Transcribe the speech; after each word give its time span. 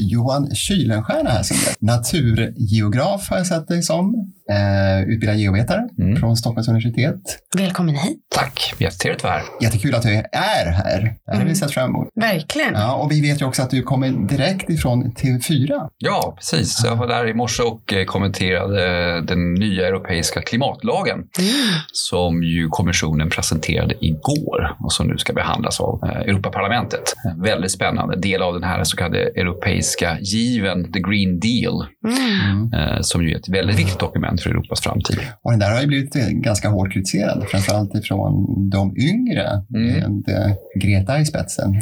Johan 0.00 0.54
Kylenstierna 0.54 1.30
här 1.30 1.42
som 1.42 1.56
naturgeograf 1.80 3.30
har 3.30 3.36
jag 3.36 3.46
sett 3.46 3.68
dig 3.68 3.82
som. 3.82 4.32
Eh, 4.50 5.02
utbildad 5.08 5.36
geovetare 5.36 5.88
mm. 5.98 6.16
från 6.16 6.36
Stockholms 6.36 6.68
universitet. 6.68 7.20
Välkommen 7.56 7.94
hit. 7.94 8.18
Tack, 8.34 8.74
jättetrevligt 8.78 9.20
att 9.20 9.24
vara 9.24 9.32
här. 9.32 9.44
Jättekul 9.60 9.94
att 9.94 10.02
du 10.02 10.08
är 10.32 10.70
här. 10.70 11.14
Det 11.26 11.32
har 11.32 11.36
vi 11.36 11.42
mm. 11.42 11.54
sett 11.54 11.70
fram 11.70 11.90
emot. 11.90 12.08
Verkligen. 12.14 12.74
Ja, 12.74 12.94
och 12.94 13.10
vi 13.12 13.20
vet 13.20 13.40
ju 13.40 13.46
också 13.46 13.62
att 13.62 13.70
du 13.70 13.82
kommer 13.82 14.08
direkt 14.28 14.70
ifrån 14.70 15.12
TV4. 15.12 15.88
Ja, 15.98 16.34
precis. 16.36 16.84
Jag 16.84 16.96
var 16.96 17.06
där 17.06 17.28
i 17.28 17.34
morse 17.34 17.62
och 17.62 17.92
eh, 17.92 18.04
kommenterade 18.04 19.20
den 19.20 19.54
nya 19.54 19.88
europeiska 19.88 20.42
klimatlagen 20.42 21.18
mm. 21.18 21.50
som 21.92 22.42
ju 22.42 22.68
kommissionen 22.68 23.30
presenterade 23.30 23.94
igår 24.00 24.76
och 24.84 24.92
som 24.92 25.06
nu 25.06 25.18
ska 25.18 25.32
behandlas 25.32 25.80
av 25.80 26.00
eh, 26.04 26.10
Europaparlamentet. 26.10 27.14
En 27.30 27.42
väldigt 27.42 27.72
spännande 27.72 28.16
del 28.16 28.42
av 28.42 28.54
den 28.54 28.64
här 28.64 28.84
så 28.84 28.96
kallade 28.96 29.18
europeiska 29.18 29.89
given, 30.20 30.92
the 30.92 31.00
Green 31.00 31.40
Deal, 31.40 31.86
mm. 32.06 32.72
Eh, 32.72 33.00
som 33.00 33.22
ju 33.22 33.32
är 33.32 33.36
ett 33.36 33.48
väldigt 33.48 33.78
viktigt 33.78 33.98
dokument 33.98 34.42
för 34.42 34.50
Europas 34.50 34.80
framtid. 34.80 35.18
Och 35.42 35.50
den 35.50 35.60
där 35.60 35.74
har 35.74 35.80
ju 35.80 35.86
blivit 35.86 36.14
ganska 36.30 36.68
hårt 36.68 36.92
kritiserad, 36.92 37.44
framförallt 37.48 37.94
ifrån 37.94 38.32
de 38.70 38.96
yngre 38.96 39.64
mm. 39.74 40.22
med 40.26 40.56
Greta 40.80 41.20
i 41.20 41.24
spetsen. 41.24 41.74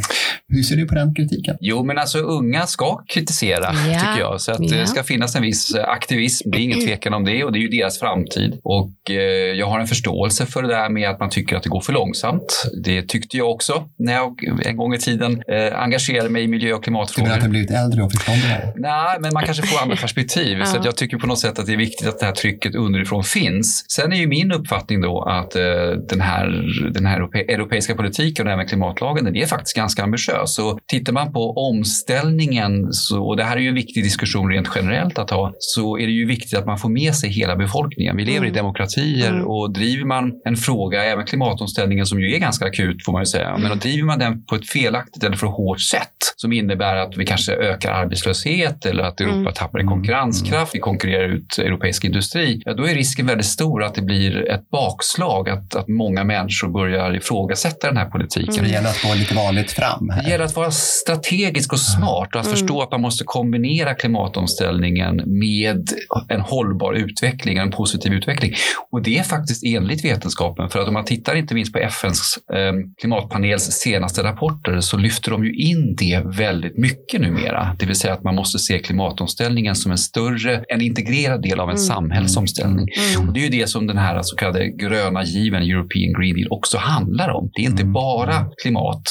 Hur 0.48 0.62
ser 0.62 0.76
du 0.76 0.86
på 0.86 0.94
den 0.94 1.14
kritiken? 1.14 1.56
Jo, 1.60 1.84
men 1.84 1.98
alltså 1.98 2.18
unga 2.18 2.66
ska 2.66 3.02
kritisera, 3.08 3.74
yeah. 3.74 4.00
tycker 4.00 4.20
jag. 4.20 4.40
Så 4.40 4.52
att 4.52 4.60
yeah. 4.60 4.80
det 4.80 4.86
ska 4.86 5.02
finnas 5.02 5.36
en 5.36 5.42
viss 5.42 5.74
aktivism, 5.74 6.50
det 6.50 6.58
är 6.58 6.62
ingen 6.62 6.80
tvekan 6.80 7.14
om 7.14 7.24
det 7.24 7.44
och 7.44 7.52
det 7.52 7.58
är 7.58 7.60
ju 7.60 7.68
deras 7.68 7.98
framtid. 7.98 8.58
Och 8.64 9.10
eh, 9.10 9.16
jag 9.58 9.66
har 9.66 9.80
en 9.80 9.86
förståelse 9.86 10.46
för 10.46 10.62
det 10.62 10.68
där 10.68 10.88
med 10.88 11.10
att 11.10 11.20
man 11.20 11.30
tycker 11.30 11.56
att 11.56 11.62
det 11.62 11.68
går 11.68 11.80
för 11.80 11.92
långsamt. 11.92 12.64
Det 12.84 13.02
tyckte 13.02 13.36
jag 13.36 13.50
också 13.50 13.84
när 13.98 14.12
jag 14.12 14.38
en 14.64 14.76
gång 14.76 14.94
i 14.94 14.98
tiden 14.98 15.42
eh, 15.48 15.80
engagerade 15.82 16.28
mig 16.28 16.42
i 16.42 16.48
miljö 16.48 16.72
och 16.72 16.84
klimatfrågor. 16.84 17.26
Du 17.26 17.30
menar 17.30 17.38
att 17.38 17.44
du 17.44 17.50
blivit 17.50 17.70
äldre 17.70 17.97
och 18.02 18.12
förståndigare? 18.12 18.72
Nej, 18.76 19.16
men 19.20 19.30
man 19.34 19.44
kanske 19.44 19.66
får 19.66 19.82
andra 19.82 19.96
perspektiv. 20.00 20.64
Så 20.64 20.78
jag 20.84 20.96
tycker 20.96 21.16
på 21.16 21.26
något 21.26 21.38
sätt 21.38 21.58
att 21.58 21.66
det 21.66 21.72
är 21.72 21.76
viktigt 21.76 22.08
att 22.08 22.18
det 22.18 22.26
här 22.26 22.32
trycket 22.32 22.74
underifrån 22.74 23.24
finns. 23.24 23.84
Sen 23.88 24.12
är 24.12 24.16
ju 24.16 24.26
min 24.26 24.52
uppfattning 24.52 25.00
då 25.00 25.22
att 25.22 25.56
eh, 25.56 25.62
den 26.08 26.20
här, 26.20 26.64
den 26.92 27.06
här 27.06 27.20
europeiska 27.50 27.94
politiken 27.94 28.46
och 28.46 28.52
även 28.52 28.66
klimatlagen, 28.66 29.24
den 29.24 29.36
är 29.36 29.46
faktiskt 29.46 29.76
ganska 29.76 30.02
ambitiös. 30.02 30.54
Så 30.54 30.78
tittar 30.86 31.12
man 31.12 31.32
på 31.32 31.52
omställningen, 31.70 32.92
så, 32.92 33.26
och 33.28 33.36
det 33.36 33.44
här 33.44 33.56
är 33.56 33.60
ju 33.60 33.68
en 33.68 33.74
viktig 33.74 34.04
diskussion 34.04 34.50
rent 34.50 34.68
generellt 34.74 35.18
att 35.18 35.30
ha, 35.30 35.52
så 35.58 35.98
är 35.98 36.06
det 36.06 36.12
ju 36.12 36.26
viktigt 36.26 36.58
att 36.58 36.66
man 36.66 36.78
får 36.78 36.88
med 36.88 37.14
sig 37.14 37.30
hela 37.30 37.56
befolkningen. 37.56 38.16
Vi 38.16 38.24
lever 38.24 38.38
mm. 38.38 38.50
i 38.50 38.56
demokratier 38.56 39.30
mm. 39.30 39.46
och 39.46 39.72
driver 39.72 40.04
man 40.04 40.32
en 40.44 40.56
fråga, 40.56 41.04
även 41.04 41.26
klimatomställningen 41.26 42.06
som 42.06 42.20
ju 42.20 42.34
är 42.34 42.38
ganska 42.38 42.66
akut 42.66 43.04
får 43.04 43.12
man 43.12 43.22
ju 43.22 43.26
säga, 43.26 43.48
mm. 43.48 43.60
men 43.60 43.70
då 43.70 43.76
driver 43.76 44.04
man 44.04 44.18
den 44.18 44.44
på 44.44 44.54
ett 44.54 44.68
felaktigt 44.68 45.24
eller 45.24 45.36
för 45.36 45.46
hårt 45.46 45.80
sätt 45.80 46.18
som 46.36 46.52
innebär 46.52 46.96
att 46.96 47.16
vi 47.16 47.26
kanske 47.26 47.52
ökar 47.52 47.77
arbetslöshet 47.84 48.86
eller 48.86 49.02
att 49.02 49.20
Europa 49.20 49.38
mm. 49.38 49.52
tappar 49.52 49.80
i 49.80 49.84
konkurrenskraft, 49.84 50.74
vi 50.74 50.78
konkurrerar 50.78 51.28
ut 51.28 51.58
europeisk 51.58 52.04
industri, 52.04 52.62
ja, 52.64 52.74
då 52.74 52.84
är 52.84 52.94
risken 52.94 53.26
väldigt 53.26 53.46
stor 53.46 53.82
att 53.84 53.94
det 53.94 54.02
blir 54.02 54.48
ett 54.48 54.70
bakslag, 54.70 55.48
att, 55.48 55.74
att 55.74 55.88
många 55.88 56.24
människor 56.24 56.68
börjar 56.68 57.16
ifrågasätta 57.16 57.86
den 57.86 57.96
här 57.96 58.10
politiken. 58.10 58.54
Så 58.54 58.62
det 58.62 58.68
gäller 58.68 58.88
att 58.88 59.02
gå 59.02 59.14
lite 59.14 59.34
vanligt 59.34 59.70
fram? 59.70 60.10
Här. 60.10 60.22
Det 60.22 60.30
gäller 60.30 60.44
att 60.44 60.56
vara 60.56 60.70
strategisk 60.70 61.72
och 61.72 61.80
smart 61.80 62.34
och 62.34 62.40
att 62.40 62.46
mm. 62.46 62.56
förstå 62.56 62.82
att 62.82 62.90
man 62.90 63.00
måste 63.00 63.24
kombinera 63.24 63.94
klimatomställningen 63.94 65.22
med 65.26 65.88
en 66.28 66.40
hållbar 66.40 66.92
utveckling, 66.92 67.58
en 67.58 67.70
positiv 67.70 68.12
utveckling. 68.12 68.54
Och 68.90 69.02
det 69.02 69.18
är 69.18 69.22
faktiskt 69.22 69.64
enligt 69.64 70.04
vetenskapen, 70.04 70.70
för 70.70 70.78
att 70.78 70.88
om 70.88 70.94
man 70.94 71.04
tittar 71.04 71.34
inte 71.34 71.54
minst 71.54 71.72
på 71.72 71.78
FNs 71.78 72.38
eh, 72.52 72.72
klimatpanels 73.00 73.64
senaste 73.64 74.22
rapporter 74.22 74.80
så 74.80 74.96
lyfter 74.96 75.30
de 75.30 75.44
ju 75.44 75.54
in 75.54 75.96
det 75.96 76.22
väldigt 76.24 76.78
mycket 76.78 77.20
numera. 77.20 77.67
Det 77.78 77.86
vill 77.86 77.96
säga 77.96 78.14
att 78.14 78.24
man 78.24 78.34
måste 78.34 78.58
se 78.58 78.78
klimatomställningen 78.78 79.74
som 79.74 79.92
en 79.92 79.98
större, 79.98 80.64
en 80.68 80.80
integrerad 80.80 81.42
del 81.42 81.60
av 81.60 81.68
en 81.68 81.76
mm. 81.76 81.86
samhällsomställning. 81.86 82.86
Mm. 83.16 83.28
Och 83.28 83.34
det 83.34 83.40
är 83.40 83.44
ju 83.44 83.60
det 83.60 83.66
som 83.66 83.86
den 83.86 83.98
här 83.98 84.22
så 84.22 84.36
kallade 84.36 84.68
gröna 84.68 85.24
given, 85.24 85.62
European 85.62 86.12
Green 86.20 86.36
Deal, 86.36 86.48
också 86.50 86.78
handlar 86.78 87.28
om. 87.28 87.50
Det 87.54 87.62
är 87.62 87.66
inte 87.66 87.82
mm. 87.82 87.92
bara 87.92 88.46
klimat, 88.62 89.02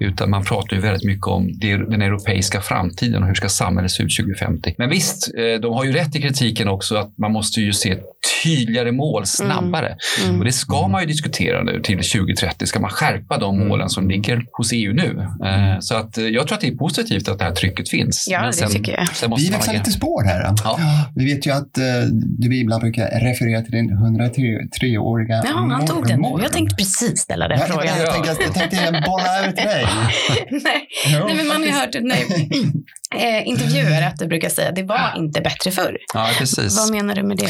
utan 0.00 0.30
man 0.30 0.44
pratar 0.44 0.76
ju 0.76 0.82
väldigt 0.82 1.04
mycket 1.04 1.26
om 1.26 1.52
den 1.60 2.02
europeiska 2.02 2.60
framtiden 2.60 3.22
och 3.22 3.28
hur 3.28 3.34
ska 3.34 3.48
samhället 3.48 3.90
se 3.90 4.02
ut 4.02 4.16
2050. 4.16 4.74
Men 4.78 4.90
visst, 4.90 5.34
eh, 5.34 5.60
de 5.60 5.74
har 5.74 5.84
ju 5.84 5.92
rätt 5.92 6.16
i 6.16 6.22
kritiken 6.22 6.68
också 6.68 6.96
att 6.96 7.18
man 7.18 7.32
måste 7.32 7.60
ju 7.60 7.72
se 7.72 7.96
tydligare 8.44 8.92
mål 8.92 9.18
mm. 9.20 9.26
snabbare. 9.26 9.96
Mm. 10.24 10.38
Och 10.38 10.44
det 10.44 10.52
ska 10.52 10.88
man 10.88 11.00
ju 11.00 11.06
diskutera 11.06 11.62
nu 11.62 11.80
till 11.82 11.96
2030. 11.96 12.66
Ska 12.66 12.80
man 12.80 12.90
skärpa 12.90 13.38
de 13.38 13.54
mm. 13.54 13.68
målen 13.68 13.88
som 13.88 14.08
ligger 14.08 14.44
hos 14.52 14.72
EU 14.72 14.92
nu? 14.92 15.28
Eh, 15.44 15.80
så 15.80 15.94
att 15.94 16.18
eh, 16.18 16.24
jag 16.24 16.46
tror 16.46 16.54
att 16.54 16.60
det 16.60 16.68
är 16.68 16.76
positivt 16.76 17.28
att 17.28 17.38
det 17.38 17.44
här 17.44 17.52
trycket 17.52 17.88
finns. 17.88 17.95
Ja, 18.26 18.42
Men 18.42 18.52
sen, 18.52 18.68
det 18.68 18.74
tycker 18.74 18.92
jag. 18.92 19.36
vi 19.36 19.50
växlar 19.50 19.74
lite 19.74 19.90
spår 19.90 20.24
här. 20.24 20.54
Ja. 20.64 20.78
Vi 21.14 21.24
vet 21.34 21.46
ju 21.46 21.50
att 21.50 21.78
uh, 21.78 21.84
du 22.12 22.56
ibland 22.56 22.82
brukar 22.82 23.20
referera 23.20 23.62
till 23.62 23.72
din 23.72 23.90
103-åriga 23.90 25.42
Ja, 25.44 25.68
han 25.70 25.86
tog 25.86 26.08
den. 26.08 26.22
Jag 26.42 26.52
tänkte 26.52 26.76
precis 26.76 27.18
ställa 27.18 27.48
den 27.48 27.58
frågan. 27.58 27.86
Jag, 27.86 27.98
jag, 27.98 28.12
tänkte, 28.12 28.60
jag 28.60 28.70
tänkte 28.70 29.02
bolla 29.06 29.38
över 29.38 29.52
till 29.52 29.64
dig. 29.64 29.86
nej. 30.50 30.88
nej, 31.26 31.34
men 31.36 31.46
man 31.46 31.56
har 31.56 31.66
ju 31.66 31.72
hört 31.72 31.96
nej. 32.00 32.26
eh, 33.14 33.48
intervjuer 33.48 34.06
att 34.06 34.18
du 34.18 34.26
brukar 34.26 34.48
säga 34.48 34.72
det 34.72 34.82
var 34.82 35.14
inte 35.16 35.40
bättre 35.40 35.70
förr. 35.70 35.98
Ja, 36.14 36.28
precis. 36.38 36.78
Vad 36.78 36.90
menar 36.90 37.14
du 37.14 37.22
med 37.22 37.36
det? 37.36 37.48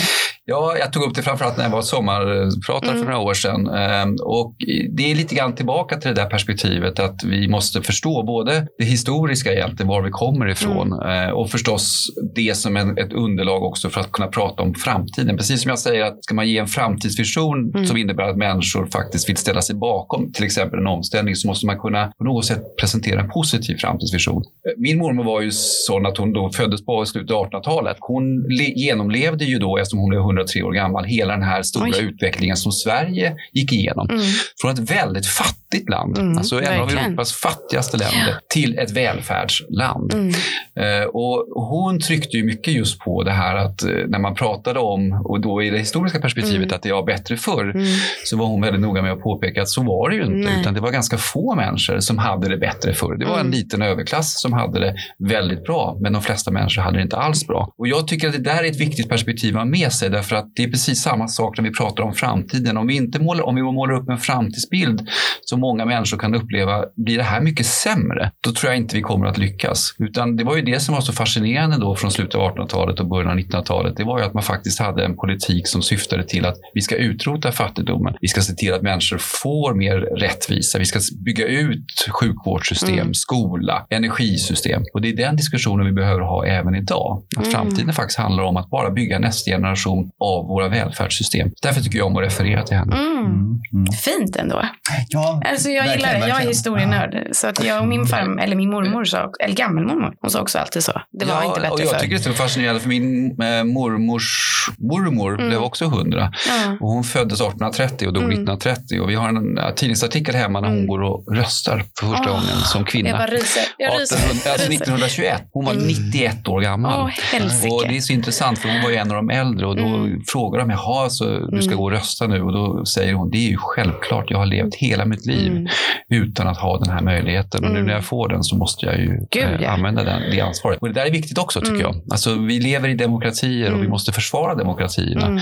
Ja, 0.49 0.77
jag 0.79 0.93
tog 0.93 1.03
upp 1.03 1.15
det 1.15 1.23
framförallt 1.23 1.57
när 1.57 1.65
jag 1.65 1.71
var 1.71 1.83
sommarpratare 1.83 2.91
mm. 2.91 3.05
för 3.05 3.13
några 3.13 3.25
år 3.25 3.35
sedan. 3.35 3.67
Ehm, 3.67 4.17
och 4.23 4.55
det 4.97 5.11
är 5.11 5.15
lite 5.15 5.35
grann 5.35 5.55
tillbaka 5.55 5.97
till 5.97 6.15
det 6.15 6.23
där 6.23 6.31
perspektivet 6.31 6.99
att 6.99 7.25
vi 7.25 7.49
måste 7.49 7.83
förstå 7.83 8.23
både 8.23 8.67
det 8.79 8.85
historiska 8.85 9.53
egentligen, 9.53 9.89
var 9.89 10.03
vi 10.03 10.11
kommer 10.11 10.49
ifrån 10.49 10.93
mm. 10.93 11.07
Eh, 11.07 11.31
och 11.31 11.51
förstås 11.51 12.07
det 12.35 12.57
som 12.57 12.77
en, 12.77 12.99
ett 12.99 13.13
underlag 13.13 13.63
också 13.63 13.91
för 13.91 14.01
att 14.01 14.13
kunna 14.13 14.29
prata 14.29 14.63
om 14.63 14.75
framtiden. 14.75 15.37
Precis 15.37 15.63
som 15.63 15.69
jag 15.69 15.79
säger 15.79 16.05
att 16.05 16.25
ska 16.25 16.35
man 16.35 16.49
ge 16.49 16.59
en 16.59 16.67
framtidsvision 16.67 17.71
mm. 17.75 17.87
som 17.87 17.97
innebär 17.97 18.25
att 18.25 18.37
människor 18.37 18.87
faktiskt 18.87 19.29
vill 19.29 19.37
ställa 19.37 19.63
sig 19.63 19.77
bakom 19.77 20.33
till 20.33 20.45
exempel 20.45 20.79
en 20.79 20.87
omställning 20.87 21.37
så 21.37 21.49
måste 21.49 21.67
man 21.67 21.79
kunna 21.79 22.13
på 22.19 22.25
något 22.25 22.45
sätt 22.45 22.77
presentera 22.81 23.21
en 23.21 23.29
positiv 23.29 23.77
framtidsvision. 23.77 24.43
Min 24.77 24.99
mormor 24.99 25.25
var 25.25 25.41
ju 25.41 25.46
sån 25.51 26.07
att 26.07 26.17
hon 26.17 26.33
då 26.33 26.51
föddes 26.51 26.87
på 26.87 27.05
slutet 27.07 27.37
av 27.37 27.47
1800-talet. 27.47 27.97
Hon 28.01 28.51
genomlevde 28.77 29.45
ju 29.45 29.59
då, 29.59 29.79
eftersom 29.79 29.99
hon 29.99 30.13
är 30.13 30.19
103 30.19 30.63
år 30.63 30.73
gammal, 30.73 31.05
hela 31.05 31.33
den 31.33 31.43
här 31.43 31.63
stora 31.63 31.91
Oj. 31.99 32.05
utvecklingen 32.05 32.57
som 32.57 32.73
Sverige 32.73 33.37
gick 33.53 33.73
igenom. 33.73 34.11
Mm. 34.11 34.23
Från 34.61 34.71
ett 34.71 34.91
väldigt 34.91 35.27
fattigt 35.27 35.89
land, 35.89 36.19
mm, 36.19 36.39
alltså 36.39 36.63
en 36.63 36.81
av 36.81 36.91
Europas 36.91 37.33
fattigaste 37.33 37.97
länder, 37.97 38.29
ja. 38.29 38.41
till 38.49 38.79
ett 38.79 38.91
välfärdsland. 38.91 40.15
Mm. 40.15 40.35
Uh, 40.81 41.07
och 41.07 41.47
hon 41.69 42.01
tryckte 42.01 42.37
ju 42.37 42.45
mycket 42.45 42.75
just 42.75 42.99
på 42.99 43.23
det 43.23 43.33
här 43.33 43.57
att 43.57 43.85
uh, 43.85 44.07
när 44.09 44.19
man 44.19 44.35
pratade 44.35 44.81
om, 44.81 45.13
och 45.25 45.41
då 45.41 45.63
i 45.63 45.71
det 45.71 45.79
historiska 45.79 46.21
perspektivet, 46.21 46.67
mm. 46.67 46.75
att 46.75 46.83
det 46.83 46.93
var 46.93 47.07
bättre 47.07 47.37
förr, 47.37 47.71
mm. 47.71 47.87
så 48.25 48.37
var 48.37 48.47
hon 48.47 48.61
väldigt 48.61 48.83
noga 48.83 49.03
med 49.03 49.13
att 49.13 49.23
påpeka 49.23 49.63
att 49.63 49.69
så 49.69 49.83
var 49.83 50.11
det 50.11 50.17
ju 50.17 50.23
inte, 50.23 50.51
Nej. 50.51 50.61
utan 50.61 50.75
det 50.75 50.81
var 50.81 50.91
ganska 50.91 51.19
få 51.19 51.55
människor 51.55 52.01
som 52.01 52.19
hade 52.19 52.49
det 52.49 52.57
bättre 52.57 52.95
förr. 52.95 53.17
Det 53.17 53.25
var 53.25 53.35
en 53.35 53.41
mm. 53.41 53.53
liten 53.53 53.83
överklass 53.83 54.41
som 54.41 54.53
hade 54.53 54.81
det 54.81 54.97
väldigt 55.37 55.65
bra, 55.65 55.99
men 56.01 56.13
de 56.13 56.23
flesta 56.23 56.51
människor 56.51 56.83
hade 56.83 56.99
det 56.99 57.03
inte 57.03 57.17
alls 57.17 57.47
bra. 57.47 57.73
Och 57.79 57.89
jag 57.89 58.09
tycker 58.09 58.29
att 58.29 58.33
det 58.33 58.39
där 58.39 58.65
är 58.65 58.71
ett 58.71 58.81
viktigt 58.81 59.09
perspektiv 59.09 59.57
att 59.57 59.61
ha 59.61 59.65
med 59.65 59.93
sig, 59.93 60.11
därför 60.11 60.37
att 60.37 60.47
det 60.57 60.65
är 60.65 60.71
precis 60.71 61.03
samma 61.03 61.29
sak 61.29 61.59
när 61.59 61.65
vi 61.65 61.73
pratar 61.73 62.03
om 62.03 62.15
framtiden. 62.15 62.77
Om 62.77 62.87
vi, 62.87 62.97
inte 62.97 63.19
målar, 63.21 63.47
om 63.47 63.55
vi 63.55 63.63
målar 63.63 63.95
upp 63.95 64.09
en 64.09 64.19
framtidsbild 64.19 65.09
som 65.41 65.61
många 65.61 65.85
människor 65.85 66.19
kan 66.19 66.35
uppleva, 66.35 66.85
blir 66.97 67.17
det 67.17 67.23
här 67.23 67.41
mycket 67.41 67.67
sämre? 67.67 68.31
Då 68.41 68.53
tror 68.53 68.73
jag 68.73 68.77
inte 68.77 68.97
vi 68.97 69.03
kommer 69.03 69.27
att 69.27 69.39
lyckas. 69.39 69.95
Utan 69.99 70.37
det 70.37 70.45
var 70.45 70.57
ju 70.57 70.63
det 70.63 70.81
som 70.81 70.95
var 70.95 71.03
så 71.03 71.13
fascinerande 71.13 71.77
då 71.79 71.97
från 71.97 72.11
slutet 72.11 72.35
av 72.35 72.57
1800-talet 72.57 73.01
och 73.01 73.09
början 73.09 73.31
av 73.31 73.37
1900-talet. 73.37 73.97
Det 73.97 74.05
var 74.05 74.19
ju 74.19 74.25
att 74.25 74.35
man 74.35 74.43
faktiskt 74.43 74.79
hade 74.79 75.05
en 75.05 75.17
politik 75.17 75.69
som 75.69 75.83
syftade 75.83 76.25
till 76.25 76.47
att 76.47 76.57
vi 76.75 76.81
ska 76.81 76.97
utrota 76.97 77.53
fattigdomen. 77.53 78.15
Vi 78.21 78.29
ska 78.29 78.41
se 78.41 78.55
till 78.55 78.75
att 78.75 78.83
människor 78.83 79.19
får 79.19 79.75
mer 79.75 79.97
rättvisa. 79.97 80.79
Vi 80.79 80.85
ska 80.85 81.01
bygga 81.25 81.47
ut 81.47 82.09
sjukvårdssystem, 82.21 82.99
mm. 82.99 83.15
skola, 83.15 83.87
energisystem. 83.91 84.83
Och 84.95 85.01
det 85.01 85.09
är 85.09 85.17
den 85.27 85.37
diskussionen 85.37 85.87
vi 85.87 85.93
behöver 85.93 86.21
ha 86.21 86.47
även 86.47 86.75
idag. 86.75 87.23
Att 87.37 87.47
mm. 87.47 87.51
framtiden 87.51 87.93
faktiskt 87.93 88.19
handlar 88.19 88.45
om 88.45 88.57
att 88.57 88.71
bara 88.71 88.91
bygga 88.91 89.19
nästa 89.19 89.51
generation 89.51 90.11
av 90.21 90.47
våra 90.47 90.69
välfärdssystem. 90.69 91.51
Därför 91.63 91.81
tycker 91.81 91.99
jag 91.99 92.07
om 92.07 92.17
att 92.17 92.23
referera 92.23 92.63
till 92.63 92.77
henne. 92.77 92.97
Mm. 92.97 93.17
Mm. 93.27 93.61
mm. 93.73 93.87
Fint 93.93 94.37
ändå. 94.37 94.63
Ja, 95.09 95.43
alltså 95.51 95.71
jag 95.71 95.97
gillar 95.97 96.13
det. 96.13 96.29
Jag 96.29 96.43
är 96.43 96.49
historienörd. 96.49 97.29
Så 97.33 97.47
att 97.47 97.65
jag 97.65 97.83
och 97.83 97.89
min 97.89 98.07
farm, 98.07 98.39
eller 98.39 98.57
min 98.57 98.71
mormor 98.71 99.05
sa, 99.05 99.31
eller 99.41 99.55
gammelmormor, 99.55 100.15
hon 100.21 100.31
sa 100.31 100.41
också 100.41 100.59
alltid 100.59 100.85
så. 100.85 100.93
Det 101.13 101.25
var 101.25 101.35
ja, 101.35 101.45
inte 101.45 101.61
bättre 101.61 101.73
och 101.73 101.81
Jag 101.81 101.91
för. 101.91 101.99
tycker 101.99 102.19
det 102.19 102.27
är 102.27 102.33
fascinerande 102.33 102.81
för 102.81 102.89
min 102.89 103.37
eh, 103.43 103.65
mormors 103.65 104.57
mormor 104.79 105.35
mm. 105.35 105.49
blev 105.49 105.63
också 105.63 105.85
100. 105.85 106.33
Ja. 106.49 106.77
Och 106.81 106.89
hon 106.89 107.05
föddes 107.05 107.41
1830 107.41 108.09
och 108.09 108.15
dog 108.15 108.23
mm. 108.23 108.33
1930. 108.33 109.01
Och 109.01 109.11
vi 109.11 109.15
har 109.15 109.29
en 109.29 109.59
uh, 109.59 109.75
tidningsartikel 109.75 110.35
hemma 110.35 110.61
när 110.61 110.69
hon 110.69 110.77
mm. 110.77 110.89
går 110.89 111.03
och 111.03 111.37
röstar 111.37 111.85
för 112.01 112.07
första 112.07 112.25
oh, 112.25 112.31
gången 112.31 112.57
som 112.65 112.85
kvinna. 112.85 113.09
Jag 113.09 113.19
bara 113.19 113.27
ryser. 113.27 113.63
Jag 113.79 114.01
ryser. 114.01 114.17
1800, 114.17 115.05
alltså 115.05 115.16
21. 115.17 115.43
Hon 115.53 115.65
var 115.65 115.75
91 115.75 116.49
år 116.49 116.61
gammal. 116.61 117.11
Helsike. 117.33 117.75
och 117.75 117.83
det 117.89 117.97
är 117.97 118.01
så 118.01 118.13
intressant 118.13 118.59
för 118.59 118.69
hon 118.69 118.83
var 118.83 118.91
ju 118.91 118.97
en 118.97 119.11
av 119.11 119.17
de 119.17 119.31
äldre 119.31 119.67
och 119.67 119.77
då 119.77 119.83
Mm. 119.87 120.23
frågar 120.33 120.61
de, 120.61 120.71
jaha, 120.71 121.11
så 121.11 121.25
du 121.25 121.63
ska 121.63 121.71
Mm. 121.71 121.77
gå 121.79 121.85
och 121.85 121.91
rösta 121.91 122.27
nu? 122.27 122.43
Och 122.43 122.53
då 122.53 122.85
säger 122.85 123.15
hon, 123.15 123.31
det 123.31 123.39
är 123.39 123.51
ju 123.51 123.57
självklart, 123.59 124.25
jag 124.31 124.39
har 124.39 124.47
levt 124.47 124.75
hela 124.75 125.05
mitt 125.05 125.27
liv 125.27 125.51
Mm. 125.53 125.67
utan 126.11 126.49
att 126.49 126.59
ha 126.59 126.79
den 126.79 126.91
här 126.93 127.03
möjligheten. 127.03 127.65
Och 127.65 127.71
nu 127.71 127.77
Mm. 127.77 127.87
när 127.87 127.95
jag 127.95 128.05
får 128.05 128.29
den 128.29 128.43
så 128.45 128.57
måste 128.57 128.87
jag 128.87 128.99
ju 128.99 129.21
Gud, 129.31 129.43
eh, 129.45 129.51
ja. 129.61 129.71
använda 129.71 130.05
den, 130.05 130.23
det 130.31 130.41
ansvaret. 130.41 130.79
Och 130.81 130.89
det 130.89 130.95
där 130.95 131.07
är 131.07 131.11
viktigt 131.11 131.39
också 131.39 131.61
tycker 131.61 131.73
Mm. 131.75 131.83
jag. 131.87 131.97
Alltså, 132.11 132.35
vi 132.35 132.61
lever 132.61 132.89
i 132.89 132.95
demokratier 132.95 133.67
och 133.71 133.77
vi 133.77 133.81
Mm. 133.81 133.91
måste 133.91 134.13
försvara 134.13 134.55
demokratierna. 134.55 135.27
Mm. 135.27 135.41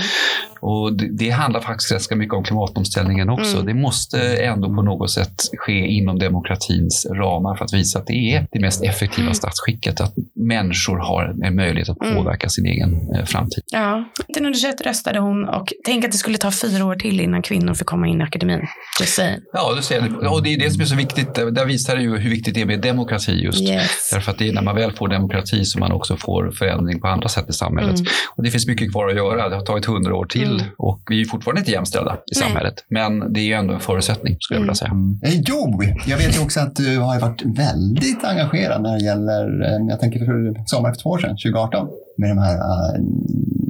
Och 0.61 0.93
det, 0.93 1.07
det 1.17 1.29
handlar 1.29 1.59
faktiskt 1.61 1.91
ganska 1.91 2.15
mycket 2.15 2.33
om 2.33 2.43
klimatomställningen 2.43 3.29
också. 3.29 3.53
Mm. 3.57 3.65
Det 3.65 3.73
måste 3.73 4.35
ändå 4.35 4.67
på 4.75 4.81
något 4.81 5.11
sätt 5.11 5.35
ske 5.57 5.87
inom 5.87 6.19
demokratins 6.19 7.05
ramar 7.15 7.55
för 7.55 7.65
att 7.65 7.73
visa 7.73 7.99
att 7.99 8.07
det 8.07 8.33
är 8.35 8.47
det 8.51 8.59
mest 8.59 8.83
effektiva 8.83 9.21
Mm. 9.25 9.33
Statsskicket. 9.65 10.01
Att 10.01 10.13
människor 10.35 10.97
har 10.97 11.35
en 11.45 11.55
möjlighet 11.55 11.89
att 11.89 12.01
Mm. 12.01 12.15
påverka 12.15 12.49
sin 12.49 12.65
egen 12.65 13.15
eh, 13.15 13.25
framtid. 13.25 13.63
Ja, 13.71 14.03
1921 14.27 14.81
röstade 14.81 15.19
hon 15.19 15.49
och 15.49 15.73
tänk 15.85 16.05
att 16.05 16.11
det 16.11 16.17
skulle 16.17 16.37
ta 16.37 16.51
fyra 16.51 16.85
år 16.85 16.95
till 16.95 17.19
innan 17.19 17.41
kvinnor 17.41 17.73
fick 17.73 17.87
komma 17.87 18.07
in 18.07 18.21
i 18.21 18.23
akademin. 18.23 18.61
Just 18.99 19.13
saying. 19.15 19.39
Ja, 19.53 19.73
du 19.75 19.81
ser 19.81 20.01
det. 20.01 20.27
Och 20.27 20.43
det 20.43 20.53
är 20.53 20.59
det 20.59 20.71
som 20.71 20.81
är 20.81 20.85
så 20.85 20.95
viktigt. 20.95 21.33
Där 21.35 21.65
visar 21.65 21.95
det 21.95 22.01
ju 22.01 22.17
hur 22.17 22.29
viktigt 22.29 22.53
det 22.53 22.61
är 22.61 22.65
med 22.65 22.81
demokrati 22.81 23.31
just. 23.31 23.61
Yes. 23.61 24.09
Därför 24.13 24.31
att 24.31 24.37
det 24.37 24.47
är 24.49 24.53
när 24.53 24.61
man 24.61 24.75
väl 24.75 24.91
får 24.91 25.07
demokrati 25.07 25.65
som 25.65 25.79
man 25.79 25.91
också 25.91 26.17
får 26.17 26.51
förändring 26.51 26.99
på 27.01 27.07
andra 27.07 27.27
sätt 27.29 27.45
i 27.49 27.53
samhället. 27.53 27.95
Mm. 27.99 28.05
Och 28.35 28.43
det 28.43 28.51
finns 28.51 28.67
mycket 28.67 28.91
kvar 28.91 29.09
att 29.09 29.15
göra. 29.15 29.49
Det 29.49 29.55
har 29.55 29.65
tagit 29.65 29.85
hundra 29.85 30.15
år 30.15 30.25
till 30.25 30.45
Mm. 30.59 30.65
och 30.77 31.01
vi 31.09 31.21
är 31.21 31.25
fortfarande 31.25 31.59
inte 31.61 31.71
jämställda 31.71 32.13
i 32.13 32.17
Nej. 32.39 32.47
samhället. 32.47 32.73
Men 32.89 33.33
det 33.33 33.39
är 33.39 33.43
ju 33.43 33.53
ändå 33.53 33.73
en 33.73 33.79
förutsättning, 33.79 34.35
skulle 34.39 34.57
jag 34.57 34.61
vilja 34.61 34.75
säga. 34.75 34.91
Eh, 35.25 35.33
Jo, 35.47 35.81
jag 36.07 36.17
vet 36.17 36.37
ju 36.37 36.41
också 36.43 36.59
att 36.59 36.75
du 36.75 36.97
har 36.97 37.19
varit 37.19 37.41
väldigt 37.45 38.23
engagerad 38.23 38.81
när 38.81 38.97
det 38.99 39.05
gäller, 39.05 39.45
Eh, 39.61 39.85
jag 39.89 39.99
tänker 39.99 40.25
för 40.25 40.63
sommaren 40.65 40.95
för 40.95 41.01
två 41.01 41.09
år 41.09 41.17
sedan, 41.17 41.29
2018, 41.29 41.87
med 42.17 42.29
de 42.29 42.37
här 42.37 42.55
eh, 42.55 43.01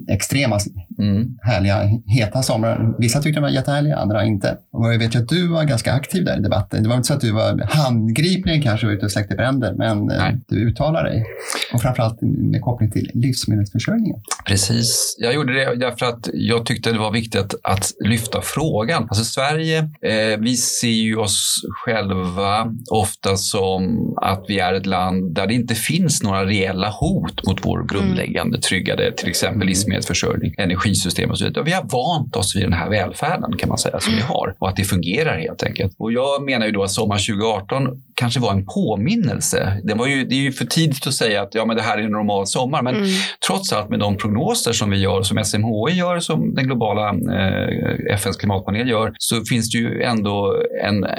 extrema, 0.08 0.60
Mm. 1.00 1.38
härliga, 1.42 1.82
heta 2.06 2.44
somrarna. 2.44 2.96
Vissa 3.00 3.22
tyckte 3.22 3.40
de 3.40 3.42
var 3.42 3.50
jättehärliga, 3.50 3.98
andra 3.98 4.26
inte. 4.26 4.58
Och 4.72 4.94
jag 4.94 5.00
vet 5.00 5.16
ju 5.16 5.20
att 5.20 5.30
du 5.30 5.48
var 5.48 5.64
ganska 5.64 5.94
aktiv 5.94 6.26
där 6.26 6.40
i 6.40 6.42
debatten. 6.42 6.84
Det 6.84 6.90
var 6.90 6.96
inte 6.96 7.08
så 7.08 7.14
att 7.14 7.22
du 7.22 7.32
var 7.32 7.68
handgripligen 7.70 8.62
kanske 8.62 8.88
ute 8.88 9.06
och 9.06 9.12
släckte 9.12 9.36
bränder, 9.36 9.74
men 9.74 10.12
eh, 10.12 10.18
Nej. 10.18 10.38
du 10.48 10.56
uttalar 10.56 11.04
dig. 11.04 11.26
Och 11.74 11.82
framförallt 11.82 12.22
med 12.22 12.62
koppling 12.62 12.92
till 12.92 13.12
livsmedelsförsörjningen. 13.14 14.22
Precis. 14.48 15.16
Jag 15.20 15.34
gjorde 15.34 15.54
det 15.54 15.76
därför 15.76 16.06
att 16.06 16.30
jag 16.34 16.66
tyckte 16.66 16.92
det 16.92 17.00
var 17.00 17.12
viktigt 17.12 17.42
att, 17.42 17.54
att 17.64 17.92
lyfta 18.06 18.42
frågan. 18.42 19.04
Alltså 19.04 19.24
Sverige, 19.24 19.80
eh, 19.80 20.40
vi 20.40 20.58
ser 20.58 20.88
ju 20.88 21.16
oss 21.16 21.62
själva 21.86 22.74
ofta 22.92 23.36
som 23.38 24.14
att 24.22 24.46
vi 24.48 24.60
är 24.60 24.74
ett 24.74 24.86
land 24.86 25.36
där 25.36 25.48
det 25.48 25.54
inte 25.54 25.76
finns 25.76 26.24
några 26.24 26.46
reella 26.46 26.90
hot 26.90 27.48
mot 27.48 27.66
vår 27.66 27.88
grundläggande 27.88 28.62
tryggade, 28.62 29.12
till 29.12 29.30
exempel 29.30 29.68
livsmedelsförsörjning, 29.68 30.56
energisystem 30.86 31.30
och 31.32 31.38
så 31.38 31.46
vidare. 31.46 31.64
Vi 31.64 31.72
har 31.72 31.84
vant 31.84 32.36
oss 32.36 32.56
vid 32.56 32.64
den 32.64 32.74
här 32.74 32.90
välfärden 32.90 33.58
kan 33.58 33.70
man 33.70 33.78
säga 33.78 34.00
som 34.00 34.16
vi 34.16 34.22
har 34.22 34.56
och 34.60 34.70
att 34.70 34.76
det 34.76 34.84
fungerar 34.84 35.38
helt 35.40 35.64
enkelt. 35.64 35.96
Och 35.98 36.12
jag 36.12 36.44
menar 36.44 36.66
ju 36.66 36.72
då 36.72 36.84
att 36.84 36.92
sommar 36.92 37.18
2018 37.18 38.02
kanske 38.16 38.40
var 38.40 38.52
en 38.52 38.66
påminnelse. 38.66 39.82
Det, 39.84 39.94
var 39.94 40.08
ju, 40.08 40.26
det 40.26 40.36
är 40.36 40.40
ju 40.40 40.52
för 40.52 40.66
tidigt 40.66 41.08
att 41.08 41.14
säga 41.14 41.42
att 41.42 41.56
ja, 41.56 41.66
men 41.66 41.76
det 41.76 41.82
här 41.82 41.98
är 41.98 42.02
en 42.04 42.12
normal 42.12 42.48
sommar, 42.48 42.82
men 42.82 42.96
Mm. 42.96 43.08
trots 43.48 43.74
allt 43.74 43.90
med 43.90 44.00
de 44.00 44.18
prognoser 44.18 44.74
som 44.74 44.90
vi 44.90 44.98
gör, 44.98 45.22
som 45.24 45.44
SMHI 45.44 45.94
gör, 45.94 46.20
som 46.20 46.56
den 46.56 46.66
globala 46.66 47.10
eh, 47.10 48.14
FNs 48.16 48.38
klimatpanel 48.38 48.90
gör, 48.90 49.14
så 49.18 49.36
finns 49.50 49.72
det 49.72 49.78
ju 49.78 50.02
ändå 50.04 50.64
en 50.84 51.04
eh, 51.04 51.12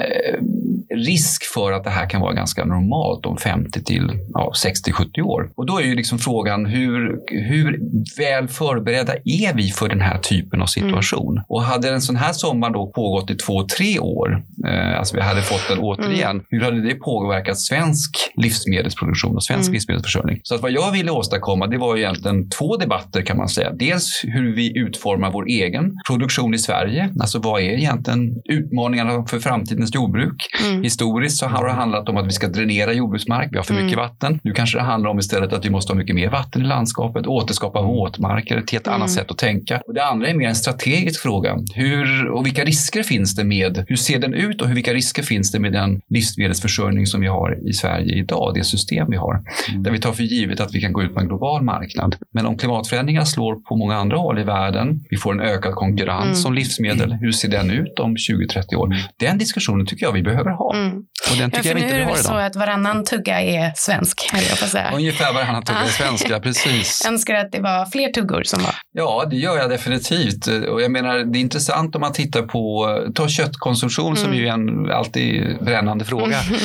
risk 0.97 1.43
för 1.53 1.71
att 1.71 1.83
det 1.83 1.89
här 1.89 2.09
kan 2.09 2.21
vara 2.21 2.33
ganska 2.33 2.65
normalt 2.65 3.25
om 3.25 3.37
50 3.37 3.83
till 3.83 4.11
ja, 4.33 4.53
60-70 4.87 5.21
år. 5.21 5.49
Och 5.55 5.65
då 5.65 5.79
är 5.79 5.83
ju 5.83 5.95
liksom 5.95 6.19
frågan 6.19 6.65
hur, 6.65 7.19
hur 7.27 7.79
väl 8.17 8.47
förberedda 8.47 9.13
är 9.13 9.53
vi 9.53 9.69
för 9.69 9.89
den 9.89 10.01
här 10.01 10.17
typen 10.17 10.61
av 10.61 10.65
situation? 10.65 11.41
Och 11.47 11.61
hade 11.61 11.89
en 11.89 12.01
sån 12.01 12.15
här 12.15 12.33
sommar 12.33 12.69
då 12.69 12.91
pågått 12.95 13.31
i 13.31 13.35
två, 13.35 13.63
tre 13.63 13.99
år, 13.99 14.43
eh, 14.67 14.99
alltså 14.99 15.15
vi 15.15 15.21
hade 15.21 15.41
fått 15.41 15.67
den 15.69 15.79
återigen, 15.79 16.41
hur 16.49 16.61
hade 16.61 16.81
det 16.81 16.95
påverkat 16.95 17.59
svensk 17.59 18.11
livsmedelsproduktion 18.35 19.35
och 19.35 19.43
svensk 19.43 19.67
Mm. 19.67 19.73
livsmedelsförsörjning? 19.73 20.39
Så 20.43 20.55
att 20.55 20.61
vad 20.61 20.71
jag 20.71 20.91
ville 20.91 21.11
åstadkomma, 21.11 21.67
det 21.67 21.77
var 21.77 21.95
ju 21.95 22.01
egentligen 22.03 22.49
två 22.49 22.77
debatter 22.77 23.21
kan 23.21 23.37
man 23.37 23.49
säga. 23.49 23.71
Dels 23.73 24.21
hur 24.23 24.55
vi 24.55 24.77
utformar 24.79 25.31
vår 25.31 25.45
egen 25.47 25.91
produktion 26.07 26.53
i 26.53 26.57
Sverige. 26.57 27.09
Alltså 27.19 27.39
vad 27.39 27.61
är 27.61 27.69
egentligen 27.69 28.35
utmaningarna 28.49 29.25
för 29.25 29.39
framtidens 29.39 29.95
jordbruk? 29.95 30.35
Mm. 30.69 30.85
Historiskt 30.87 31.37
så 31.37 31.45
har 31.47 31.65
det 31.65 31.71
handlat 31.71 32.09
om 32.09 32.17
att 32.17 32.27
vi 32.27 32.31
ska 32.31 32.47
dränera 32.47 32.93
jordbruksmark. 32.93 33.47
Vi 33.51 33.57
har 33.57 33.63
för 33.63 33.73
Mm. 33.73 33.85
mycket 33.85 33.97
vatten. 33.99 34.39
Nu 34.43 34.51
kanske 34.53 34.77
det 34.77 34.83
handlar 34.83 35.09
om 35.09 35.19
istället 35.19 35.53
att 35.53 35.65
vi 35.65 35.69
måste 35.69 35.93
ha 35.93 35.97
mycket 35.97 36.15
mer 36.15 36.29
vatten 36.29 36.61
i 36.61 36.65
landskapet, 36.65 37.27
återskapa 37.27 37.81
våtmarker, 37.81 38.57
ett 38.57 38.71
helt 38.71 38.87
Mm. 38.87 38.95
annat 39.01 39.11
sätt 39.11 39.31
att 39.31 39.37
tänka. 39.37 39.81
Och 39.87 39.93
det 39.93 40.05
andra 40.05 40.27
är 40.27 40.33
mer 40.33 40.47
en 40.47 40.55
strategisk 40.55 41.21
fråga. 41.21 41.57
Hur, 41.75 42.27
och 42.29 42.45
vilka 42.45 42.63
risker 42.63 43.03
finns 43.03 43.35
det 43.35 43.43
med, 43.43 43.85
hur 43.87 43.95
ser 43.95 44.19
den 44.19 44.33
ut 44.33 44.61
och 44.61 44.67
hur, 44.67 44.75
vilka 44.75 44.93
risker 44.93 45.23
finns 45.23 45.51
det 45.51 45.59
med 45.59 45.73
den 45.73 46.01
livsmedelsförsörjning 46.09 47.05
som 47.05 47.21
vi 47.21 47.27
har 47.27 47.69
i 47.69 47.73
Sverige 47.73 48.15
idag, 48.15 48.51
det 48.55 48.63
system 48.63 49.07
vi 49.09 49.17
har. 49.17 49.41
Där 49.77 49.91
vi 49.91 49.99
tar 49.99 50.11
för 50.11 50.23
givet 50.23 50.59
att 50.59 50.75
vi 50.75 50.81
kan 50.81 50.93
gå 50.93 51.03
ut 51.03 51.13
på 51.13 51.19
en 51.19 51.27
global 51.27 51.61
marknad. 51.63 52.15
Men 52.33 52.45
om 52.45 52.57
klimatförändringar 52.57 53.23
slår 53.23 53.55
på 53.55 53.75
många 53.75 53.95
andra 53.95 54.17
håll 54.17 54.39
i 54.39 54.43
världen, 54.43 55.03
vi 55.09 55.17
får 55.17 55.31
en 55.33 55.39
ökad 55.39 55.73
konkurrens 55.75 56.23
Mm. 56.23 56.35
som 56.35 56.53
livsmedel, 56.53 57.13
hur 57.13 57.31
ser 57.31 57.49
den 57.49 57.71
ut 57.71 57.99
om 57.99 58.15
20-30 58.17 58.75
år? 58.75 58.95
Den 59.19 59.37
diskussionen 59.37 59.85
tycker 59.85 60.05
jag 60.05 60.11
vi 60.13 60.23
behöver 60.23 60.51
ha. 60.51 60.66
Mm. 60.75 60.91
Och 61.31 61.37
den 61.37 61.39
Ja, 61.39 61.45
tycker 61.49 61.61
för 61.61 61.69
jag 61.69 61.75
nu 61.75 61.81
inte 61.81 61.93
är 61.93 61.97
vi 61.97 61.99
det 61.99 62.05
har 62.05 62.13
väl 62.15 62.23
så 62.23 62.31
idag. 62.31 62.45
att 62.45 62.55
varannan 62.55 63.03
tugga 63.03 63.41
är 63.41 63.71
svensk, 63.75 64.29
jag 64.49 64.57
säga. 64.67 64.91
Ungefär 64.95 65.33
varannan 65.33 65.63
tugga 65.63 65.79
är 65.79 65.87
svenska, 65.87 66.39
precis. 66.39 67.05
Önskar 67.07 67.33
att 67.35 67.51
det 67.51 67.59
var 67.61 67.85
fler 67.85 68.11
tuggor 68.11 68.43
som 68.43 68.63
var. 68.63 68.75
Ja, 68.91 69.25
det 69.29 69.35
gör 69.35 69.57
jag 69.57 69.69
definitivt. 69.69 70.47
Och 70.47 70.81
jag 70.81 70.91
menar, 70.91 71.17
det 71.19 71.39
är 71.39 71.41
intressant 71.41 71.95
om 71.95 72.01
man 72.01 72.13
tittar 72.13 72.41
på, 72.41 72.87
ta 73.15 73.27
köttkonsumtion 73.27 74.15
som 74.17 74.25
Mm. 74.27 74.37
ju 74.39 74.47
är 74.47 74.51
en 74.53 74.91
alltid 74.91 75.57
brännande 75.61 76.05
fråga. 76.05 76.31
Eh, 76.37 76.57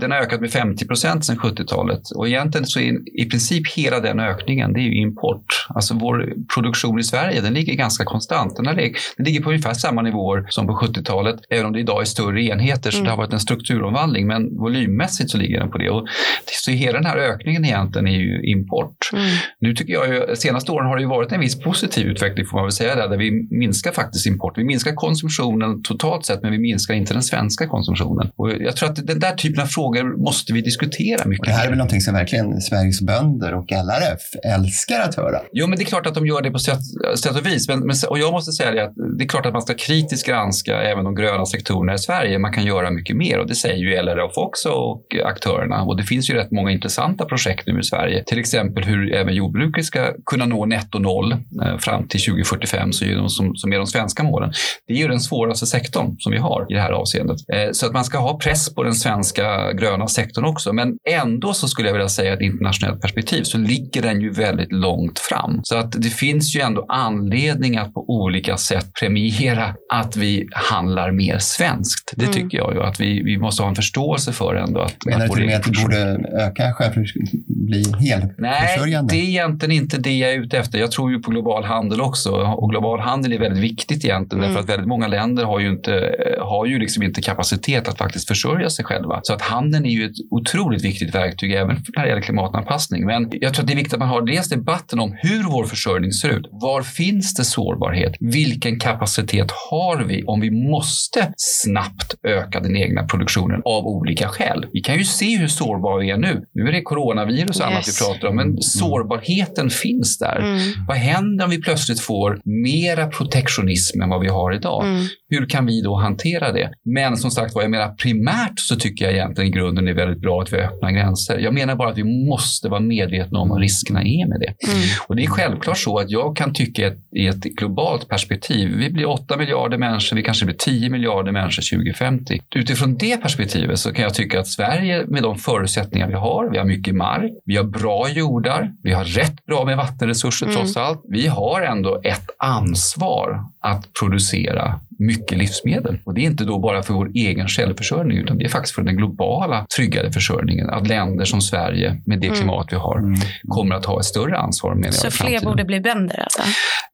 Den 0.00 0.10
har 0.10 0.18
ökat 0.18 0.40
med 0.40 0.50
50 0.50 0.86
procent 0.86 1.24
sedan 1.24 1.36
70-talet 1.36 2.10
och 2.14 2.28
egentligen 2.28 2.66
så 2.66 2.80
är 2.80 3.20
i 3.20 3.24
princip 3.30 3.72
hela 3.76 4.00
den 4.00 4.20
ökningen 4.20 4.72
det 4.72 4.80
är 4.80 4.82
ju 4.82 4.94
import. 4.94 5.66
Alltså 5.68 5.94
vår 5.94 6.32
produktion 6.54 6.98
i 6.98 7.02
Sverige 7.02 7.40
den 7.40 7.54
ligger 7.54 7.74
ganska 7.74 8.04
konstant. 8.04 8.56
Den, 8.56 8.66
har 8.66 8.74
den 8.74 8.92
ligger 9.26 9.42
på 9.42 9.50
ungefär 9.50 9.74
samma 9.74 10.02
nivåer 10.02 10.46
som 10.48 10.66
på 10.66 10.72
70-talet 10.72 11.36
även 11.50 11.66
om 11.66 11.72
det 11.72 11.80
idag 11.80 12.00
är 12.00 12.04
större 12.04 12.42
enheter 12.42 12.90
så 12.90 13.04
Mm. 13.04 13.04
det 13.04 13.10
har 13.10 13.16
varit 13.16 13.32
en 13.32 13.40
strukturomvandling 13.40 14.26
men 14.26 14.56
volymmässigt 14.56 15.30
så 15.30 15.38
ligger 15.38 15.60
den 15.60 15.70
på 15.70 15.78
det. 15.78 15.90
Och 15.90 16.08
så 16.46 16.70
hela 16.70 16.98
den 16.98 17.06
här 17.06 17.18
ökningen 17.18 17.64
egentligen 17.64 18.08
är 18.08 18.18
ju 18.18 18.42
import. 18.42 18.96
Mm. 19.12 19.24
Nu 19.60 19.74
tycker 19.74 19.92
jag 19.92 20.08
ju, 20.08 20.36
senaste 20.36 20.72
åren 20.72 20.86
har 20.86 20.96
det 20.96 21.02
ju 21.02 21.08
varit 21.08 21.32
en 21.32 21.40
viss 21.40 21.60
positiv 21.60 22.06
utveckling 22.06 22.46
får 22.46 22.56
man 22.58 22.64
väl 22.64 22.72
säga 22.72 22.94
där, 22.94 23.08
där 23.08 23.16
vi 23.16 23.48
minskar 23.50 23.92
faktiskt 23.92 24.26
import. 24.26 24.58
Vi 24.58 24.64
minskar 24.64 24.92
konsumtionen 24.94 25.82
totalt 25.82 26.26
sett 26.26 26.42
men 26.42 26.52
vi 26.52 26.58
minskar 26.58 26.94
inte 26.94 27.12
den 27.12 27.22
svenska 27.22 27.66
konsumtionen. 27.66 28.30
Och 28.36 28.50
jag 28.50 28.76
tror 28.76 28.88
att 28.88 29.06
den 29.06 29.18
där 29.18 29.36
typen 29.44 29.62
av 29.62 29.66
frågor 29.66 30.24
måste 30.24 30.52
vi 30.52 30.60
diskutera 30.60 31.22
Och 31.22 31.28
mycket 31.28 31.46
det 31.46 31.52
här 31.52 31.64
är 31.64 31.68
väl 31.68 31.78
någonting 31.78 32.00
som 32.00 32.14
verkligen 32.14 32.60
Sveriges 32.60 33.00
bönder 33.00 33.54
och 33.54 33.72
LRF 33.72 34.54
älskar 34.56 35.00
att 35.00 35.14
höra. 35.14 35.40
Jo, 35.52 35.66
men 35.66 35.78
det 35.78 35.84
är 35.84 35.86
klart 35.86 36.06
att 36.06 36.14
de 36.14 36.26
gör 36.26 36.42
det 36.42 36.50
på 36.50 36.58
sätt, 36.58 36.78
sätt 37.22 37.36
och 37.36 37.46
vis. 37.46 37.68
Men, 37.68 37.80
men, 37.80 37.96
och 38.08 38.18
jag 38.18 38.32
måste 38.32 38.52
säga 38.52 38.70
det 38.70 38.84
att 38.84 38.94
det 39.18 39.24
är 39.24 39.28
klart 39.28 39.46
att 39.46 39.52
man 39.52 39.62
ska 39.62 39.74
kritiskt 39.74 40.26
granska 40.26 40.82
även 40.82 41.04
de 41.04 41.14
gröna 41.14 41.46
sektorerna 41.46 41.94
i 41.94 41.98
Sverige. 41.98 42.38
Man 42.38 42.52
kan 42.52 42.64
göra 42.66 42.90
mycket 42.90 43.16
mer 43.16 43.38
och 43.38 43.46
det 43.46 43.54
säger 43.54 43.76
ju 43.76 44.02
LRF 44.02 44.32
också 44.36 44.68
och 44.68 45.06
aktörerna. 45.24 45.82
Och 45.82 45.96
det 45.96 46.02
finns 46.02 46.30
ju 46.30 46.34
rätt 46.34 46.50
många 46.50 46.70
intressanta 46.70 47.24
projekt 47.24 47.66
nu 47.66 47.80
i 47.80 47.82
Sverige. 47.82 48.24
Till 48.24 48.38
exempel 48.38 48.84
hur 48.84 49.14
även 49.14 49.34
jordbruket 49.34 49.84
ska 49.84 50.12
kunna 50.26 50.46
nå 50.46 50.66
netto 50.66 50.98
noll 50.98 51.32
eh, 51.32 51.78
fram 51.78 52.08
till 52.08 52.20
2045 52.20 52.92
så 52.92 53.04
är 53.04 53.14
de 53.14 53.28
som, 53.28 53.56
som 53.56 53.72
är 53.72 53.76
de 53.76 53.86
svenska 53.86 54.22
målen. 54.22 54.52
Det 54.86 54.92
är 54.92 54.98
ju 54.98 55.08
den 55.08 55.20
svåraste 55.20 55.66
sektorn 55.66 56.16
som 56.18 56.32
vi 56.32 56.38
har 56.38 56.66
i 56.70 56.74
det 56.74 56.80
här 56.80 56.90
avseendet. 56.90 57.36
Eh, 57.52 57.72
så 57.72 57.86
att 57.86 57.92
man 57.92 58.04
ska 58.04 58.18
ha 58.18 58.38
press 58.38 58.74
på 58.74 58.82
den 58.82 58.94
svenska 58.94 59.33
gröna 59.74 60.06
sektorn 60.08 60.44
också. 60.44 60.72
Men 60.72 60.96
ändå 61.10 61.52
så 61.54 61.68
skulle 61.68 61.88
jag 61.88 61.92
vilja 61.92 62.08
säga 62.08 62.32
att 62.32 62.40
i 62.40 62.44
ett 62.46 62.52
internationellt 62.52 63.00
perspektiv 63.00 63.42
så 63.42 63.58
ligger 63.58 64.02
den 64.02 64.20
ju 64.20 64.30
väldigt 64.32 64.72
långt 64.72 65.18
fram. 65.18 65.60
Så 65.62 65.76
att 65.76 65.92
det 65.92 66.08
finns 66.10 66.56
ju 66.56 66.60
ändå 66.60 66.86
anledning 66.88 67.76
att 67.76 67.94
på 67.94 68.04
olika 68.10 68.56
sätt 68.56 68.86
premiera 69.00 69.74
att 69.92 70.16
vi 70.16 70.48
handlar 70.52 71.12
mer 71.12 71.38
svenskt. 71.38 72.12
Det 72.16 72.22
Mm. 72.24 72.34
tycker 72.34 72.58
jag 72.58 72.74
ju 72.74 72.82
att 72.82 73.00
vi, 73.00 73.22
vi 73.22 73.38
måste 73.38 73.62
ha 73.62 73.68
en 73.70 73.74
förståelse 73.74 74.32
för 74.32 74.54
ändå. 74.54 74.80
Att, 74.80 74.94
Menar 75.06 75.24
att 75.24 75.32
du 75.32 75.46
med 75.46 75.56
att 75.56 75.62
produktion- 75.62 75.82
borde 75.84 76.28
öka 76.44 76.72
självförs- 76.72 77.14
bli 77.46 77.84
helförsörjande? 78.00 79.14
Nej, 79.14 79.20
det 79.20 79.26
är 79.26 79.28
egentligen 79.28 79.72
inte 79.82 79.98
det 79.98 80.18
jag 80.18 80.30
är 80.32 80.38
ute 80.40 80.58
efter. 80.58 80.78
Jag 80.78 80.90
tror 80.92 81.10
ju 81.12 81.18
på 81.22 81.30
global 81.30 81.64
handel 81.64 82.00
också 82.00 82.30
och 82.30 82.70
global 82.70 83.00
handel 83.00 83.32
är 83.32 83.38
väldigt 83.38 83.62
viktigt 83.62 84.04
egentligen 84.04 84.44
mm. 84.44 84.54
därför 84.54 84.64
att 84.64 84.70
väldigt 84.70 84.88
många 84.88 85.06
länder 85.06 85.44
har 85.44 85.60
ju 85.60 85.68
inte, 85.70 86.14
har 86.40 86.66
ju 86.66 86.78
liksom 86.78 87.02
inte 87.02 87.22
kapacitet 87.22 87.88
att 87.88 87.98
faktiskt 87.98 88.28
försörja 88.28 88.70
sig 88.70 88.84
själva. 88.84 89.20
Så 89.26 89.32
att 89.32 89.42
handeln 89.42 89.86
är 89.86 89.90
ju 89.90 90.04
ett 90.04 90.16
otroligt 90.30 90.84
viktigt 90.84 91.14
verktyg 91.14 91.52
även 91.52 91.76
när 91.96 92.02
det 92.02 92.08
gäller 92.08 92.22
klimatanpassning. 92.22 93.06
Men 93.06 93.30
jag 93.32 93.54
tror 93.54 93.62
att 93.62 93.66
det 93.66 93.72
är 93.74 93.76
viktigt 93.76 93.92
att 93.94 93.98
man 93.98 94.08
har 94.08 94.22
dels 94.22 94.48
debatten 94.48 95.00
om 95.00 95.16
hur 95.22 95.42
vår 95.42 95.64
försörjning 95.64 96.12
ser 96.12 96.28
ut. 96.28 96.46
Var 96.52 96.82
finns 96.82 97.34
det 97.34 97.44
sårbarhet? 97.44 98.14
Vilken 98.20 98.78
kapacitet 98.80 99.50
har 99.70 100.04
vi 100.04 100.24
om 100.24 100.40
vi 100.40 100.50
måste 100.50 101.32
snabbt 101.36 102.14
öka 102.22 102.60
den 102.60 102.76
egna 102.76 103.02
produktionen 103.02 103.62
av 103.64 103.86
olika 103.86 104.28
skäl? 104.28 104.66
Vi 104.72 104.80
kan 104.80 104.98
ju 104.98 105.04
se 105.04 105.36
hur 105.36 105.48
sårbara 105.48 106.00
vi 106.00 106.10
är 106.10 106.16
nu. 106.16 106.44
Nu 106.54 106.68
är 106.68 106.72
det 106.72 106.82
coronavirus 106.82 107.60
och 107.60 107.66
yes. 107.66 107.72
annat 107.72 107.88
vi 107.88 108.06
pratar 108.06 108.28
om, 108.28 108.36
men 108.36 108.62
sårbarheten 108.62 109.70
finns 109.70 110.18
där. 110.18 110.38
Mm. 110.38 110.60
Vad 110.88 110.96
händer 110.96 111.44
om 111.44 111.50
vi 111.50 111.62
plötsligt 111.62 112.00
får 112.00 112.40
mera 112.44 113.06
protektionism 113.06 114.02
än 114.02 114.08
vad 114.08 114.20
vi 114.20 114.28
har 114.28 114.54
idag? 114.54 114.84
Mm. 114.84 115.04
Hur 115.28 115.46
kan 115.46 115.66
vi 115.66 115.82
då 115.82 115.94
hantera 115.94 116.52
det? 116.52 116.70
Men 116.84 117.16
som 117.16 117.30
sagt 117.30 117.54
var, 117.54 117.62
jag 117.62 117.70
menar 117.70 117.88
primärt 117.88 118.58
så 118.58 118.76
tycker 118.76 119.04
jag 119.04 119.13
egentligen 119.14 119.50
i 119.50 119.52
grunden 119.52 119.88
är 119.88 119.92
väldigt 119.92 120.20
bra 120.20 120.42
att 120.42 120.52
vi 120.52 120.56
öppnar 120.56 120.90
gränser. 120.90 121.38
Jag 121.38 121.54
menar 121.54 121.76
bara 121.76 121.90
att 121.90 121.98
vi 121.98 122.26
måste 122.28 122.68
vara 122.68 122.80
medvetna 122.80 123.38
om 123.38 123.48
vad 123.48 123.60
riskerna 123.60 124.02
är 124.02 124.28
med 124.28 124.40
det. 124.40 124.70
Mm. 124.72 124.82
Och 125.08 125.16
det 125.16 125.24
är 125.24 125.26
självklart 125.26 125.78
så 125.78 125.98
att 125.98 126.10
jag 126.10 126.36
kan 126.36 126.52
tycka 126.52 126.86
att 126.86 126.94
i 127.16 127.26
ett 127.26 127.42
globalt 127.42 128.08
perspektiv, 128.08 128.74
vi 128.76 128.90
blir 128.90 129.08
8 129.08 129.36
miljarder 129.36 129.78
människor, 129.78 130.16
vi 130.16 130.22
kanske 130.22 130.44
blir 130.44 130.56
10 130.56 130.90
miljarder 130.90 131.32
människor 131.32 131.76
2050. 131.76 132.40
Utifrån 132.54 132.96
det 132.96 133.22
perspektivet 133.22 133.78
så 133.78 133.92
kan 133.92 134.02
jag 134.02 134.14
tycka 134.14 134.40
att 134.40 134.48
Sverige 134.48 135.06
med 135.06 135.22
de 135.22 135.38
förutsättningar 135.38 136.08
vi 136.08 136.14
har, 136.14 136.50
vi 136.50 136.58
har 136.58 136.64
mycket 136.64 136.94
mark, 136.94 137.32
vi 137.44 137.56
har 137.56 137.64
bra 137.64 138.08
jordar, 138.08 138.72
vi 138.82 138.92
har 138.92 139.04
rätt 139.04 139.46
bra 139.46 139.64
med 139.64 139.76
vattenresurser 139.76 140.46
mm. 140.46 140.56
trots 140.56 140.76
allt. 140.76 141.02
Vi 141.08 141.26
har 141.26 141.62
ändå 141.62 142.00
ett 142.04 142.30
ansvar 142.38 143.44
att 143.60 143.92
producera 144.00 144.80
mycket 144.98 145.38
livsmedel. 145.38 145.98
Och 146.04 146.14
det 146.14 146.20
är 146.20 146.26
inte 146.26 146.44
då 146.44 146.58
bara 146.58 146.82
för 146.82 146.94
vår 146.94 147.10
egen 147.14 147.48
självförsörjning 147.48 148.18
utan 148.18 148.38
det 148.38 148.44
är 148.44 148.48
faktiskt 148.48 148.74
för 148.74 148.82
den 148.82 148.96
globala 148.96 149.66
tryggade 149.76 150.12
försörjningen. 150.12 150.70
Att 150.70 150.88
länder 150.88 151.24
som 151.24 151.40
Sverige 151.40 152.00
med 152.06 152.20
det 152.20 152.26
mm. 152.26 152.38
klimat 152.38 152.66
vi 152.70 152.76
har 152.76 152.98
mm. 152.98 153.20
kommer 153.48 153.74
att 153.74 153.84
ha 153.84 154.00
ett 154.00 154.06
större 154.06 154.38
ansvar. 154.38 154.74
Menar 154.74 154.90
Så 154.90 155.06
jag, 155.06 155.12
fler 155.12 155.40
borde 155.40 155.64
bli 155.64 155.80
bönder 155.80 156.20
alltså? 156.20 156.42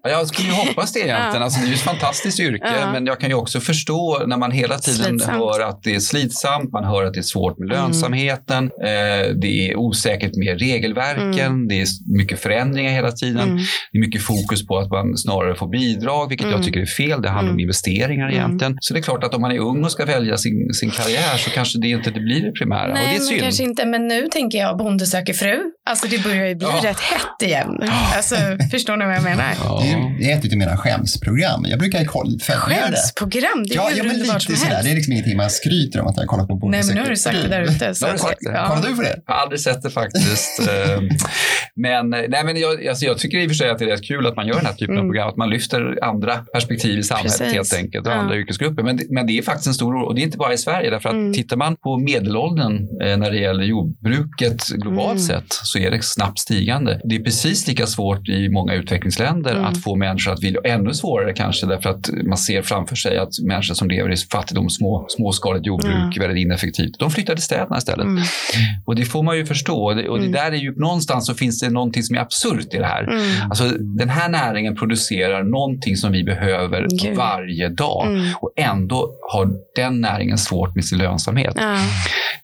Ja, 0.02 0.10
jag 0.10 0.26
skulle 0.26 0.48
ju 0.48 0.54
hoppas 0.54 0.92
det 0.92 1.00
egentligen. 1.00 1.42
alltså, 1.42 1.60
det 1.60 1.66
är 1.66 1.68
ju 1.68 1.74
ett 1.74 1.80
fantastiskt 1.80 2.40
yrke 2.40 2.76
ja. 2.80 2.92
men 2.92 3.06
jag 3.06 3.20
kan 3.20 3.28
ju 3.30 3.34
också 3.34 3.60
förstå 3.60 4.22
när 4.26 4.36
man 4.36 4.50
hela 4.50 4.78
tiden 4.78 5.04
slitsamt. 5.04 5.38
hör 5.38 5.60
att 5.60 5.82
det 5.82 5.94
är 5.94 6.00
slitsamt, 6.00 6.72
man 6.72 6.84
hör 6.84 7.04
att 7.04 7.14
det 7.14 7.20
är 7.20 7.22
svårt 7.22 7.58
med 7.58 7.72
mm. 7.72 7.82
lönsamheten, 7.82 8.70
mm. 8.80 9.30
eh, 9.30 9.34
det 9.34 9.70
är 9.70 9.76
osäkert 9.76 10.36
med 10.36 10.60
regelverken, 10.60 11.46
mm. 11.46 11.68
det 11.68 11.80
är 11.80 11.86
mycket 12.06 12.40
förändringar 12.40 12.92
hela 12.92 13.12
tiden. 13.12 13.48
Mm. 13.48 13.56
Det 13.92 13.98
är 13.98 14.00
mycket 14.00 14.22
fokus 14.22 14.66
på 14.66 14.78
att 14.78 14.90
man 14.90 15.16
snarare 15.16 15.54
får 15.54 15.68
bidrag, 15.68 16.28
vilket 16.28 16.50
jag 16.50 16.64
tycker 16.64 16.80
är 16.80 16.86
fel. 16.86 17.22
Det 17.22 17.28
handlar 17.28 17.52
om 17.52 17.60
investeringar 17.60 17.89
investeringar 17.90 18.28
mm. 18.28 18.36
egentligen. 18.36 18.78
Så 18.80 18.94
det 18.94 19.00
är 19.00 19.02
klart 19.02 19.24
att 19.24 19.34
om 19.34 19.40
man 19.40 19.52
är 19.52 19.58
ung 19.58 19.84
och 19.84 19.92
ska 19.92 20.04
välja 20.04 20.36
sin, 20.36 20.74
sin 20.74 20.90
karriär 20.90 21.36
så 21.36 21.50
kanske 21.50 21.78
det 21.78 21.88
inte 21.88 22.10
det 22.10 22.20
blir 22.20 22.42
det 22.42 22.52
primära. 22.52 22.94
Nej, 22.94 23.04
och 23.04 23.10
det 23.10 23.16
är 23.16 23.20
synd. 23.20 23.40
kanske 23.40 23.62
inte. 23.62 23.86
Men 23.86 24.08
nu 24.08 24.28
tänker 24.28 24.58
jag 24.58 24.76
Bonde 24.76 25.06
söker 25.06 25.32
fru. 25.32 25.60
Alltså 25.90 26.06
det 26.06 26.22
börjar 26.22 26.46
ju 26.46 26.54
bli 26.54 26.66
ja. 26.66 26.90
rätt 26.90 27.00
hett 27.00 27.42
igen. 27.42 27.82
Alltså, 28.16 28.36
förstår 28.70 28.96
ni 28.96 29.04
vad 29.04 29.14
jag 29.14 29.22
menar? 29.22 29.44
Ja. 29.64 29.82
Det 30.18 30.32
är 30.32 30.38
ett 30.38 30.52
av 30.52 30.58
mina 30.58 30.76
skämsprogram. 30.76 31.64
Jag 31.68 31.78
brukar 31.78 31.98
följa 31.98 32.40
det. 32.68 32.96
Skämsprogram? 32.96 33.64
Det 33.66 33.74
är 33.74 33.76
ja, 33.76 33.90
ja, 33.96 34.04
men 34.04 34.18
lite 34.18 34.40
som 34.40 34.56
sådär. 34.56 34.80
Det 34.82 34.90
är 34.90 34.94
liksom 34.94 35.12
ingenting 35.12 35.36
man 35.36 35.50
skryter 35.50 36.00
om 36.00 36.06
att 36.06 36.16
jag 36.16 36.22
har 36.22 36.26
kollat 36.26 36.48
på 36.48 36.54
Bonde 36.54 36.76
Nej, 36.76 36.86
men 36.86 36.94
nu 36.94 37.02
har 37.02 37.10
du 37.10 37.16
sagt 37.16 37.42
det 37.42 37.48
där 37.48 37.62
ute. 37.62 37.94
Så. 37.94 38.06
Har? 38.06 38.34
Ja. 38.40 38.66
Kollar 38.68 38.88
du 38.88 38.96
på 38.96 39.02
det? 39.02 39.20
Jag 39.26 39.34
har 39.34 39.42
aldrig 39.42 39.60
sett 39.60 39.82
det 39.82 39.90
faktiskt. 39.90 40.60
Ehm, 40.70 41.08
men 41.76 42.10
nej, 42.10 42.44
men 42.44 42.56
jag, 42.56 42.86
alltså, 42.86 43.04
jag 43.04 43.18
tycker 43.18 43.38
i 43.38 43.46
och 43.46 43.50
för 43.50 43.54
sig 43.54 43.70
att 43.70 43.78
det 43.78 43.84
är 43.84 43.88
rätt 43.88 44.04
kul 44.04 44.26
att 44.26 44.36
man 44.36 44.46
gör 44.46 44.56
den 44.56 44.66
här 44.66 44.72
typen 44.72 44.94
mm. 44.94 45.06
av 45.06 45.08
program. 45.08 45.28
Att 45.28 45.36
man 45.36 45.50
lyfter 45.50 46.04
andra 46.04 46.36
perspektiv 46.36 46.98
i 46.98 47.02
samhället 47.02 47.38
Precis. 47.38 47.54
helt 47.54 47.72
enkelt. 47.72 47.79
Och 47.84 48.12
andra 48.12 48.36
yrkesgrupper. 48.36 48.82
Men, 48.82 49.00
men 49.10 49.26
det 49.26 49.38
är 49.38 49.42
faktiskt 49.42 49.66
en 49.66 49.74
stor 49.74 49.94
oro 49.94 50.06
och 50.06 50.14
det 50.14 50.20
är 50.20 50.22
inte 50.22 50.38
bara 50.38 50.52
i 50.52 50.58
Sverige. 50.58 50.90
Därför 50.90 51.08
att 51.08 51.14
mm. 51.14 51.32
tittar 51.32 51.56
man 51.56 51.76
på 51.76 51.98
medelåldern 51.98 52.88
eh, 53.02 53.16
när 53.16 53.30
det 53.30 53.36
gäller 53.36 53.64
jordbruket 53.64 54.68
globalt 54.68 55.10
mm. 55.10 55.18
sett 55.18 55.52
så 55.52 55.78
är 55.78 55.90
det 55.90 56.04
snabbt 56.04 56.38
stigande. 56.38 57.00
Det 57.04 57.16
är 57.16 57.20
precis 57.20 57.68
lika 57.68 57.86
svårt 57.86 58.28
i 58.28 58.48
många 58.48 58.74
utvecklingsländer 58.74 59.52
mm. 59.52 59.64
att 59.64 59.82
få 59.82 59.96
människor 59.96 60.32
att 60.32 60.42
vilja, 60.42 60.60
ännu 60.64 60.94
svårare 60.94 61.32
kanske 61.32 61.66
därför 61.66 61.90
att 61.90 62.10
man 62.24 62.38
ser 62.38 62.62
framför 62.62 62.96
sig 62.96 63.18
att 63.18 63.38
människor 63.42 63.74
som 63.74 63.88
lever 63.88 64.12
i 64.12 64.16
fattigdom, 64.16 64.70
små, 64.70 65.06
småskaligt 65.08 65.66
jordbruk, 65.66 66.18
väldigt 66.20 66.42
ineffektivt, 66.42 66.98
de 66.98 67.10
flyttar 67.10 67.34
till 67.34 67.44
städerna 67.44 67.78
istället. 67.78 68.04
Mm. 68.04 68.22
Och 68.84 68.96
det 68.96 69.04
får 69.04 69.22
man 69.22 69.36
ju 69.36 69.46
förstå. 69.46 69.84
Och 69.84 69.96
det, 69.96 70.08
och 70.08 70.18
det 70.18 70.26
mm. 70.26 70.32
där 70.32 70.52
är 70.52 70.56
ju 70.56 70.74
någonstans 70.76 71.26
så 71.26 71.34
finns 71.34 71.60
det 71.60 71.70
någonting 71.70 72.02
som 72.02 72.16
är 72.16 72.20
absurt 72.20 72.74
i 72.74 72.78
det 72.78 72.86
här. 72.86 73.02
Mm. 73.02 73.50
Alltså, 73.50 73.64
den 73.78 74.08
här 74.08 74.28
näringen 74.28 74.76
producerar 74.76 75.44
någonting 75.44 75.96
som 75.96 76.12
vi 76.12 76.24
behöver 76.24 76.86
Gud. 76.90 77.16
varje 77.16 77.69
dag. 77.70 78.06
Mm. 78.06 78.34
Och 78.40 78.52
ändå 78.56 79.10
har 79.32 79.50
den 79.76 80.00
näringen 80.00 80.38
svårt 80.38 80.74
med 80.74 80.84
sin 80.84 80.98
lönsamhet. 80.98 81.54
Ja. 81.56 81.76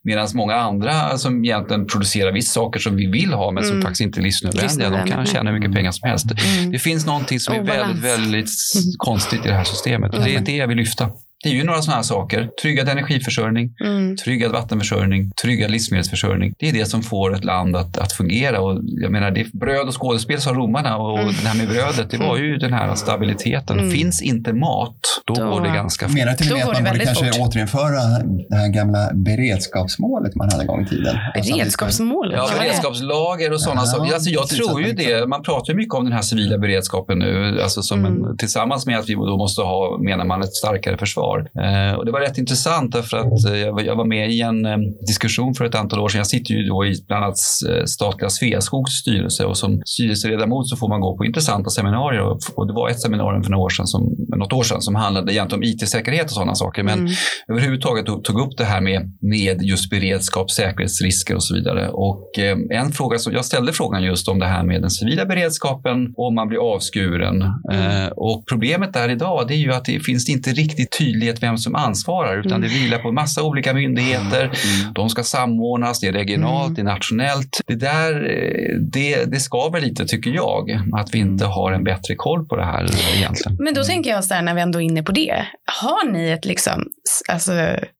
Medan 0.02 0.28
många 0.34 0.54
andra 0.54 1.18
som 1.18 1.44
egentligen 1.44 1.86
producerar 1.86 2.32
vissa 2.32 2.52
saker 2.52 2.80
som 2.80 2.96
vi 2.96 3.06
vill 3.06 3.32
ha 3.32 3.50
men 3.50 3.64
som 3.64 3.72
mm. 3.72 3.82
faktiskt 3.82 4.00
inte 4.00 4.20
är 4.20 4.22
livsnödvändiga, 4.22 4.90
de 4.90 5.10
kan 5.10 5.26
tjäna 5.26 5.50
hur 5.50 5.58
mycket 5.58 5.74
pengar 5.74 5.90
som 5.90 6.08
helst. 6.08 6.26
Mm. 6.30 6.72
Det 6.72 6.78
finns 6.78 7.06
någonting 7.06 7.40
som 7.40 7.54
är 7.54 7.62
väldigt, 7.62 8.04
väldigt 8.04 8.50
konstigt 8.98 9.46
i 9.46 9.48
det 9.48 9.54
här 9.54 9.64
systemet 9.64 10.14
och 10.14 10.24
det 10.24 10.34
är 10.34 10.40
det 10.40 10.56
jag 10.56 10.68
vill 10.68 10.76
lyfta. 10.76 11.10
Det 11.44 11.50
är 11.50 11.54
ju 11.54 11.64
några 11.64 11.82
sådana 11.82 11.96
här 11.96 12.02
saker. 12.02 12.48
Tryggad 12.62 12.88
energiförsörjning, 12.88 13.74
mm. 13.84 14.16
tryggad 14.16 14.52
vattenförsörjning, 14.52 15.30
tryggad 15.42 15.70
livsmedelsförsörjning. 15.70 16.54
Det 16.58 16.68
är 16.68 16.72
det 16.72 16.86
som 16.86 17.02
får 17.02 17.34
ett 17.34 17.44
land 17.44 17.76
att, 17.76 17.98
att 17.98 18.12
fungera. 18.12 18.60
Och 18.60 18.80
jag 18.84 19.12
menar, 19.12 19.30
det 19.30 19.40
är 19.40 19.46
bröd 19.52 19.86
och 19.86 20.00
skådespel 20.00 20.40
sa 20.40 20.52
romarna 20.52 20.96
och 20.96 21.18
mm. 21.18 21.34
det 21.42 21.48
här 21.48 21.56
med 21.56 21.68
brödet, 21.68 22.10
det 22.10 22.18
var 22.18 22.36
ju 22.36 22.56
den 22.56 22.72
här 22.72 22.94
stabiliteten. 22.94 23.78
Mm. 23.78 23.90
Finns 23.90 24.22
inte 24.22 24.52
mat, 24.52 24.96
då, 25.26 25.34
då 25.34 25.50
går 25.50 25.60
det 25.60 25.68
ganska 25.68 26.08
fort. 26.08 26.18
Menar 26.18 26.32
till 26.32 26.52
och 26.52 26.58
med 26.58 26.68
att 26.68 26.82
man 26.82 26.84
borde 26.84 27.04
kanske 27.04 27.32
fort. 27.32 27.48
återinföra 27.48 28.00
det 28.48 28.56
här 28.56 28.68
gamla 28.68 29.10
beredskapsmålet 29.14 30.34
man 30.34 30.50
hade 30.50 30.62
en 30.62 30.66
gång 30.66 30.82
i 30.82 30.88
tiden? 30.88 31.16
Beredskapsmålet? 31.34 32.36
Ja, 32.36 32.48
beredskapslager 32.58 33.52
och 33.52 33.60
sådana 33.60 33.84
saker. 33.84 34.14
Alltså, 34.14 34.30
jag 34.30 34.48
tror 34.48 34.82
ju 34.82 34.92
det. 34.92 35.28
Man 35.28 35.42
pratar 35.42 35.72
ju 35.72 35.76
mycket 35.76 35.94
om 35.94 36.04
den 36.04 36.12
här 36.12 36.22
civila 36.22 36.58
beredskapen 36.58 37.18
nu, 37.18 37.60
alltså 37.62 37.82
som 37.82 38.04
en, 38.04 38.16
mm. 38.16 38.36
tillsammans 38.36 38.86
med 38.86 38.98
att 38.98 39.08
vi 39.08 39.14
då 39.14 39.36
måste 39.36 39.62
ha, 39.62 39.98
menar 39.98 40.24
man, 40.24 40.42
ett 40.42 40.54
starkare 40.54 40.98
försvar 40.98 41.35
kvar. 41.36 41.64
Eh, 41.64 41.94
och 41.94 42.06
det 42.06 42.12
var 42.12 42.20
rätt 42.20 42.38
intressant 42.38 42.92
därför 42.92 43.16
att 43.16 43.44
eh, 43.44 43.86
jag 43.86 43.96
var 43.96 44.04
med 44.04 44.30
i 44.30 44.40
en 44.40 44.66
eh, 44.66 44.76
diskussion 45.06 45.54
för 45.54 45.64
ett 45.64 45.74
antal 45.74 46.00
år 46.00 46.08
sedan. 46.08 46.18
Jag 46.18 46.26
sitter 46.26 46.54
ju 46.54 46.62
då 46.68 46.86
i 46.86 46.94
bland 47.08 47.24
annat 47.24 47.38
statliga 47.84 48.30
Sveaskogs 48.30 48.92
styrelse 48.92 49.44
och 49.44 49.56
som 49.56 49.82
styrelseledamot 49.86 50.68
så 50.68 50.76
får 50.76 50.88
man 50.88 51.00
gå 51.00 51.16
på 51.16 51.24
intressanta 51.24 51.70
seminarier. 51.70 52.22
Och 52.56 52.66
det 52.66 52.72
var 52.72 52.88
ett 52.90 53.00
seminarium 53.00 53.42
för 53.42 53.50
några 53.50 53.64
år 53.64 53.70
sedan 53.70 53.86
som, 53.86 54.02
något 54.36 54.52
år 54.52 54.62
sedan 54.62 54.82
som 54.82 54.94
handlade 54.94 55.32
egentligen 55.32 55.62
om 55.62 55.68
IT-säkerhet 55.68 56.24
och 56.24 56.30
sådana 56.30 56.54
saker. 56.54 56.82
Men 56.82 56.98
mm. 56.98 57.12
överhuvudtaget 57.48 58.06
tog, 58.06 58.24
tog 58.24 58.40
upp 58.40 58.56
det 58.56 58.64
här 58.64 58.80
med, 58.80 59.12
med 59.20 59.62
just 59.62 59.90
beredskap, 59.90 60.50
säkerhetsrisker 60.50 61.34
och 61.34 61.44
så 61.44 61.54
vidare. 61.54 61.88
Och 61.88 62.38
en 62.70 62.92
fråga 62.92 63.18
som 63.18 63.32
jag 63.32 63.44
ställde 63.44 63.72
frågan 63.72 64.02
just 64.02 64.28
om 64.28 64.38
det 64.38 64.46
här 64.46 64.64
med 64.64 64.82
den 64.82 64.90
civila 64.90 65.26
beredskapen 65.26 66.14
om 66.16 66.34
man 66.34 66.48
blir 66.48 66.74
avskuren. 66.74 67.42
Mm. 67.72 68.12
och 68.16 68.44
problemet 68.48 68.92
där 68.92 69.08
idag 69.08 69.48
det 69.48 69.54
är 69.54 69.58
ju 69.58 69.72
att 69.72 69.84
det 69.84 70.00
finns 70.00 70.28
inte 70.28 70.50
riktigt 70.50 70.98
tydligt 70.98 71.15
tydlighet 71.16 71.42
vem 71.42 71.58
som 71.58 71.74
ansvarar 71.74 72.38
utan 72.38 72.60
det 72.60 72.66
mm. 72.66 72.80
vilar 72.80 72.98
på 72.98 73.12
massa 73.12 73.42
olika 73.42 73.74
myndigheter. 73.74 74.42
Mm. 74.44 74.92
De 74.94 75.08
ska 75.08 75.22
samordnas, 75.22 76.00
det 76.00 76.06
är 76.06 76.12
regionalt, 76.12 76.66
mm. 76.66 76.74
det 76.74 76.80
är 76.80 76.94
nationellt. 76.94 77.60
Det 77.66 77.74
där, 77.74 78.12
eh, 78.12 78.80
det, 78.80 79.24
det 79.24 79.40
skaver 79.40 79.80
lite 79.80 80.06
tycker 80.06 80.30
jag, 80.30 80.70
att 81.00 81.14
vi 81.14 81.18
inte 81.18 81.44
har 81.44 81.72
en 81.72 81.84
bättre 81.84 82.14
koll 82.16 82.48
på 82.48 82.56
det 82.56 82.64
här 82.64 82.86
egentligen. 83.16 83.56
Men 83.60 83.74
då 83.74 83.84
tänker 83.84 84.10
jag 84.10 84.24
så 84.24 84.34
här 84.34 84.42
när 84.42 84.54
vi 84.54 84.60
ändå 84.60 84.80
är 84.80 84.84
inne 84.84 85.02
på 85.02 85.12
det. 85.12 85.46
Har 85.82 86.12
ni 86.12 86.30
ett 86.30 86.44
liksom, 86.44 86.84
alltså, 87.32 87.52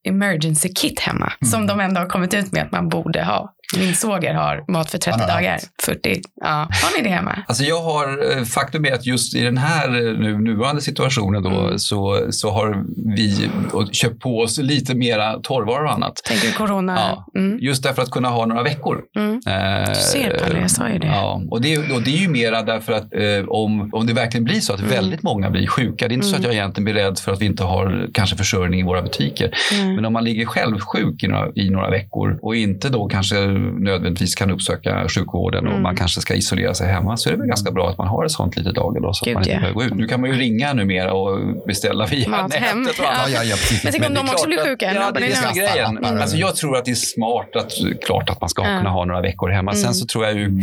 emergency 0.09 0.69
kit 0.69 1.01
hemma 1.01 1.33
mm. 1.41 1.51
som 1.51 1.67
de 1.67 1.81
ändå 1.81 2.01
har 2.01 2.07
kommit 2.07 2.35
ut 2.35 2.53
med 2.53 2.63
att 2.63 2.73
man 2.73 2.89
borde 2.89 3.25
ha? 3.25 3.53
Min 3.75 3.95
svåger 3.95 4.35
har 4.35 4.65
mat 4.69 4.91
för 4.91 4.99
30 4.99 5.19
dagar, 5.19 5.59
40. 5.83 6.21
Ja. 6.41 6.49
Har 6.49 6.99
ni 6.99 7.09
det 7.09 7.15
hemma? 7.15 7.43
Alltså 7.47 7.65
jag 7.65 7.83
har, 7.83 8.37
eh, 8.37 8.45
faktum 8.45 8.85
är 8.85 8.93
att 8.93 9.07
just 9.07 9.35
i 9.35 9.43
den 9.43 9.59
här 9.59 9.89
eh, 9.89 10.19
nu, 10.19 10.39
nuvarande 10.39 10.83
situationen 10.83 11.43
då, 11.43 11.51
mm. 11.51 11.79
så, 11.79 12.27
så 12.31 12.51
har 12.51 12.85
vi 13.17 13.51
köpt 13.93 14.21
på 14.21 14.39
oss 14.39 14.59
lite 14.59 14.95
mera 14.95 15.39
torrvaror 15.39 15.85
och 15.85 15.93
annat. 15.93 16.17
Tänker 16.25 16.53
corona? 16.53 16.95
Ja, 16.97 17.41
mm. 17.41 17.59
Just 17.61 17.83
därför 17.83 18.03
att 18.03 18.11
kunna 18.11 18.29
ha 18.29 18.47
några 18.47 18.63
veckor. 18.63 19.03
Mm. 19.17 19.41
Eh, 19.47 19.89
du 19.89 19.95
ser 19.95 20.39
Palle, 20.39 20.61
jag 20.61 20.71
sa 20.71 20.89
ju 20.89 20.99
det. 20.99 21.07
Ja, 21.07 21.43
och 21.51 21.61
det, 21.61 21.79
och 21.79 22.03
det 22.03 22.11
är 22.11 22.21
ju 22.21 22.29
mera 22.29 22.63
därför 22.63 22.93
att 22.93 23.15
eh, 23.15 23.49
om, 23.49 23.91
om 23.93 24.07
det 24.07 24.13
verkligen 24.13 24.45
blir 24.45 24.61
så 24.61 24.73
att 24.73 24.81
mm. 24.81 24.91
väldigt 24.91 25.23
många 25.23 25.51
blir 25.51 25.67
sjuka, 25.67 26.09
det 26.09 26.13
är 26.13 26.17
inte 26.17 26.27
så 26.27 26.35
att 26.35 26.39
mm. 26.39 26.51
jag 26.51 26.55
egentligen 26.55 26.85
blir 26.85 26.95
rädd 26.95 27.19
för 27.19 27.33
att 27.33 27.41
vi 27.41 27.47
inte 27.47 27.65
har 27.65 28.09
kanske 28.15 28.37
försörjning 28.37 28.81
i 28.81 28.83
våra 28.83 29.03
butiker. 29.03 29.51
Men 29.97 30.05
om 30.05 30.13
man 30.13 30.25
ligger 30.25 30.47
själv 30.47 30.79
sjuk 30.81 31.23
i 31.23 31.29
några, 31.29 31.49
i 31.55 31.71
några 31.71 31.91
veckor 31.91 32.39
och 32.43 32.57
inte 32.57 32.89
då 32.89 33.09
kanske 33.09 33.56
nödvändigtvis 33.59 34.35
kan 34.35 34.51
uppsöka 34.51 35.09
sjukvården 35.09 35.65
och 35.67 35.71
Mm. 35.71 35.83
man 35.83 35.97
kanske 35.97 36.21
ska 36.21 36.35
isolera 36.35 36.75
sig 36.75 36.89
hemma 36.89 37.17
så 37.17 37.29
är 37.29 37.33
det 37.33 37.39
väl 37.39 37.47
ganska 37.49 37.71
bra 37.71 37.89
att 37.91 37.99
man 37.99 38.07
har 38.09 38.25
ett 38.25 38.31
sånt 38.33 38.57
litet 38.57 38.77
lager 38.77 39.01
då, 39.01 39.13
så 39.13 39.25
Gud, 39.25 39.31
att 39.33 39.35
man 39.35 39.43
inte 39.43 39.51
ja. 39.53 39.57
behöver 39.61 39.75
gå 39.75 39.85
ut. 39.85 39.95
Nu 39.95 40.07
kan 40.09 40.21
man 40.21 40.31
ju 40.31 40.37
ringa 40.37 40.73
numera 40.73 41.13
och 41.13 41.39
beställa 41.67 42.07
via 42.07 42.29
Mat 42.29 42.49
nätet. 42.49 42.63
hem. 42.65 42.83
och 42.99 43.07
annat. 43.13 43.29
Ja, 43.31 43.35
ja, 43.35 43.45
ja, 43.45 43.55
precis. 43.57 43.85
Men 43.85 43.93
tänk 43.93 44.07
om 44.09 44.15
de 44.15 44.21
också 44.21 44.47
blir 44.47 44.59
sjuka. 44.65 44.95
Ja, 44.95 45.11
det 45.15 45.21
är 45.27 45.55
det 45.55 45.61
grejen. 45.61 45.99
Mm. 45.99 46.21
Alltså, 46.21 46.37
jag 46.37 46.57
tror 46.57 46.77
att 46.77 46.85
det 46.85 46.91
är 46.91 46.95
smart 46.95 47.57
att, 47.57 47.73
klart 48.07 48.31
att 48.31 48.41
man 48.41 48.49
ska 48.51 48.63
kunna 48.63 48.91
ha 48.91 49.05
några 49.05 49.21
veckor 49.21 49.49
hemma. 49.51 49.73
Sen 49.73 49.83
Mm. 49.87 49.95
så 49.95 50.07
tror 50.07 50.25
jag 50.25 50.35
ju 50.35 50.63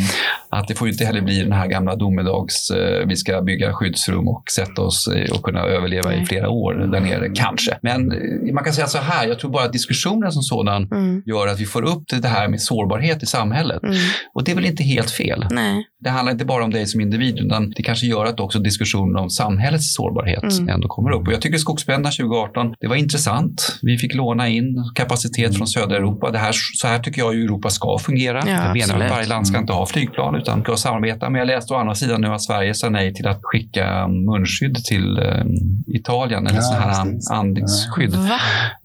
att 0.49 0.67
det 0.67 0.75
får 0.75 0.87
ju 0.87 0.91
inte 0.91 1.05
heller 1.05 1.21
bli 1.21 1.39
den 1.43 1.51
här 1.51 1.67
gamla 1.67 1.95
domedags, 1.95 2.71
eh, 2.71 3.07
vi 3.07 3.15
ska 3.15 3.41
bygga 3.41 3.73
skyddsrum 3.73 4.27
och 4.27 4.43
sätta 4.55 4.81
oss 4.81 5.09
och 5.33 5.43
kunna 5.43 5.59
överleva 5.61 6.13
i 6.13 6.17
Nej. 6.17 6.25
flera 6.25 6.49
år 6.49 6.73
där 6.73 6.99
nere, 6.99 7.29
kanske. 7.35 7.77
Men 7.81 8.11
eh, 8.11 8.53
man 8.53 8.63
kan 8.63 8.73
säga 8.73 8.87
så 8.87 8.97
här, 8.97 9.27
jag 9.27 9.39
tror 9.39 9.51
bara 9.51 9.63
att 9.63 9.73
diskussionen 9.73 10.31
som 10.31 10.41
sådan 10.43 10.87
Mm. 10.91 11.23
gör 11.25 11.47
att 11.47 11.59
vi 11.59 11.65
får 11.65 11.81
upp 11.83 12.03
det 12.21 12.27
här 12.27 12.47
med 12.47 12.61
sårbarhet 12.83 13.23
i 13.23 13.25
samhället. 13.25 13.83
Mm. 13.83 13.95
Och 14.33 14.43
det 14.43 14.51
är 14.51 14.55
väl 14.55 14.65
inte 14.65 14.83
helt 14.83 15.11
fel. 15.11 15.45
Nej. 15.51 15.87
Det 15.99 16.09
handlar 16.09 16.31
inte 16.31 16.45
bara 16.45 16.63
om 16.63 16.71
dig 16.71 16.85
som 16.87 17.01
individ, 17.01 17.39
utan 17.39 17.69
det 17.75 17.83
kanske 17.83 18.05
gör 18.07 18.25
att 18.25 18.39
också 18.39 18.59
diskussionen 18.59 19.15
om 19.15 19.29
samhällets 19.29 19.95
sårbarhet 19.95 20.43
Mm. 20.43 20.69
ändå 20.69 20.87
kommer 20.87 21.11
upp. 21.11 21.27
Och 21.27 21.33
jag 21.33 21.41
tycker 21.41 21.57
skogsbränderna 21.57 22.11
2018, 22.11 22.73
det 22.79 22.87
var 22.87 22.95
intressant. 22.95 23.79
Vi 23.81 23.97
fick 23.97 24.13
låna 24.15 24.49
in 24.49 24.75
kapacitet 24.95 25.57
från 25.57 25.67
södra 25.67 25.95
Europa. 25.95 26.31
Det 26.31 26.37
här, 26.37 26.51
så 26.75 26.87
här 26.87 26.99
tycker 26.99 27.21
jag 27.21 27.35
ju 27.35 27.43
Europa 27.43 27.69
ska 27.69 27.97
fungera. 27.99 28.43
Ja, 28.45 28.51
jag 28.51 28.89
menar 28.89 29.05
att 29.05 29.11
varje 29.11 29.27
land 29.27 29.47
ska 29.47 29.57
inte 29.57 29.73
ha 29.73 29.85
flygplan 29.85 30.35
utan 30.35 30.61
ska 30.61 30.75
samarbeta. 30.77 31.29
Men 31.29 31.39
jag 31.39 31.45
läste 31.47 31.73
å 31.73 31.77
andra 31.77 31.95
sidan 31.95 32.21
nu 32.21 32.27
att 32.27 32.41
Sverige 32.43 32.73
sa 32.73 32.89
nej 32.89 33.13
till 33.13 33.27
att 33.27 33.39
skicka 33.43 34.07
munskydd 34.07 34.75
till 34.85 35.17
eh, 35.17 35.43
Italien, 35.87 36.47
eller 36.47 36.55
Ja, 36.55 36.61
sådana 36.61 36.85
här 36.93 37.19
andningsskydd 37.31 38.15
Va? 38.15 38.39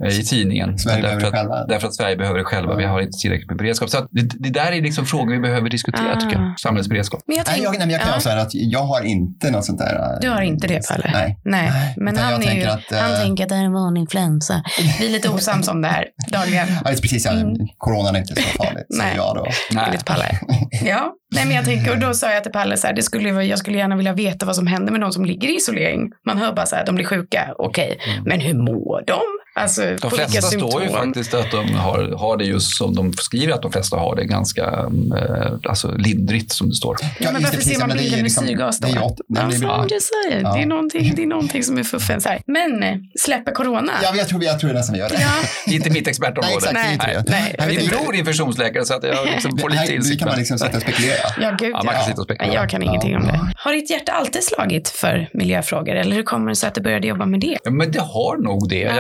eh, 0.05 0.19
i 0.21 0.25
tidningen. 0.25 0.77
Därför, 0.87 1.27
att, 1.27 1.69
därför 1.69 1.87
att 1.89 1.95
Sverige 1.95 2.17
behöver 2.17 2.39
det 2.39 2.45
själva. 2.45 2.77
Vi 2.77 2.85
har 2.85 3.01
inte 3.01 3.19
tillräckligt 3.23 3.49
med 3.49 3.57
beredskap. 3.59 3.88
Så 3.91 3.99
att 3.99 4.09
det, 4.11 4.23
det 4.23 4.51
där 4.51 4.73
är 4.73 4.83
liksom 4.83 5.07
frågor 5.07 5.33
vi 5.33 5.39
behöver 5.41 5.71
diskutera, 5.71 6.13
Ah. 6.17 6.21
tycker 6.21 6.33
jag. 6.43 6.61
Samhällsberedskap. 6.61 7.21
Men 7.27 7.37
jag 7.37 7.47
Nej, 7.47 7.55
tänk- 7.55 7.65
jag, 7.67 7.71
nej, 7.71 7.79
men 7.81 7.91
jag 7.91 8.01
kan 8.01 8.11
Ja. 8.15 8.21
säga 8.21 8.41
att 8.41 8.49
jag 8.53 8.81
har 8.85 9.03
inte 9.03 9.51
något 9.51 9.65
sånt 9.65 9.79
där. 9.79 10.19
Du 10.21 10.29
har 10.31 10.43
inte 10.43 10.67
det, 10.67 10.89
Palle? 10.89 11.11
Nej. 11.13 11.39
Nej, 11.45 11.71
Nej, 11.71 11.95
men 11.97 12.15
utan 12.15 12.25
han, 12.25 12.33
jag 12.33 12.43
är 12.51 12.55
ju, 12.57 12.63
tänker 12.63 12.69
att, 12.97 13.03
han 13.03 13.13
eh, 13.13 13.21
tänker 13.21 13.43
att 13.45 13.49
det 13.49 13.55
är 13.55 13.65
en 13.65 13.73
vanlig 13.73 14.01
influensa. 14.01 14.63
Vi 14.99 15.07
är 15.07 15.11
lite 15.11 15.29
osams 15.29 15.69
om 15.69 15.83
det 15.83 15.89
här 15.89 16.05
dagligen. 16.33 16.67
Ja, 16.69 16.91
det 16.91 16.99
är 16.99 17.03
precis, 17.03 17.25
ja, 17.25 17.33
Mm. 17.33 17.55
Coronan 17.79 18.15
är 18.17 18.19
inte 18.21 18.35
så 18.35 18.41
farligt, 18.65 18.87
Nej. 18.89 19.01
säger 19.01 19.17
jag 19.17 19.35
då. 19.37 19.47
Nej. 19.73 19.85
Enligt 19.87 20.05
Palle. 20.05 20.25
Ja, 20.85 21.13
nej 21.35 21.45
men 21.47 21.57
jag 21.57 21.65
tänker, 21.65 21.91
och 21.93 21.99
då 21.99 22.15
sa 22.15 22.31
jag 22.33 22.43
till 22.43 22.53
Palle 22.53 22.77
så 22.77 22.87
här, 22.87 22.95
det 22.95 23.03
skulle, 23.03 23.45
jag 23.45 23.59
skulle 23.59 23.79
gärna 23.79 23.97
vilja 23.97 24.13
veta 24.13 24.47
vad 24.47 24.57
som 24.57 24.67
händer 24.67 24.93
med 24.93 25.01
de 25.01 25.13
som 25.13 25.25
ligger 25.25 25.49
i 25.49 25.57
isolering. 25.57 26.11
Man 26.27 26.39
hör 26.39 26.53
bara 26.53 26.67
så 26.67 26.77
här, 26.77 26.87
de 26.87 26.95
blir 26.95 27.05
sjuka, 27.07 27.49
okej, 27.59 27.99
men 28.25 28.41
hur 28.41 28.55
mår 28.55 29.05
de? 29.07 29.21
Alltså, 29.59 29.97
De 30.03 30.11
flesta 30.11 30.43
symptom? 30.43 30.71
står 30.71 30.83
ju 30.83 30.89
faktiskt 30.89 31.35
att 31.35 31.51
de 31.51 31.75
har, 31.75 32.19
har 32.19 32.37
det 32.37 32.45
just 32.45 32.77
som 32.77 32.95
de 32.95 33.13
skriver 33.13 33.53
att 33.53 33.63
de 33.63 33.73
flesta 33.73 33.97
har 33.97 34.17
det 34.17 34.25
ganska 34.25 34.65
eh, 34.65 35.53
alltså 35.69 35.93
lindrigt 35.97 36.53
som 36.53 36.69
det 36.69 36.75
står. 36.75 36.97
Ja, 37.19 37.33
men 37.33 37.43
varför 37.43 37.57
precis, 37.57 37.73
ser 37.73 37.81
man 37.81 37.89
men 37.89 37.97
det 37.97 38.03
är 38.03 38.05
blinkande 38.05 38.23
liksom- 38.25 38.47
syrgas 38.47 38.79
då? 38.79 38.87
det 38.89 39.41
är 39.41 39.45
nej, 39.49 39.53
säger, 40.01 40.43
Ja. 40.43 40.55
det, 40.57 40.67
någonting, 40.67 41.13
det 41.17 41.23
är 41.23 41.27
någonting 41.27 41.63
som 41.63 41.79
är 41.79 41.83
fuffens 41.83 42.27
här. 42.27 42.43
Men 42.47 42.83
eh, 42.83 42.95
släpper 43.19 43.53
corona? 43.53 43.93
Ja, 44.03 44.13
jag 44.17 44.29
tror, 44.29 44.45
jag 44.45 44.61
tror 44.61 44.73
nästan 44.73 44.93
vi 44.95 44.99
gör 45.01 45.09
det. 45.09 45.15
Ja, 45.21 45.29
Det 45.67 45.71
är 45.73 45.77
inte 45.77 45.91
mitt 45.91 46.05
Nej, 46.05 46.11
expertområde. 46.11 46.55
exakt. 46.57 46.75
nej, 46.75 47.55
jag 47.59 47.67
vet 47.67 47.75
Min 47.75 47.81
inte. 47.85 47.97
bror 47.97 48.15
är 48.15 48.19
infektionsläkare 48.19 48.85
så 48.85 48.95
att 48.95 49.05
jag 49.05 49.27
liksom 49.27 49.59
får 49.59 49.71
lite 49.71 49.85
nu 49.89 49.95
insikt. 49.95 50.19
kan 50.21 50.29
man 50.29 50.39
liksom 50.39 50.59
sitta 50.59 50.77
och 50.77 50.83
spekulera. 50.83 51.15
ja 51.41 51.51
gud 51.59 51.71
Ja, 51.71 51.77
man 51.77 51.85
kan 51.85 51.95
ja. 51.95 52.01
sitta 52.07 52.21
och 52.23 52.27
Nej, 52.29 52.37
spekulera. 52.37 52.61
Jag 52.63 52.71
kan 52.71 52.83
ingenting 52.83 53.17
om 53.17 53.23
det. 53.27 53.41
Har 53.57 53.73
ditt 53.73 53.91
hjärta 53.91 54.13
alltid 54.13 54.45
slagit 54.45 54.89
för 54.89 55.29
miljöfrågor 55.33 55.95
eller 55.95 56.17
hur 56.17 56.23
kommer 56.23 56.49
det 56.49 56.57
sig 56.57 56.69
att 56.69 56.75
du 56.75 56.81
började 56.81 57.07
jobba 57.07 57.27
med 57.27 57.41
det? 57.41 57.59
Ja, 57.65 57.71
Men 57.71 57.93
det 57.93 58.01
har 58.01 58.37
nog 58.37 58.69
det. 58.69 58.93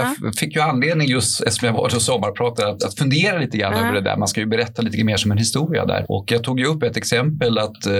Fick 0.48 0.56
ju 0.56 0.62
anledning 0.62 1.08
just 1.08 1.40
eftersom 1.42 1.66
jag 1.66 1.72
var 1.72 1.82
och 1.94 2.02
sommarpratade 2.02 2.68
att, 2.70 2.82
att 2.84 2.98
fundera 2.98 3.38
lite 3.38 3.56
grann 3.58 3.72
Ja. 3.72 3.78
över 3.84 3.92
det 3.92 4.00
där. 4.00 4.16
Man 4.16 4.28
ska 4.28 4.40
ju 4.40 4.46
berätta 4.46 4.82
lite 4.82 5.04
mer 5.04 5.16
som 5.16 5.30
en 5.32 5.38
historia 5.38 5.84
där. 5.86 6.04
Och 6.08 6.24
jag 6.32 6.44
tog 6.44 6.60
ju 6.60 6.66
upp 6.66 6.82
ett 6.82 6.96
exempel 6.96 7.58
att 7.58 7.86
eh, 7.86 7.92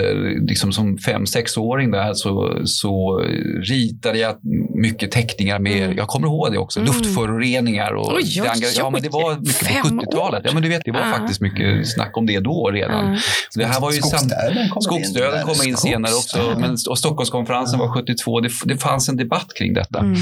liksom 0.49 0.73
som 0.73 0.99
fem, 0.99 1.27
sexåring 1.27 1.91
där 1.91 2.15
så, 2.15 2.61
så 2.65 3.19
ritade 3.63 4.19
jag 4.19 4.35
mycket 4.75 5.11
teckningar 5.11 5.59
med, 5.59 5.83
Mm. 5.83 5.97
jag 5.97 6.09
kommer 6.09 6.27
ihåg 6.27 6.53
det 6.53 6.59
också, 6.59 6.81
Mm. 6.81 6.93
luftföroreningar. 6.93 7.93
Och 7.95 8.09
Oj, 8.15 8.15
oj, 8.25 8.41
det 8.43 8.49
enga- 8.49 8.73
ja, 8.77 8.91
men 8.91 9.03
det 9.03 9.09
var 9.09 9.37
mycket 9.41 9.55
Fem 9.57 9.99
på 9.99 10.05
70-talet. 10.05 10.43
Ja, 10.45 10.51
men 10.55 10.63
du 10.63 10.69
vet, 10.69 10.83
det 10.85 10.91
var 10.93 11.01
Ja. 11.01 11.13
faktiskt 11.19 11.41
mycket 11.41 11.89
snack 11.89 12.17
om 12.17 12.27
det 12.27 12.41
då 12.41 12.71
redan. 12.71 13.13
Ja. 13.13 13.19
Så 13.51 13.59
det 13.61 13.67
här 13.67 13.81
var 13.81 13.93
ju 13.93 13.99
Skogsdöden 13.99 14.69
kommer 14.69 14.81
Skogsdöden 14.81 15.41
in. 15.41 15.47
kom 15.55 15.69
in 15.69 15.77
senare 15.77 16.13
också. 16.13 16.39
Men, 16.61 16.77
och 16.91 16.99
Stockholmskonferensen 16.99 17.79
var 17.79 17.89
72. 17.95 18.41
Det, 18.41 18.49
det 18.65 18.77
fanns 18.77 19.09
en 19.09 19.17
debatt 19.17 19.47
kring 19.59 19.75
detta. 19.75 19.99
Mm. 20.01 20.21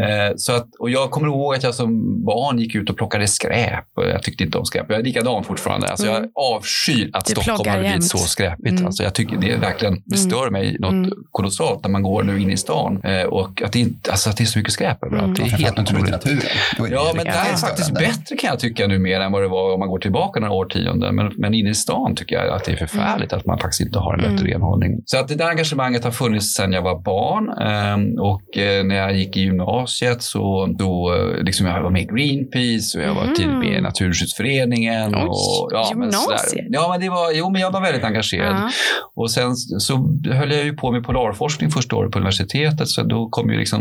Eh, 0.00 0.32
så 0.36 0.52
att, 0.52 0.66
och 0.78 0.90
jag 0.90 1.10
kommer 1.10 1.26
ihåg 1.28 1.54
att 1.54 1.62
jag 1.62 1.67
som 1.72 2.24
barn 2.24 2.58
gick 2.58 2.74
ut 2.74 2.90
och 2.90 2.96
plockade 2.96 3.26
skräp. 3.28 3.84
Och 3.96 4.04
Jag 4.04 4.22
tyckte 4.22 4.44
inte 4.44 4.58
om 4.58 4.64
skräp. 4.64 4.86
Jag 4.88 4.98
är 4.98 5.02
likadan 5.04 5.44
fortfarande. 5.44 5.86
Alltså 5.88 6.06
Mm. 6.08 6.22
Jag 6.22 6.30
avskyr 6.56 7.10
att 7.12 7.26
Du 7.26 7.32
Stockholm 7.32 7.70
har 7.70 7.78
blivit 7.78 8.04
så 8.04 8.18
skräpigt. 8.18 8.70
Mm. 8.70 8.86
Alltså 8.86 9.02
jag 9.02 9.14
tycker 9.14 9.36
det 9.36 9.50
är 9.50 9.58
verkligen 9.58 10.02
det 10.04 10.16
stör 10.16 10.50
mig 10.50 10.76
något 10.80 10.92
Mm. 10.92 11.10
kolossalt 11.30 11.82
när 11.82 11.90
man 11.90 12.02
går 12.02 12.22
nu 12.22 12.40
in 12.40 12.50
i 12.50 12.56
stan. 12.56 13.00
Eh, 13.04 13.22
och 13.22 13.62
att 13.62 13.72
det, 13.72 13.78
inte, 13.80 14.10
alltså 14.10 14.30
att 14.30 14.36
det 14.36 14.44
är 14.44 14.46
så 14.46 14.58
mycket 14.58 14.72
skräp 14.72 15.04
överallt. 15.04 15.38
Mm. 15.38 15.48
Det 15.50 15.54
är 15.54 15.58
helt 15.58 15.78
otroligt. 15.78 16.26
är 16.26 16.92
Ja, 16.92 17.12
men 17.16 17.24
det 17.24 17.30
är 17.30 17.56
faktiskt 17.56 17.94
bättre 17.94 18.36
kan 18.36 18.50
jag 18.50 18.58
tycka 18.58 18.86
numera 18.86 19.24
än 19.24 19.32
vad 19.32 19.42
det 19.42 19.48
var 19.48 19.72
om 19.74 19.78
man 19.80 19.88
går 19.88 19.98
tillbaka 19.98 20.40
några 20.40 20.52
årtionden. 20.54 21.14
Men, 21.14 21.32
men 21.36 21.54
inne 21.54 21.70
i 21.70 21.74
stan 21.74 22.14
tycker 22.16 22.36
jag 22.36 22.48
att 22.56 22.64
det 22.64 22.72
är 22.72 22.76
förfärligt 22.76 23.32
att 23.32 23.46
man 23.46 23.58
faktiskt 23.58 23.80
inte 23.80 23.98
har 23.98 24.12
en 24.14 24.18
bättre 24.20 24.28
Mm. 24.38 24.46
renhållning. 24.52 25.02
Så 25.04 25.18
att 25.18 25.28
det 25.28 25.34
där 25.34 25.48
engagemanget 25.48 26.04
har 26.04 26.10
funnits 26.10 26.54
sedan 26.54 26.72
jag 26.72 26.82
var 26.82 27.00
barn. 27.02 27.48
Ehm, 27.48 28.18
och 28.20 28.58
eh, 28.58 28.84
när 28.84 28.94
jag 28.96 29.16
gick 29.16 29.36
i 29.36 29.40
gymnasiet 29.40 30.22
så 30.22 30.66
då, 30.78 31.14
eh, 31.14 31.44
liksom 31.48 31.66
jag 31.66 31.82
var 31.82 31.90
med 31.90 32.02
i 32.02 32.08
Greenpeace 32.14 32.98
och 32.98 33.04
jag 33.04 33.14
var 33.14 33.24
Mhm. 33.24 33.34
tidigt 33.34 33.58
med 33.58 33.78
i 33.78 33.80
Naturskyddsföreningen. 33.80 35.14
Oj, 35.14 35.20
och, 35.28 35.68
ja, 35.72 35.90
men 35.94 36.02
gymnasiet? 36.08 36.40
sådär. 36.50 36.66
ja, 36.70 36.88
men 36.90 37.00
det 37.00 37.08
var, 37.08 37.32
jo, 37.34 37.50
men 37.50 37.60
jag 37.60 37.70
var 37.70 37.80
väldigt 37.80 38.04
engagerad. 38.04 38.56
Ja. 38.56 38.70
Och 39.14 39.30
sen 39.30 39.56
så 39.56 39.94
höll 40.32 40.50
jag 40.52 40.64
ju 40.64 40.72
på 40.76 40.92
med 40.92 41.04
polarforskning 41.04 41.70
första 41.70 41.96
året 41.96 42.12
på 42.12 42.18
universitetet. 42.18 42.88
Så 42.88 43.02
då 43.02 43.28
kom 43.28 43.50
ju 43.52 43.58
liksom 43.58 43.80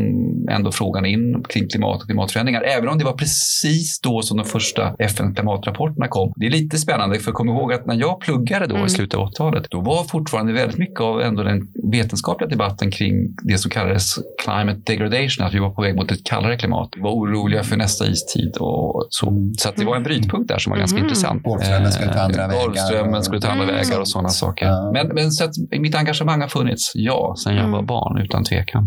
ändå 0.52 0.72
frågan 0.72 1.06
in 1.06 1.44
kring 1.50 1.68
klimat 1.70 2.02
och 2.02 2.06
klimatförändringar. 2.08 2.62
Även 2.62 2.90
om 2.90 2.98
det 2.98 3.06
var 3.06 3.14
precis 3.14 4.00
då 4.02 4.22
som 4.22 4.38
de 4.38 4.46
första 4.46 4.96
FN-klimatrapporterna 5.00 6.08
kom. 6.08 6.34
Det 6.36 6.46
är 6.46 6.50
lite 6.50 6.78
spännande 6.78 7.20
för 7.20 7.32
kom 7.32 7.50
ihåg 7.50 7.74
att 7.74 7.86
när 7.86 7.96
jag 7.96 8.20
pluggade 8.20 8.66
då 8.68 8.76
Mm. 8.76 8.86
i 8.88 8.90
slutet 8.90 9.20
av 9.20 9.26
80-talet. 9.28 9.68
Då 9.72 9.82
var 9.82 10.04
fortfarande 10.04 10.54
väldigt 10.54 10.78
mycket 10.78 11.02
av 11.02 11.22
ändå 11.22 11.44
den 11.44 11.68
vetenskapliga 11.92 12.50
debatten 12.50 12.92
kring 12.92 13.36
det 13.44 13.58
som 13.58 13.72
kallades 13.72 14.16
climate 14.44 14.80
degradation. 14.86 15.46
Att 15.46 15.54
vi 15.54 15.60
var 15.60 15.70
på 15.70 15.82
väg 15.82 15.96
mot 15.96 16.12
ett 16.12 16.24
kallare 16.24 16.58
klimat. 16.58 16.90
Vi 16.96 17.02
var 17.02 17.12
oroliga 17.12 17.57
för 17.64 17.78
nästa 17.78 18.08
istid 18.08 18.58
och 18.60 19.08
så. 19.10 19.30
Mm. 19.30 19.54
Så 19.58 19.70
att 19.70 19.76
det 19.76 19.86
var 19.86 19.96
en 19.96 20.04
brytpunkt 20.04 20.48
där 20.48 20.58
som 20.58 20.72
var 20.72 20.78
ganska 20.78 20.98
Mhm. 20.98 21.06
intressant. 21.06 21.44
Golfströmmen 21.44 21.92
skulle 21.92 22.14
ta 22.14 22.20
andra 22.20 22.44
Eh, 22.44 22.50
vägar 22.50 22.66
Golfströmmen 22.66 23.16
och- 23.16 23.26
skulle 23.26 23.42
ta 23.42 23.48
andra 23.48 23.64
Mm. 23.64 23.76
vägar 23.76 24.00
och 24.00 24.08
sådana 24.08 24.30
saker. 24.30 24.66
Ja. 24.66 24.92
Men, 24.94 25.08
men 25.08 25.32
så 25.32 25.44
att 25.44 25.52
mitt 25.80 25.96
engagemang 25.96 26.42
har 26.42 26.48
funnits, 26.48 26.92
ja, 26.96 27.36
sen 27.44 27.54
jag 27.54 27.60
Mm. 27.60 27.72
var 27.72 27.84
barn 27.84 28.22
utan 28.22 28.44
tvekan. 28.44 28.84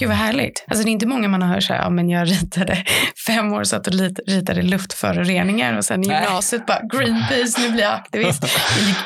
Mm. 0.00 0.08
Gud 0.16 0.18
vad 0.18 0.26
härligt. 0.26 0.64
Alltså 0.68 0.84
det 0.84 0.90
är 0.90 0.92
inte 0.92 1.06
många 1.06 1.28
man 1.28 1.42
hör 1.42 1.60
så 1.60 1.72
här, 1.72 1.82
ja 1.82 1.90
men 1.90 2.10
jag 2.10 2.30
ritade 2.30 2.84
fem 3.26 3.52
år 3.52 3.64
satt 3.64 3.86
och 3.86 3.94
lit- 3.94 4.20
ritade 4.26 4.62
luftföroreningar 4.62 5.76
och 5.76 5.84
sen 5.84 6.04
i 6.04 6.06
gymnasiet 6.06 6.66
bara 6.66 6.80
Greenpeace, 6.92 7.60
nu 7.60 7.70
blir 7.72 7.82
jag 7.82 7.94
aktivist. 7.94 8.44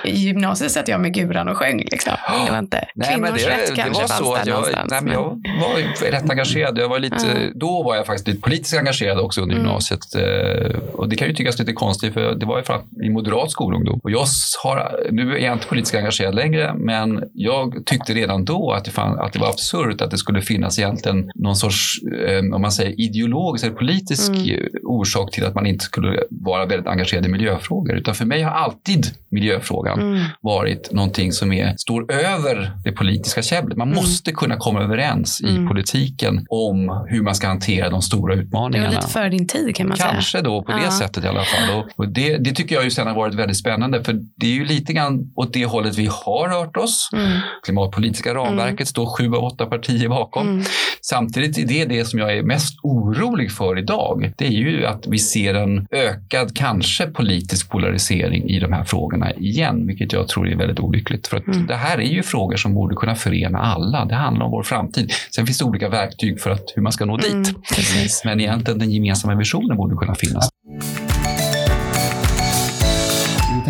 I, 0.05 0.09
I 0.11 0.15
gymnasiet 0.15 0.73
satt 0.73 0.89
jag 0.89 1.01
med 1.01 1.15
guran 1.15 1.49
och 1.49 1.57
sjöng 1.57 1.79
liksom. 1.79 2.13
Det 2.47 2.53
var 2.53 2.59
inte 2.59 2.85
Nej, 2.95 3.17
men 3.19 3.33
kvinnors 3.33 3.45
det, 3.45 3.51
rätt 3.51 3.67
det 3.69 3.75
kanske 3.83 4.03
var 4.03 4.09
fanns 4.09 4.19
så 4.21 4.35
där 4.35 4.41
att 4.41 4.47
jag, 4.47 4.55
någonstans. 4.55 4.91
nej, 4.91 5.01
men 5.03 5.13
jag 5.13 5.23
var 5.61 6.11
rätt 6.11 6.31
engagerad. 6.31 6.79
Jag 6.79 6.89
var 6.89 6.99
lite, 6.99 7.17
Ja. 7.27 7.51
Då 7.55 7.83
var 7.83 7.97
jag 7.97 8.07
faktiskt 8.07 8.29
lite 8.29 8.41
politiskt 8.41 8.75
engagerad 8.79 9.19
också 9.19 9.41
under 9.41 9.55
Mm. 9.57 9.67
gymnasiet. 9.67 10.01
Eh, 10.15 10.79
Och 10.95 11.09
det 11.09 11.17
kan 11.17 11.29
ju 11.29 11.35
tyckas 11.35 11.59
lite 11.59 11.73
konstigt 11.73 12.15
för 12.15 12.35
det 12.35 12.47
var 12.47 12.57
ju 12.59 12.65
att 12.75 12.85
i 13.07 13.11
moderat 13.11 13.51
skolungdom. 13.51 14.01
Och 14.03 14.11
jag 14.11 14.25
har, 14.63 15.07
nu 15.13 15.35
är 15.37 15.39
jag 15.45 15.53
inte 15.53 15.67
politiskt 15.67 15.95
engagerad 15.95 16.35
längre 16.35 16.75
men 16.75 17.23
jag 17.35 17.83
tyckte 17.87 18.13
redan 18.15 18.45
då 18.45 18.73
att 18.73 18.85
det, 18.85 18.91
fann, 18.91 19.19
att 19.19 19.33
det 19.33 19.39
var 19.39 19.49
absurt 19.49 20.01
att 20.01 20.11
det 20.11 20.19
skulle 20.19 20.43
finnas 20.43 20.79
egentligen 20.85 21.31
någon 21.35 21.57
sorts, 21.57 21.99
eh, 22.29 22.55
om 22.55 22.63
man 22.63 22.73
säger 22.73 23.01
ideologisk 23.01 23.65
eller 23.65 23.77
politisk 23.77 24.31
Mm. 24.31 24.61
orsak 24.83 25.31
till 25.33 25.45
att 25.45 25.55
man 25.55 25.67
inte 25.67 25.85
skulle 25.85 26.19
vara 26.31 26.67
väldigt 26.67 26.87
engagerad 26.87 27.27
i 27.27 27.29
miljöfrågor. 27.29 27.97
Utan 27.97 28.15
för 28.15 28.25
mig 28.25 28.43
har 28.43 28.51
alltid 28.51 29.07
miljöfrågan 29.31 30.01
Mm. 30.01 30.21
varit 30.41 30.93
någonting 30.93 31.33
som 31.33 31.53
är, 31.53 31.75
står 31.77 32.13
över 32.13 32.73
det 32.85 32.93
politiska 32.93 33.43
käbblet. 33.43 33.79
Man 33.79 33.89
Mm. 33.89 33.97
måste 33.97 34.33
kunna 34.33 34.57
komma 34.57 34.81
överens 34.81 35.41
Mm. 35.45 35.65
i 35.65 35.69
politiken 35.69 36.47
om 36.51 37.05
hur 37.09 37.23
man 37.23 37.35
ska 37.35 37.47
hantera 37.49 37.91
de 37.91 38.03
stora 38.03 38.35
Det 38.37 38.43
utmaningarna. 38.43 38.89
var 38.89 38.95
lite 38.97 39.09
för 39.09 39.29
din 39.29 39.47
tid 39.47 39.77
kan 39.77 39.89
man 39.89 39.97
säga. 39.97 40.09
Kanske 40.11 40.41
då 40.41 40.63
på 40.63 40.73
det 40.73 40.81
Ja. 40.85 40.91
sättet 40.91 41.25
i 41.25 41.27
alla 41.29 41.45
fall. 41.45 41.79
Och, 41.79 41.85
och 41.97 42.09
det, 42.09 42.37
det 42.37 42.51
tycker 42.53 42.75
jag 42.75 42.85
ju 42.85 42.91
sen 42.91 43.07
har 43.07 43.15
varit 43.15 43.35
väldigt 43.35 43.57
spännande 43.57 44.05
för 44.05 44.13
det 44.37 44.47
är 44.47 44.51
ju 44.55 44.65
lite 44.65 44.93
grann 44.93 45.33
åt 45.37 45.53
det 45.53 45.65
hållet 45.67 45.99
vi 45.99 46.07
har 46.07 46.49
rört 46.49 46.77
oss. 46.77 47.09
Mm. 47.13 47.39
Klimatpolitiska 47.65 48.35
ramverket 48.35 48.89
står 48.89 49.07
sju 49.07 49.27
av 49.35 49.45
åtta 49.45 49.67
partier 49.67 50.09
bakom. 50.09 50.49
Mm. 50.49 50.64
Samtidigt 51.03 51.59
är 51.59 51.67
det 51.67 51.85
det 51.85 52.05
som 52.05 52.19
jag 52.19 52.37
är 52.37 52.43
mest 52.43 52.75
orolig 52.83 53.53
för 53.53 53.79
idag. 53.79 54.33
Det 54.37 54.47
är 54.47 54.51
ju 54.51 54.87
att 54.87 55.07
vi 55.07 55.19
ser 55.19 55.55
en 55.55 55.87
ökad, 55.91 56.57
kanske 56.57 57.07
politisk 57.07 57.71
polarisering 57.71 58.49
i 58.51 58.61
de 58.61 58.73
här 58.73 58.85
frågorna 58.85 59.33
igen, 59.35 59.87
vilket 59.87 60.13
jag 60.13 60.29
tror 60.29 60.49
är 60.49 60.57
väldigt 60.57 60.81
olyckligt. 60.81 61.27
För 61.27 61.37
att 61.37 61.47
Mm. 61.47 61.67
det 61.67 61.75
här 61.77 61.99
är 61.99 62.03
ju 62.13 62.23
frågor 62.23 62.57
som 62.57 62.75
borde 62.75 62.95
kunna 62.97 63.15
förena 63.15 63.59
alla. 63.59 64.05
Det 64.05 64.15
handlar 64.15 64.45
om 64.45 64.51
vår 64.51 64.63
framtid. 64.63 65.13
Sen 65.35 65.47
finns 65.47 65.59
det 65.59 65.65
olika 65.65 65.89
verktyg 65.89 66.41
för 66.41 66.51
att, 66.51 66.65
hur 66.75 66.83
man 66.83 66.93
ska 66.93 67.05
nå 67.05 67.17
dit. 67.17 67.33
Mm, 67.33 67.45
precis. 67.75 68.23
Men 68.25 68.41
egentligen 68.41 68.79
den 68.79 68.91
gemensamma 68.91 69.35
visionen 69.35 69.77
borde 69.77 69.97
kunna 69.97 70.15
finnas. 70.15 70.49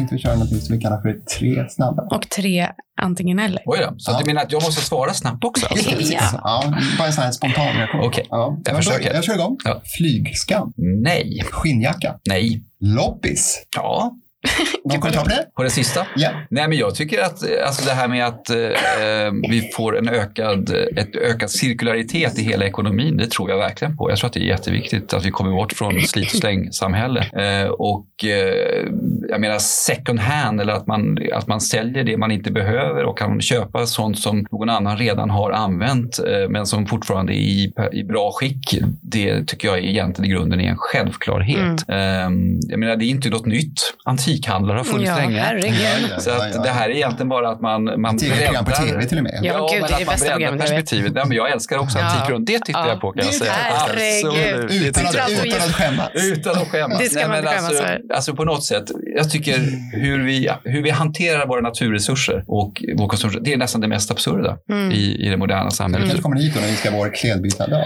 Tänkte 0.05 0.15
vi 0.17 0.23
köra 0.23 0.35
något 0.37 0.49
som 0.63 0.77
vi 0.77 0.83
kallar 0.83 1.03
för 1.03 1.13
tre 1.39 1.69
snabba. 1.69 2.03
Och 2.17 2.29
tre 2.29 2.69
antingen 3.01 3.39
eller. 3.39 3.63
Oj 3.67 3.79
då, 3.89 3.95
så 3.99 4.11
Ja. 4.13 4.19
du 4.19 4.25
menar 4.27 4.43
att 4.43 4.53
jag 4.53 4.63
måste 4.63 4.81
svara 4.85 5.13
snabbt 5.15 5.45
också? 5.45 5.67
Alltså? 5.67 5.91
Precis. 5.91 6.13
Ja. 6.21 6.41
Ja, 6.43 6.75
bara 6.99 7.07
en 7.07 7.13
sån 7.13 7.25
här 7.25 7.31
spontan 7.33 7.77
reaktion. 7.77 8.01
Okej. 8.01 8.27
Ja, 8.31 8.57
Jag 8.65 8.75
då- 8.75 8.77
försöker. 8.77 9.15
Jag 9.15 9.25
kör 9.25 9.35
igång. 9.35 9.57
Ja. 9.65 9.83
Flygskam. 9.99 10.73
Nej. 10.77 11.43
Skinnjacka. 11.51 12.15
Nej. 12.29 12.63
Loppis. 12.81 13.65
Ja, 13.77 14.13
Någon 14.85 15.01
kommentar 15.01 15.23
på 15.23 15.29
det? 15.29 15.47
på 15.57 15.63
det 15.63 15.71
sista? 15.71 16.07
Ja. 16.17 16.31
Nej, 16.51 16.69
men 16.69 16.79
jag 16.79 16.95
tycker 16.95 17.23
att 17.23 17.39
alltså 17.67 17.85
det 17.85 17.95
här 17.95 18.09
med 18.09 18.27
att 18.27 18.51
eh, 18.51 18.57
vi 19.51 19.71
får 19.77 19.99
en 19.99 20.09
ökad, 20.09 20.71
ett 20.97 21.17
ökad 21.17 21.51
cirkularitet 21.51 22.39
i 22.39 22.43
hela 22.43 22.65
ekonomin, 22.65 23.17
det 23.17 23.31
tror 23.31 23.51
jag 23.51 23.59
verkligen 23.59 23.97
på. 23.97 24.11
Jag 24.11 24.19
tror 24.19 24.29
att 24.29 24.35
det 24.35 24.41
är 24.41 24.45
jätteviktigt 24.45 25.15
att 25.15 25.25
vi 25.25 25.31
kommer 25.31 25.51
bort 25.51 25.73
från 25.73 26.01
slit 26.01 26.33
och 26.33 26.39
släng-samhälle. 26.39 27.21
Eh, 27.21 27.69
och 27.69 28.25
eh, 28.25 28.89
jag 29.29 29.41
menar 29.41 29.59
second 29.59 30.21
hand, 30.21 30.61
eller 30.61 30.73
att 30.73 30.87
man, 30.87 31.19
att 31.33 31.47
man 31.47 31.61
säljer 31.61 32.05
det 32.05 32.17
man 32.17 32.31
inte 32.31 32.51
behöver 32.51 33.05
och 33.05 33.19
kan 33.19 33.41
köpa 33.41 33.87
sånt 33.87 34.19
som 34.19 34.47
någon 34.51 34.71
annan 34.71 34.97
redan 34.99 35.31
har 35.31 35.51
använt, 35.51 36.19
eh, 36.19 36.49
men 36.49 36.67
som 36.67 36.87
fortfarande 36.87 37.33
är 37.33 37.37
i, 37.37 37.73
i 37.93 38.05
bra 38.05 38.33
skick. 38.33 38.81
Det 39.03 39.47
tycker 39.47 39.69
jag 39.69 39.85
egentligen 39.85 40.31
i 40.31 40.35
grunden 40.35 40.61
är 40.61 40.69
en 40.69 40.79
självklarhet. 40.79 41.89
Eh, 41.89 41.97
jag 42.69 42.79
menar, 42.79 42.97
det 42.97 43.05
är 43.05 43.09
inte 43.09 43.31
något 43.31 43.47
nytt. 43.47 43.95
Antikhandlare 44.35 44.77
har 44.77 44.85
funnits 44.85 45.09
Ja, 45.11 45.17
länge. 45.17 45.41
herregud. 45.41 45.77
Så 46.23 46.31
att 46.31 46.65
det 46.65 46.71
här 46.71 46.89
är 46.91 46.95
egentligen 46.95 47.29
bara 47.29 47.49
att 47.51 47.61
man, 47.61 48.01
man 48.01 48.19
Tv-program 48.19 48.65
på 48.65 48.71
tv 48.71 49.05
till 49.05 49.19
och 49.19 49.25
med. 49.25 49.41
Ja, 49.43 49.69
gud, 49.73 49.81
men 49.83 49.91
det 49.91 50.03
är 50.03 50.07
man 50.07 50.13
bästa 50.13 50.25
breddar 50.25 50.35
programmet 50.37 50.61
perspektivet. 50.61 51.13
Nej, 51.15 51.25
men 51.27 51.37
jag 51.37 51.51
älskar 51.53 51.79
också 51.79 51.99
Ja. 51.99 52.05
antikrund. 52.05 52.47
Det 52.47 52.59
tittar 52.59 52.81
Ja. 52.81 52.89
jag 52.89 53.01
på 53.01 53.13
kan 53.13 53.25
jag 53.25 53.35
säga. 53.35 53.53
Herregud. 53.53 54.69
Det 54.69 54.89
Utan 54.89 55.07
att, 55.07 55.31
utan 55.45 55.59
att 55.59 55.75
skämmas. 55.75 56.09
Utan 56.15 56.53
att 56.53 56.69
skämmas. 56.69 56.99
Det 56.99 57.05
ska 57.09 57.29
man 57.29 57.39
inte 57.39 57.51
skämmas 57.51 57.69
alltså, 57.71 57.85
alltså 58.15 58.35
på 58.35 58.45
något 58.45 58.65
sätt, 58.65 58.85
jag 59.17 59.31
tycker 59.31 59.59
hur 59.93 60.25
vi, 60.25 60.51
hur 60.65 60.83
vi 60.83 60.91
hanterar 60.91 61.47
våra 61.47 61.61
naturresurser 61.61 62.45
och 62.47 62.83
vår 62.97 63.09
konsumtion, 63.09 63.43
det 63.45 63.53
är 63.53 63.57
nästan 63.57 63.81
det 63.81 63.89
mest 63.89 64.11
absurda 64.11 64.57
Mm. 64.71 64.93
i, 64.93 65.27
i 65.27 65.29
det 65.29 65.37
moderna 65.37 65.71
samhället. 65.71 66.07
kanske 66.09 66.23
kommer 66.23 66.37
hit 66.37 66.55
då 66.55 66.61
när 66.61 66.69
vi 66.69 66.77
ska 66.77 66.91
ha 66.91 66.97
vår 66.99 67.15
klädbytardag. 67.15 67.85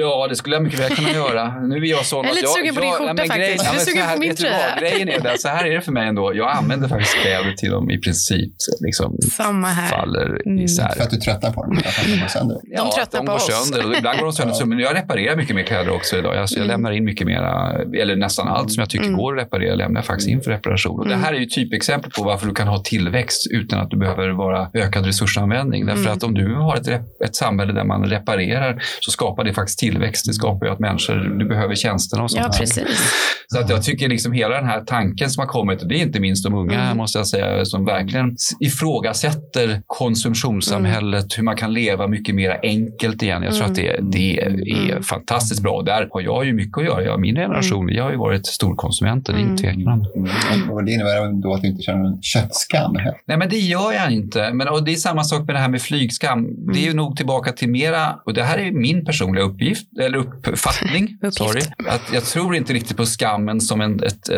Ja, 0.00 0.26
det 0.28 0.36
skulle 0.36 0.56
jag 0.56 0.62
mycket 0.62 0.80
väl 0.80 0.90
kunna 0.96 1.10
göra. 1.10 1.60
Nu 1.60 1.76
är 1.76 1.84
jag 1.90 2.04
sån 2.06 2.18
Jag 2.18 2.26
är 2.26 2.30
att 2.30 2.34
lite 2.36 2.46
jag, 2.46 2.54
sugen 2.56 2.74
på 2.74 2.80
din 2.80 2.92
skjorta 2.92 3.16
faktiskt. 3.16 3.64
ja, 3.64 3.70
Du 3.72 3.78
är 3.78 3.84
sugen 3.84 4.02
så 4.02 4.08
här, 4.08 4.14
på 4.14 4.20
min 4.20 4.34
tröja. 4.36 4.76
Grejen 4.80 5.08
är 5.08 5.20
det, 5.20 5.38
så 5.38 5.48
här 5.48 5.64
är 5.66 5.74
det 5.74 5.80
för 5.80 5.92
mig 5.92 6.08
ändå. 6.08 6.34
Jag 6.34 6.50
använder 6.56 6.88
faktiskt 6.88 7.14
kläder 7.16 7.52
till 7.52 7.70
de 7.70 7.90
i 7.90 7.98
princip 8.00 8.52
liksom 8.80 9.16
Samma 9.30 9.66
här. 9.68 9.88
faller 9.88 10.42
Mm. 10.46 10.64
isär. 10.64 10.88
För 10.96 11.02
att 11.04 11.10
du 11.10 11.16
tröttnar 11.16 11.50
på 11.52 11.64
dem. 11.64 11.78
Att 11.78 12.04
de 12.06 12.20
går 12.20 12.26
sönder. 12.28 12.56
Ja, 12.64 12.92
tröttnar 12.96 13.20
de 13.20 13.26
på 13.26 13.32
går 13.32 13.36
oss. 13.36 13.46
sönder. 13.70 13.86
Och 13.90 13.96
ibland 13.96 14.18
går 14.18 14.24
de 14.26 14.32
sönder. 14.32 14.56
Ja. 14.60 14.66
Men 14.66 14.78
jag 14.78 14.96
reparerar 14.96 15.36
mycket 15.36 15.56
mer 15.56 15.62
kläder 15.62 15.90
också 15.94 16.16
idag. 16.18 16.36
Alltså 16.36 16.54
jag 16.56 16.64
Mm. 16.64 16.68
lämnar 16.74 16.92
in 16.92 17.04
mycket 17.04 17.26
mera, 17.26 17.72
eller 18.02 18.16
nästan 18.16 18.48
allt 18.48 18.72
som 18.72 18.80
jag 18.80 18.90
tycker 18.90 19.04
Mm. 19.06 19.16
går 19.18 19.38
att 19.38 19.44
reparera 19.44 19.74
lämnar 19.74 19.98
jag 20.00 20.06
faktiskt 20.06 20.28
in 20.28 20.40
för 20.40 20.50
reparation. 20.50 20.98
Och 21.00 21.06
Mm. 21.06 21.18
Det 21.18 21.24
här 21.26 21.34
är 21.34 21.38
ju 21.38 21.46
typexempel 21.46 22.10
på 22.10 22.22
varför 22.24 22.46
du 22.46 22.54
kan 22.54 22.68
ha 22.68 22.78
tillväxt 22.82 23.46
utan 23.50 23.78
att 23.80 23.90
du 23.90 23.96
behöver 23.96 24.28
vara 24.28 24.70
ökad 24.74 25.06
resursanvändning. 25.06 25.86
Därför 25.86 26.00
Mm. 26.02 26.12
att 26.12 26.22
om 26.22 26.34
du 26.34 26.54
har 26.54 26.76
ett, 26.76 26.88
ett 27.24 27.36
samhälle 27.36 27.72
där 27.72 27.84
man 27.84 28.04
reparerar 28.04 28.82
så 29.00 29.10
skapar 29.10 29.44
det 29.44 29.54
faktiskt 29.54 29.78
tillväxt. 29.78 29.87
Det 29.94 30.32
skapar 30.34 30.66
ju 30.66 30.72
att 30.72 30.78
människor, 30.78 31.38
du 31.38 31.44
behöver 31.48 31.74
tjänsterna 31.74 32.22
och 32.22 32.30
sånt. 32.30 32.42
Ja, 32.44 32.50
här. 32.52 32.58
precis. 32.58 33.14
Så 33.52 33.58
att 33.60 33.70
jag 33.70 33.82
tycker 33.82 34.08
liksom 34.08 34.32
hela 34.32 34.54
den 34.56 34.66
här 34.66 34.80
tanken 34.80 35.30
som 35.30 35.40
har 35.40 35.46
kommit, 35.48 35.82
och 35.82 35.88
det 35.88 35.94
är 35.94 36.02
inte 36.02 36.20
minst 36.20 36.44
de 36.44 36.54
unga 36.54 36.80
Mm. 36.84 36.96
måste 36.96 37.18
jag 37.18 37.26
säga, 37.26 37.64
som 37.64 37.84
verkligen 37.84 38.36
ifrågasätter 38.60 39.82
konsumtionssamhället, 39.86 41.38
hur 41.38 41.42
man 41.42 41.56
kan 41.56 41.72
leva 41.72 42.06
mycket 42.06 42.34
mer 42.34 42.60
enkelt 42.62 43.22
igen. 43.22 43.42
Jag 43.42 43.52
tror 43.54 43.64
Mm. 43.64 43.70
att 43.72 43.76
det, 43.76 43.98
det 44.18 44.38
är 44.40 44.90
Mm. 44.90 45.02
fantastiskt 45.02 45.62
bra. 45.62 45.82
Där 45.82 46.08
har 46.12 46.20
jag 46.20 46.44
ju 46.46 46.52
mycket 46.52 46.78
att 46.78 46.84
göra. 46.84 47.02
Jag, 47.04 47.20
min 47.20 47.34
generation, 47.34 47.86
vi 47.86 47.98
har 47.98 48.10
ju 48.10 48.16
varit 48.16 48.46
storkonsumenter, 48.46 49.32
det 49.32 49.38
är 49.38 49.42
Mm. 49.42 49.58
ingen 49.58 49.74
tvekan. 49.74 50.70
Och 50.70 50.84
det 50.84 50.92
innebär 50.92 51.42
då 51.42 51.54
att 51.54 51.62
du 51.62 51.68
inte 51.68 51.82
känner 51.82 51.98
någon 52.02 52.22
köttskam. 52.22 52.96
Nej, 53.26 53.36
men 53.38 53.48
det 53.48 53.58
gör 53.58 53.92
jag 53.92 54.10
inte. 54.12 54.50
Men, 54.54 54.68
och 54.68 54.84
det 54.84 54.92
är 54.92 54.96
samma 54.96 55.24
sak 55.24 55.46
med 55.46 55.54
det 55.54 55.58
här 55.58 55.68
med 55.68 55.82
flygskam. 55.82 56.46
Det 56.72 56.78
är 56.78 56.84
ju 56.84 56.94
nog 56.94 57.16
tillbaka 57.16 57.52
till 57.52 57.68
mera, 57.70 58.16
och 58.26 58.34
det 58.34 58.42
här 58.42 58.58
är 58.58 58.72
min 58.72 59.04
personliga 59.04 59.44
uppgift, 59.44 59.67
eller 60.00 60.18
uppfattning. 60.18 61.04
Uppgift. 61.22 61.36
sorry. 61.36 61.60
Att 61.88 62.12
jag 62.12 62.24
tror 62.24 62.54
inte 62.56 62.72
riktigt 62.72 62.96
på 62.96 63.04
skammen 63.04 63.60
som, 63.60 63.80
en, 63.80 64.02
ett, 64.02 64.28
eh, 64.28 64.36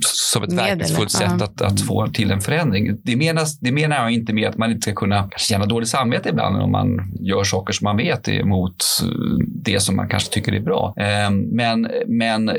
som 0.00 0.42
ett 0.42 0.50
Medel, 0.50 0.64
verkningsfullt 0.64 1.10
ja. 1.20 1.28
sätt 1.28 1.42
att, 1.42 1.60
att 1.62 1.80
få 1.80 2.06
till 2.06 2.30
en 2.30 2.40
förändring. 2.40 3.00
Det, 3.04 3.16
menas, 3.16 3.58
det 3.60 3.72
menar 3.72 3.96
jag 3.96 4.10
inte 4.10 4.32
med 4.32 4.48
att 4.48 4.58
man 4.58 4.70
inte 4.70 4.82
ska 4.82 4.94
kunna 4.94 5.30
känna 5.36 5.66
dåligt 5.66 5.88
samvete 5.88 6.28
ibland 6.28 6.62
om 6.62 6.72
man 6.72 6.88
gör 7.20 7.44
saker 7.44 7.72
som 7.72 7.84
man 7.84 7.96
vet 7.96 8.28
är 8.28 8.32
emot 8.32 8.76
eh, 9.02 9.08
det 9.64 9.80
som 9.80 9.96
man 9.96 10.08
kanske 10.08 10.32
tycker 10.32 10.52
är 10.54 10.60
bra. 10.60 10.94
Eh, 10.96 11.30
Men, 11.52 11.88
men 12.06 12.48
eh, 12.48 12.54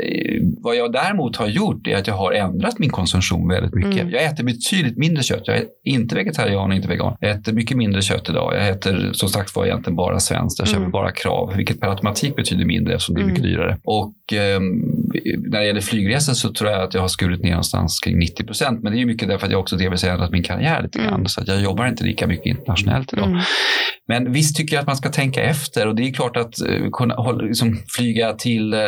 vad 0.64 0.76
jag 0.76 0.92
däremot 0.94 1.36
har 1.36 1.48
gjort 1.48 1.88
är 1.88 1.96
att 1.98 2.08
jag 2.08 2.16
har 2.16 2.32
ändrat 2.32 2.80
min 2.80 2.90
konsumtion 2.90 3.48
väldigt 3.50 3.74
mycket. 3.74 4.02
Mm. 4.02 4.10
Jag 4.10 4.24
äter 4.24 4.44
betydligt 4.44 4.98
mindre 4.98 5.24
kött. 5.24 5.42
Jag 5.46 5.58
är 5.58 5.66
inte 5.86 6.16
vegetarian 6.16 6.70
och 6.70 6.76
inte 6.76 6.88
vegan. 6.88 7.18
Jag 7.20 7.32
äter 7.32 7.54
mycket 7.54 7.78
mindre 7.78 8.02
kött 8.02 8.30
idag. 8.30 8.54
Jag 8.56 8.70
äter 8.70 9.10
som 9.14 9.30
sagt 9.30 9.56
var 9.56 9.66
egentligen 9.66 9.96
bara 9.96 10.20
svenskt. 10.20 10.60
Jag 10.60 10.68
köper 10.68 10.78
Mm. 10.78 10.92
bara 10.92 11.12
krav, 11.12 11.54
vilket 11.56 11.80
per 11.80 11.88
automatik 11.88 12.07
betyder 12.36 12.66
mindre 12.66 12.94
eftersom 12.94 13.16
det 13.16 13.22
är 13.22 13.24
Mm. 13.24 13.34
mycket 13.34 13.44
dyrare. 13.44 13.78
Och 13.84 14.34
ehm, 14.34 15.07
när 15.38 15.60
det 15.60 15.66
gäller 15.66 15.82
flygresor 15.82 16.34
så 16.34 16.54
tror 16.54 16.70
jag 16.72 16.82
att 16.82 16.94
jag 16.94 17.02
har 17.02 17.08
skurit 17.08 17.44
ner 17.44 17.50
någonstans 17.50 18.00
kring 18.00 18.20
90 18.20 18.46
procent. 18.46 18.84
Men 18.84 18.92
det 18.92 18.98
är 18.98 19.00
ju 19.00 19.06
mycket 19.06 19.28
därför 19.28 19.46
att 19.46 19.52
jag 19.52 19.60
också 19.60 19.76
delvis 19.78 20.04
har 20.04 20.10
ändrat 20.10 20.32
min 20.32 20.44
karriär 20.44 20.84
lite 20.84 21.00
grann. 21.00 21.14
Mm. 21.14 21.26
Så 21.26 21.42
att 21.42 21.48
jag 21.48 21.62
jobbar 21.62 21.88
inte 21.88 22.04
lika 22.04 22.28
mycket 22.28 22.46
internationellt 22.46 23.14
idag. 23.14 23.28
Mm. 23.28 23.40
Men 24.08 24.34
visst 24.34 24.56
tycker 24.58 24.76
jag 24.76 24.82
att 24.82 24.88
man 24.88 24.98
ska 24.98 25.10
tänka 25.10 25.44
efter 25.44 25.88
och 25.88 25.96
det 25.96 26.04
är 26.04 26.14
klart 26.14 26.38
att 26.38 26.62
eh, 26.62 26.90
kunna 26.92 27.32
liksom, 27.32 27.80
flyga 27.98 28.34
till 28.34 28.74
eh, 28.74 28.80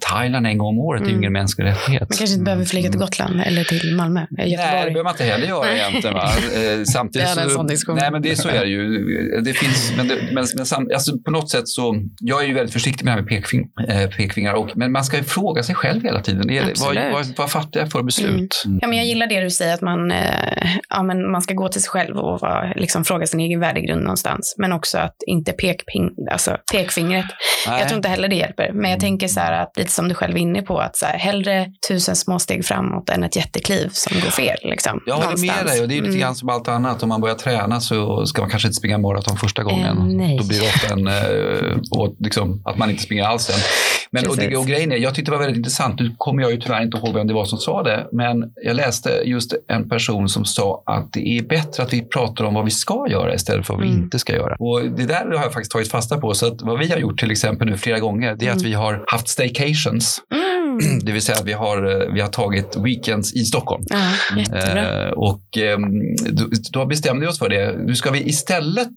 Thailand 0.00 0.46
en 0.46 0.58
gång 0.58 0.68
om 0.68 0.78
året 0.78 1.02
är 1.02 1.06
Mm. 1.06 1.18
ingen 1.18 1.32
mänsklig 1.32 1.66
rättighet. 1.66 2.00
Man 2.00 2.18
kanske 2.18 2.34
inte 2.34 2.44
behöver 2.44 2.64
flyga 2.64 2.90
till 2.90 3.00
Gotland 3.00 3.40
eller 3.46 3.64
till 3.64 3.96
Malmö, 3.96 4.20
eller 4.20 4.28
Nej, 4.30 4.46
det 4.46 4.50
Göteborg. 4.50 4.72
behöver 4.84 5.04
man 5.04 5.12
inte 5.12 5.24
heller 5.24 5.46
göra 5.46 5.72
egentligen. 5.76 6.14
Va? 6.14 6.28
Eh, 6.56 6.82
samtidigt 6.84 7.26
Vi 7.26 7.30
hade 7.30 7.42
en 7.42 7.48
så, 7.48 7.54
sån 7.54 7.66
diskussion. 7.66 7.98
Nej, 8.00 8.10
men 8.12 8.22
det, 8.22 8.36
så 8.36 8.48
är 8.48 8.60
det 8.60 8.66
ju. 8.66 9.00
Det 9.44 9.52
finns, 9.52 9.92
men, 9.96 10.08
det, 10.08 10.14
men, 10.32 10.46
men 10.56 10.92
alltså 10.94 11.18
på 11.18 11.30
något 11.30 11.50
sätt 11.50 11.68
så, 11.68 11.96
jag 12.20 12.42
är 12.42 12.46
ju 12.46 12.54
väldigt 12.54 12.72
försiktig 12.72 13.04
med 13.04 13.12
det 13.12 13.14
här 13.16 13.22
med 13.22 13.28
pekfing, 13.28 13.68
eh, 13.88 14.10
pekfingrar, 14.10 14.54
och, 14.54 14.70
men 14.74 14.92
man 14.92 15.04
ska 15.04 15.16
ju 15.16 15.22
fråga 15.62 15.66
sig 15.66 15.74
själv 15.74 16.02
hela 16.02 16.20
tiden. 16.20 16.50
Är, 16.50 16.62
det- 16.64 16.80
vad, 16.80 17.12
vad, 17.12 17.26
vad 17.36 17.50
fattar 17.50 17.80
jag 17.80 17.90
för 17.92 18.02
beslut? 18.02 18.62
Ja, 18.80 18.88
men 18.88 18.98
jag 18.98 19.06
gillar 19.06 19.26
det 19.26 19.40
du 19.40 19.50
säger, 19.50 19.74
att 19.74 19.80
man, 19.80 20.10
eh, 20.10 20.76
ja, 20.88 21.02
men 21.02 21.30
man 21.30 21.42
ska 21.42 21.54
gå 21.54 21.68
till 21.68 21.82
sig 21.82 21.90
själv 21.90 22.16
och 22.16 22.40
vara, 22.40 22.72
liksom, 22.76 23.04
fråga 23.04 23.26
sin 23.26 23.40
egen 23.40 23.60
värdegrund 23.60 24.02
någonstans. 24.02 24.54
Men 24.58 24.72
också 24.72 24.98
att 24.98 25.16
inte 25.26 25.52
pekping, 25.52 26.10
alltså, 26.30 26.56
pekfingret. 26.72 27.26
Nej. 27.68 27.78
Jag 27.80 27.88
tror 27.88 27.96
inte 27.96 28.08
heller 28.08 28.28
det 28.28 28.36
hjälper. 28.36 28.70
Men 28.72 28.90
jag 28.90 29.00
tänker 29.00 29.28
så 29.28 29.40
här, 29.40 29.62
att, 29.62 29.76
lite 29.76 29.90
som 29.92 30.08
du 30.08 30.14
själv 30.14 30.36
är 30.36 30.40
inne 30.40 30.62
på, 30.62 30.78
att 30.78 30.96
så 30.96 31.06
här, 31.06 31.18
hellre 31.18 31.66
tusen 31.88 32.16
små 32.16 32.38
steg 32.38 32.64
framåt 32.64 33.10
än 33.10 33.22
ett 33.24 33.36
jättekliv 33.36 33.88
som 33.92 34.20
går 34.20 34.30
fel. 34.30 34.56
Liksom, 34.62 35.00
Jag 35.06 35.14
håller 35.14 35.28
med 35.28 35.38
någonstans. 35.38 35.70
dig 35.70 35.80
och 35.82 35.88
det 35.88 35.94
är 35.94 35.96
lite 35.96 36.08
Mm. 36.08 36.20
grann 36.20 36.34
som 36.34 36.48
allt 36.48 36.68
annat. 36.68 37.02
Om 37.02 37.08
man 37.08 37.20
börjar 37.20 37.34
träna 37.36 37.80
så 37.80 38.26
ska 38.26 38.42
man 38.42 38.50
kanske 38.50 38.68
inte 38.68 38.74
springa 38.76 38.98
maraton 38.98 39.36
första 39.36 39.62
gången. 39.62 39.98
Eh, 39.98 40.04
nej. 40.04 40.38
Då 40.38 40.44
blir 40.46 40.60
det 40.60 40.66
ofta 40.66 40.92
en, 40.94 41.06
eh, 41.06 41.78
och 41.90 42.16
liksom, 42.18 42.62
att 42.64 42.78
man 42.78 42.90
inte 42.90 43.02
springer 43.02 43.24
alls 43.24 43.42
sen. 43.42 43.60
Men, 44.12 44.26
och, 44.28 44.36
det, 44.36 44.56
och 44.56 44.66
grejen 44.66 44.92
är, 44.92 44.96
jag 44.96 45.14
tyckte 45.14 45.30
det 45.30 45.36
var 45.36 45.42
väldigt 45.44 45.56
intressant, 45.56 46.00
nu 46.00 46.14
kommer 46.18 46.42
jag 46.42 46.50
ju 46.50 46.56
tyvärr 46.60 46.82
inte 46.82 46.96
ihåg 46.98 47.14
vem 47.14 47.26
det 47.26 47.34
var 47.34 47.44
som 47.44 47.58
sa 47.58 47.82
det, 47.82 48.06
men 48.12 48.52
jag 48.64 48.76
läste 48.76 49.10
just 49.24 49.54
en 49.68 49.88
person 49.88 50.28
som 50.28 50.44
sa 50.44 50.82
att 50.86 51.12
det 51.12 51.28
är 51.38 51.42
bättre 51.42 51.82
att 51.82 51.92
vi 51.92 52.02
pratar 52.02 52.44
om 52.44 52.54
vad 52.54 52.64
vi 52.64 52.70
ska 52.70 53.06
göra 53.10 53.34
istället 53.34 53.66
för 53.66 53.74
vad 53.74 53.82
vi 53.82 53.88
Mm. 53.88 54.02
inte 54.02 54.18
ska 54.18 54.32
göra. 54.34 54.56
Och 54.58 54.82
det 54.82 55.06
där 55.06 55.24
har 55.26 55.42
jag 55.44 55.52
faktiskt 55.52 55.72
tagit 55.72 55.90
fasta 55.90 56.18
på. 56.18 56.34
Så 56.34 56.46
att 56.46 56.62
vad 56.62 56.78
vi 56.78 56.88
har 56.90 56.98
gjort 56.98 57.20
till 57.20 57.30
exempel 57.30 57.68
nu 57.68 57.76
flera 57.76 57.98
gånger, 57.98 58.36
det 58.38 58.46
är 58.46 58.50
att 58.50 58.56
Mm. 58.56 58.68
vi 58.70 58.74
har 58.74 59.04
haft 59.06 59.28
staycations. 59.28 60.20
Mm. 60.34 60.42
Det 61.04 61.12
vill 61.12 61.22
säga 61.22 61.38
att 61.38 61.44
vi 61.46 61.52
har, 61.52 62.02
eh, 62.02 62.12
vi 62.14 62.20
har 62.20 62.28
tagit 62.28 62.76
weekends 62.76 63.34
i 63.34 63.44
Stockholm. 63.44 63.84
Ja. 63.88 64.58
Eh, 64.58 65.08
och 65.10 65.40
då, 66.30 66.44
då 66.72 66.86
bestämde 66.86 67.20
vi 67.26 67.32
oss 67.32 67.38
för 67.38 67.48
det. 67.48 67.76
Nu 67.86 67.94
ska 67.94 68.10
vi 68.10 68.28
istället, 68.28 68.88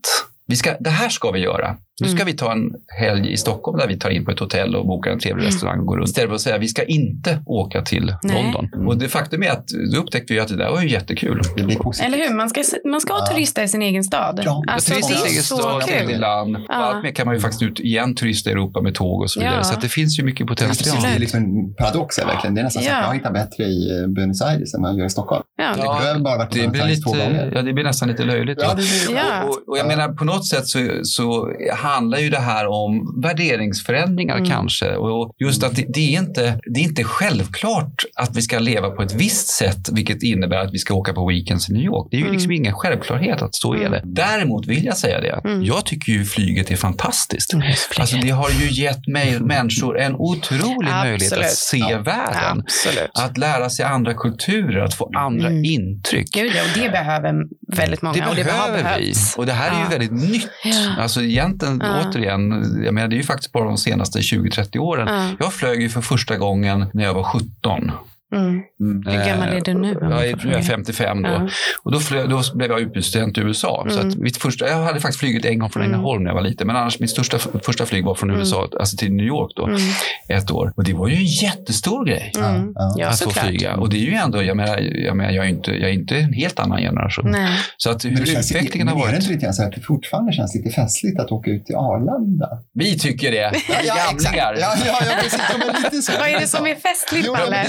vi 0.48 0.56
ska, 0.56 0.74
det 0.80 0.90
här 0.90 1.10
ska 1.10 1.32
vi 1.32 1.40
göra. 1.40 1.76
Nu 2.02 2.08
ska 2.08 2.16
Mm. 2.16 2.26
vi 2.26 2.34
ta 2.34 2.52
en 2.52 2.72
helg 3.00 3.32
i 3.34 3.38
Stockholm 3.38 3.78
där 3.80 3.88
vi 3.88 4.00
tar 4.00 4.10
in 4.10 4.26
på 4.26 4.32
ett 4.32 4.40
hotell 4.40 4.76
och 4.76 4.88
bokar 4.88 5.12
en 5.12 5.20
trevlig 5.20 5.44
Mm. 5.44 5.54
restaurang 5.54 5.80
och 5.80 5.86
går 5.86 5.98
runt. 5.98 6.08
Istället 6.10 6.30
för 6.30 6.36
att 6.36 6.42
säga 6.42 6.58
vi 6.58 6.68
ska 6.68 6.84
inte 6.84 7.40
åka 7.46 7.82
till 7.82 8.16
Nej. 8.24 8.44
London. 8.54 8.88
Och 8.88 8.98
det 8.98 9.08
faktum 9.08 9.44
är 9.44 9.50
att 9.52 9.68
då 9.94 10.00
upptäckte 10.00 10.34
vi 10.34 10.40
att 10.40 10.48
det 10.48 10.56
där 10.56 10.72
var 10.72 10.82
ju 10.82 10.90
jättekul. 10.90 11.42
Det 11.58 11.64
blir 11.64 11.76
positivt. 11.76 12.08
Eller 12.14 12.28
hur? 12.30 12.36
Man 12.36 12.50
ska, 12.50 12.64
man 12.86 13.02
ska 13.02 13.14
Ja. 13.14 13.26
turista 13.34 13.64
i 13.64 13.68
sin 13.68 13.82
egen 13.82 14.04
stad. 14.04 14.42
Ja, 14.46 14.64
alltså, 14.68 14.94
Turista 14.94 15.14
det 15.14 15.20
i 15.20 15.24
är 15.24 15.32
egen 15.32 15.44
så 15.44 15.58
stad, 15.58 15.84
kul. 15.86 16.08
till 16.08 16.20
land. 16.20 16.58
Ja. 16.68 16.74
Allt 16.74 17.04
mer 17.04 17.12
kan 17.12 17.26
man 17.26 17.36
ju 17.36 17.42
faktiskt 17.42 17.62
ut 17.64 17.80
igen 17.80 18.16
turista 18.16 18.50
i 18.50 18.54
Europa 18.54 18.82
med 18.82 18.96
tåg 18.96 19.22
och 19.22 19.32
så 19.32 19.40
vidare. 19.40 19.56
Ja. 19.58 19.64
Så 19.64 19.74
att 19.74 19.82
det 19.82 19.90
finns 19.90 20.20
ju 20.20 20.24
mycket 20.24 20.48
potential. 20.48 20.98
Det 21.02 21.08
är 21.08 21.20
liksom 21.20 21.40
en 21.44 21.74
paradox 21.74 22.18
här, 22.20 22.26
verkligen. 22.26 22.56
Det 22.56 22.62
är 22.62 22.64
nästan 22.64 22.84
så 22.84 22.90
att 22.92 23.06
jag 23.08 23.14
hittar 23.14 23.32
bättre 23.32 23.64
i 23.64 24.02
eh, 24.02 24.08
Buenos 24.08 24.42
Aires 24.42 24.74
än 24.74 24.84
jag 24.84 24.98
gör 25.00 25.06
i 25.06 25.10
Stockholm. 25.10 25.44
Ja. 25.58 25.64
Ja. 25.78 26.00
Du 26.04 26.08
har 26.14 26.20
bara 26.20 26.38
varit 26.38 26.56
i 26.56 26.60
Det 26.62 26.68
Buenos 26.68 26.72
blir, 26.74 26.84
Aires 26.84 27.04
två 27.04 27.14
lite, 27.14 27.26
gånger. 27.26 27.52
ja, 27.56 27.62
det 27.62 27.74
blir 27.74 27.84
nästan 27.84 28.08
lite 28.10 28.24
löjligt. 28.24 28.60
Ja, 28.62 28.70
det 28.70 28.76
blir 28.76 29.16
Ja. 29.18 29.44
Och, 29.44 29.70
och 29.70 29.78
jag 29.78 29.88
menar 29.88 30.08
på 30.14 30.26
något 30.26 30.35
sätt 30.44 30.68
så, 30.68 30.80
så 31.04 31.52
handlar 31.74 32.20
ju 32.20 32.30
det 32.30 32.40
här 32.40 32.68
om 32.68 33.22
värderingsförändringar 33.24 34.38
Mm. 34.38 34.50
kanske. 34.50 34.96
Och 34.96 35.36
just 35.40 35.64
att 35.64 35.76
det, 35.76 35.86
det, 35.94 36.16
är 36.16 36.20
inte, 36.20 36.60
det 36.74 36.80
är 36.80 36.84
inte 36.84 37.04
självklart 37.04 38.04
att 38.16 38.36
vi 38.38 38.42
ska 38.42 38.60
leva 38.60 38.90
på 38.90 39.02
ett 39.02 39.14
visst 39.14 39.48
sätt, 39.48 39.90
vilket 39.92 40.24
innebär 40.24 40.58
att 40.58 40.74
vi 40.74 40.78
ska 40.78 40.94
åka 40.94 41.14
på 41.14 41.28
weekends 41.28 41.70
i 41.70 41.74
New 41.74 41.84
York. 41.84 42.08
Det 42.12 42.16
är 42.18 42.20
ju 42.20 42.24
Mm. 42.26 42.34
liksom 42.34 42.52
ingen 42.52 42.74
självklarhet 42.74 43.42
att 43.42 43.56
så 43.56 43.74
är 43.74 43.78
Mm. 43.78 43.92
det. 43.92 44.02
Däremot 44.06 44.66
vill 44.68 44.86
jag 44.86 44.98
säga 44.98 45.22
det, 45.22 45.42
Mm. 45.50 45.64
jag 45.64 45.86
tycker 45.86 46.12
ju 46.12 46.26
flyget 46.26 46.72
är 46.72 46.76
fantastiskt. 46.76 47.54
Mm. 47.54 47.68
Alltså 48.00 48.18
det 48.18 48.30
har 48.30 48.50
ju 48.50 48.82
gett 48.84 49.08
mig, 49.08 49.40
människor 49.40 50.00
en 50.00 50.16
otrolig 50.16 50.90
möjlighet 51.04 51.34
att 51.34 51.52
se 51.52 51.78
Ja. 51.78 51.98
världen. 52.02 52.64
Absolut. 52.66 53.10
Att 53.14 53.38
lära 53.38 53.70
sig 53.70 53.86
andra 53.86 54.14
kulturer, 54.14 54.80
att 54.84 54.94
få 54.94 55.12
andra 55.18 55.48
Mm. 55.48 55.66
intryck. 55.66 56.28
Gud, 56.34 56.52
och 56.52 56.80
det 56.82 56.90
behöver 56.90 57.34
väldigt 57.68 58.02
många. 58.02 58.14
Det 58.14 58.30
och 58.30 58.36
det 58.36 58.44
behöver 58.44 58.98
vi. 59.00 59.14
Och 59.38 59.46
det 59.46 59.54
här 59.54 59.70
är 59.72 59.76
ju 59.76 59.82
Ja. 59.84 59.90
väldigt 59.90 60.12
nytt. 60.12 60.50
Ja. 60.64 60.96
Alltså 61.02 61.22
egentligen, 61.22 61.82
Ja. 61.86 62.10
återigen, 62.10 62.52
jag 62.86 62.94
menar, 62.94 63.08
det 63.08 63.16
är 63.16 63.18
ju 63.18 63.24
faktiskt 63.24 63.52
bara 63.52 63.66
de 63.66 63.78
senaste 63.78 64.20
20-30 64.22 64.78
åren. 64.80 65.08
Ja. 65.08 65.30
Jag 65.40 65.54
flög 65.54 65.82
ju 65.82 65.90
för 65.90 66.02
första 66.02 66.38
gången 66.38 66.86
när 66.94 67.04
jag 67.04 67.14
var 67.14 67.24
17. 67.24 67.92
Mm. 68.36 68.62
Hur 69.06 69.26
gammal 69.30 69.50
är 69.50 69.62
du 69.62 69.74
nu? 69.74 69.96
om 69.96 70.12
Jag 70.12 70.20
är, 70.20 70.26
är 70.26 70.30
jag 70.30 70.42
fråga? 70.42 70.62
55 70.62 71.22
då. 71.22 71.30
Ja. 71.30 71.48
Och 71.84 71.92
då, 71.92 72.00
flög, 72.00 72.30
då 72.30 72.42
blev 72.56 72.72
jag 72.72 72.80
utbytesstudent 72.82 73.38
i 73.38 73.42
USA. 73.42 73.86
Så 73.90 74.00
Mm. 74.00 74.10
att 74.10 74.16
mitt 74.18 74.38
första, 74.38 74.68
jag 74.68 74.76
hade 74.84 75.00
faktiskt 75.00 75.20
flugit 75.20 75.46
en 75.46 75.60
gång 75.60 75.70
från 75.70 75.84
Mm. 75.84 75.94
Ängelholm 75.96 76.24
när 76.24 76.30
jag 76.30 76.36
var 76.36 76.42
liten. 76.42 76.68
Men 76.68 76.76
annars 76.76 77.00
mitt 77.00 77.10
största, 77.10 77.38
första 77.64 77.86
flyg 77.86 78.06
var 78.06 78.16
från 78.16 78.30
Mm. 78.30 78.40
USA, 78.40 78.70
alltså 78.80 78.98
till 78.98 79.14
New 79.14 79.26
York 79.26 79.52
då, 79.56 79.66
Mm. 79.68 79.80
ett 80.30 80.52
år. 80.52 80.74
Och 80.76 80.84
det 80.84 80.94
var 80.94 81.08
ju 81.08 81.16
en 81.16 81.26
jättestor 81.26 82.06
grej. 82.06 82.32
Mm. 82.38 82.72
Ja, 82.76 82.96
Ja, 82.98 83.08
att 83.08 83.20
få 83.22 83.30
flyga. 83.30 83.76
Och 83.76 83.90
det 83.90 83.98
är 83.98 84.02
ju 84.12 84.14
ändå, 84.14 84.44
jag 84.44 84.58
menar, 84.58 84.78
jag, 85.06 85.18
menar, 85.18 85.32
jag, 85.32 85.46
är 85.46 85.50
inte, 85.50 85.72
jag 85.72 85.90
är 85.90 85.94
inte 85.94 86.18
en 86.18 86.34
helt 86.34 86.60
annan 86.60 86.78
generation. 86.82 87.32
Nej. 87.32 87.60
Så 87.78 87.90
att 87.90 88.06
hur 88.06 88.12
Men 88.12 88.20
det 88.20 88.26
känns, 88.26 88.52
utvecklingen 88.52 88.88
har 88.88 88.96
men 88.96 89.04
är 89.04 89.08
det 89.08 89.12
varit. 89.14 89.22
inte 89.24 89.34
lite 89.34 89.44
grann 89.46 89.54
så 89.54 89.64
att 89.64 89.72
det 89.72 89.82
fortfarande 89.82 90.34
känns 90.34 90.56
lite 90.56 90.70
festligt 90.70 91.20
att 91.20 91.32
åka 91.32 91.52
ut 91.52 91.66
till 91.66 91.76
Arlanda? 91.76 92.50
Vi 92.74 93.00
tycker 93.00 93.32
det. 93.32 93.52
Vi 93.54 93.60
gamlingar. 93.88 94.56
Ja, 94.60 94.76
ja, 94.86 94.98
ja, 95.06 95.12
precis. 95.24 95.40
Ja, 95.50 95.74
lite 95.84 96.02
så. 96.02 96.12
Vad 96.20 96.30
är 96.30 96.40
det 96.40 96.48
som 96.48 96.66
är 96.68 96.76
festligt, 96.76 97.28
Palle? 97.34 97.66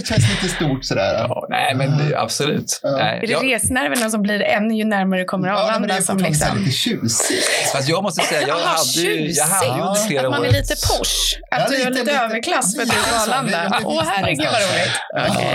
Det, 0.00 0.06
känns 0.06 0.42
lite 0.42 0.54
stort 0.54 0.84
sådär. 0.84 1.14
Ja, 1.28 1.46
nej, 1.50 1.74
men 1.74 1.98
det- 1.98 2.18
absolut. 2.18 2.80
Ja. 2.82 2.90
Nej, 2.90 3.18
Är 3.22 3.26
det 3.26 3.32
jag, 3.32 3.44
resnerverna 3.54 4.10
som 4.10 4.22
blir 4.22 4.42
ännu 4.42 4.74
ju 4.74 4.84
närmare 4.84 5.20
du 5.20 5.24
kommer 5.24 5.48
Ja, 5.48 5.54
men 5.54 5.62
det 5.88 5.94
Arlanda? 5.94 5.94
är 5.94 6.28
liksom... 6.28 6.58
lite 6.58 6.70
tjusigt. 6.70 7.44
fast 7.72 7.88
jag 7.88 8.02
måste 8.02 8.24
säga, 8.24 8.40
jag 8.40 8.50
Aha, 8.50 8.66
hade 8.76 9.08
ju, 9.08 9.30
jag 9.30 9.44
hade 9.44 9.66
ju 9.66 9.82
under 9.82 9.94
flera 10.08 10.22
Att 10.26 10.30
man 10.30 10.40
år... 10.40 10.46
är 10.46 10.52
lite 10.52 10.74
posh. 10.74 11.38
Att 11.50 11.60
Ja, 11.60 11.66
du 11.68 11.74
är 11.82 11.90
lite- 11.90 12.00
lite 12.02 12.12
överklass 12.24 12.74
för 12.76 12.82
att 12.82 12.88
du 12.88 12.94
är 12.96 13.02
på 13.02 13.20
så. 13.20 13.30
Arlanda. 13.30 13.80
Åh 13.84 14.02
herregud 14.06 14.46
vad 14.52 14.62
roligt. 14.62 14.94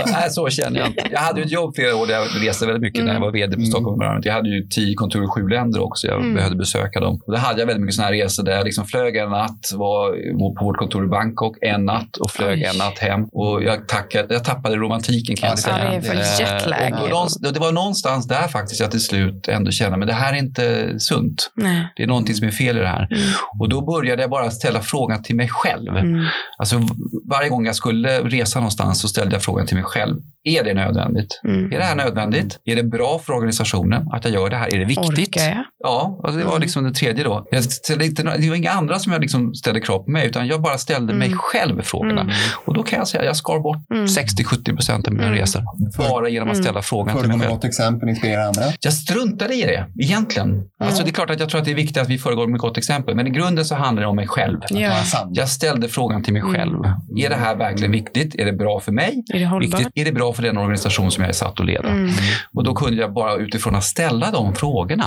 Ja. 0.06 0.12
Nej, 0.20 0.30
så 0.30 0.48
känner 0.48 0.78
jag 0.80 0.88
inte. 0.88 1.02
Jag 1.12 1.20
hade 1.20 1.40
ju 1.40 1.44
ett 1.46 1.52
jobb 1.52 1.74
flera 1.76 1.96
år 1.96 2.06
där 2.06 2.14
jag 2.14 2.26
reste 2.48 2.66
väldigt 2.66 2.82
mycket 2.82 3.04
när 3.04 3.12
jag 3.14 3.20
var 3.20 3.30
vd 3.32 3.52
på 3.52 3.58
Mm. 3.60 3.66
Stockholm 3.70 3.94
Environment. 3.94 4.24
Jag 4.24 4.32
hade 4.32 4.48
ju 4.48 4.66
tio 4.68 4.94
kontor 4.94 5.24
i 5.24 5.26
sju 5.26 5.48
länder 5.48 5.82
också. 5.82 6.06
Jag 6.06 6.20
Mm. 6.20 6.34
behövde 6.34 6.56
besöka 6.56 7.00
dem. 7.00 7.20
Och 7.26 7.32
då 7.32 7.38
hade 7.38 7.60
jag 7.60 7.66
väldigt 7.66 7.80
mycket 7.82 7.94
sådana 7.94 8.14
här 8.14 8.22
resor 8.22 8.42
där 8.42 8.52
jag 8.52 8.64
liksom 8.64 8.84
flög 8.86 9.16
en 9.16 9.30
natt, 9.30 9.60
var 9.74 10.10
på 10.58 10.64
vårt 10.64 10.76
kontor 10.78 11.04
i 11.04 11.08
Bangkok 11.08 11.56
en 11.62 11.84
natt 11.84 12.16
och 12.16 12.30
flög 12.30 12.58
Oj. 12.58 12.64
en 12.64 12.76
natt 12.78 12.98
hem. 12.98 13.20
Och 13.32 13.62
jag, 13.62 13.88
tackade, 13.88 14.33
jag 14.34 14.44
tappade 14.44 14.76
romantiken 14.76 15.36
kan 15.36 15.46
Ja, 15.46 15.48
jag 15.48 15.56
det 15.56 15.62
säga. 15.62 15.76
och- 16.96 17.02
och 17.02 17.10
någonstans- 17.10 17.52
Det 17.54 17.60
var 17.60 17.72
någonstans 17.72 18.28
där 18.28 18.48
faktiskt 18.48 18.80
jag 18.80 18.90
till 18.90 19.00
slut 19.00 19.48
ändå 19.48 19.70
kände, 19.70 19.98
men 19.98 20.08
det 20.08 20.14
här 20.14 20.32
är 20.32 20.36
inte 20.36 20.94
sunt. 21.00 21.50
Nej. 21.54 21.92
Det 21.96 22.02
är 22.02 22.06
någonting 22.06 22.34
som 22.34 22.46
är 22.46 22.50
fel 22.52 22.76
i 22.76 22.80
det 22.80 22.88
här. 22.88 23.08
Mm. 23.10 23.22
Och 23.58 23.68
då 23.68 23.80
började 23.80 24.22
jag 24.22 24.30
bara 24.30 24.50
ställa 24.50 24.80
frågan 24.80 25.22
till 25.22 25.36
mig 25.36 25.48
själv. 25.48 25.96
Mm. 25.96 26.24
Alltså, 26.58 26.80
varje 27.30 27.48
gång 27.48 27.66
jag 27.66 27.76
skulle 27.76 28.20
resa 28.20 28.58
någonstans 28.58 29.00
så 29.00 29.08
ställde 29.08 29.34
jag 29.36 29.42
frågan 29.42 29.66
till 29.66 29.76
mig 29.76 29.84
själv. 29.84 30.16
Är 30.44 30.64
det 30.64 30.74
nödvändigt? 30.74 31.40
Mm. 31.44 31.72
Är 31.72 31.78
det 31.78 31.84
här 31.84 31.96
nödvändigt? 31.96 32.58
Är 32.64 32.76
det 32.76 32.82
bra 32.82 33.18
för 33.26 33.32
organisationen 33.32 34.08
att 34.12 34.24
jag 34.24 34.34
gör 34.34 34.50
det 34.50 34.56
här? 34.56 34.74
Är 34.74 34.78
det 34.78 34.84
viktigt? 34.84 35.08
Orkar 35.18 35.40
jag? 35.48 35.64
Ja, 35.86 36.20
alltså 36.24 36.38
det 36.38 36.44
var 36.44 36.52
Mm. 36.52 36.62
liksom 36.62 36.84
det 36.84 36.92
tredje 36.94 37.24
då. 37.24 37.46
Jag 37.50 37.64
ställde 37.64 38.06
inte, 38.06 38.22
det 38.22 38.48
var 38.48 38.56
inga 38.56 38.70
andra 38.70 38.98
som 38.98 39.12
jag 39.12 39.20
liksom 39.20 39.54
ställde 39.54 39.80
krav 39.80 39.98
på 39.98 40.10
mig, 40.10 40.26
utan 40.26 40.46
jag 40.46 40.62
bara 40.62 40.78
ställde 40.78 41.14
mig 41.14 41.26
Mm. 41.26 41.38
själv 41.38 41.82
frågorna. 41.82 42.20
Mm. 42.20 42.34
Och 42.64 42.74
då 42.74 42.82
kan 42.82 42.98
jag 42.98 43.08
säga 43.08 43.20
att 43.20 43.26
jag 43.26 43.36
skar 43.36 43.58
bort 43.60 43.90
Mm. 43.94 44.06
60-70 44.08 44.72
procent 44.74 45.06
av 45.06 45.12
mina 45.12 45.26
Mm. 45.26 45.38
resor. 45.38 45.62
Bara 45.98 46.28
genom 46.28 46.48
att 46.48 46.54
Mm. 46.54 46.64
ställa 46.64 46.82
frågan 46.82 47.18
till 47.18 47.28
mig 47.28 47.38
själv. 47.40 47.50
gott 47.52 47.64
exempel, 47.64 48.08
inspirera 48.08 48.44
andra. 48.46 48.62
Jag 48.80 48.92
struntade 48.92 49.54
i 49.54 49.62
det, 49.62 49.86
egentligen. 50.00 50.62
Alltså 50.80 51.02
det 51.04 51.10
är 51.10 51.12
klart 51.12 51.30
att 51.30 51.40
jag 51.40 51.48
tror 51.48 51.58
att 51.58 51.64
det 51.64 51.70
är 51.70 51.74
viktigt 51.74 51.96
att 52.02 52.08
vi 52.08 52.18
föregår 52.18 52.46
med 52.46 52.60
gott 52.60 52.78
exempel, 52.78 53.14
men 53.16 53.26
i 53.26 53.30
grunden 53.30 53.64
så 53.64 53.74
handlar 53.74 54.02
det 54.02 54.08
om 54.08 54.16
mig 54.16 54.28
själv. 54.28 54.58
Ja. 54.70 54.92
Jag 55.30 55.48
ställde 55.48 55.88
frågan 55.88 56.22
till 56.22 56.32
mig 56.32 56.42
Mm. 56.42 56.54
själv. 56.54 56.74
Är 57.24 57.28
det 57.28 57.36
här 57.36 57.56
verkligen 57.56 57.92
viktigt? 57.92 58.34
Är 58.34 58.44
det 58.44 58.52
bra 58.52 58.80
för 58.80 58.92
mig? 58.92 59.22
Är 59.34 59.38
det 59.38 59.46
hållbart? 59.46 59.80
Viktigt? 59.80 59.92
Är 59.94 60.04
det 60.04 60.12
bra 60.12 60.32
för 60.32 60.42
den 60.42 60.58
organisation 60.58 61.10
som 61.10 61.22
jag 61.22 61.28
är 61.28 61.32
satt 61.34 61.60
att 61.60 61.66
leda? 61.66 61.88
Mm. 61.88 62.10
Och 62.52 62.64
då 62.64 62.74
kunde 62.74 63.00
jag 63.00 63.12
bara 63.12 63.36
utifrån 63.36 63.74
att 63.74 63.84
ställa 63.84 64.30
de 64.30 64.54
frågorna. 64.54 65.04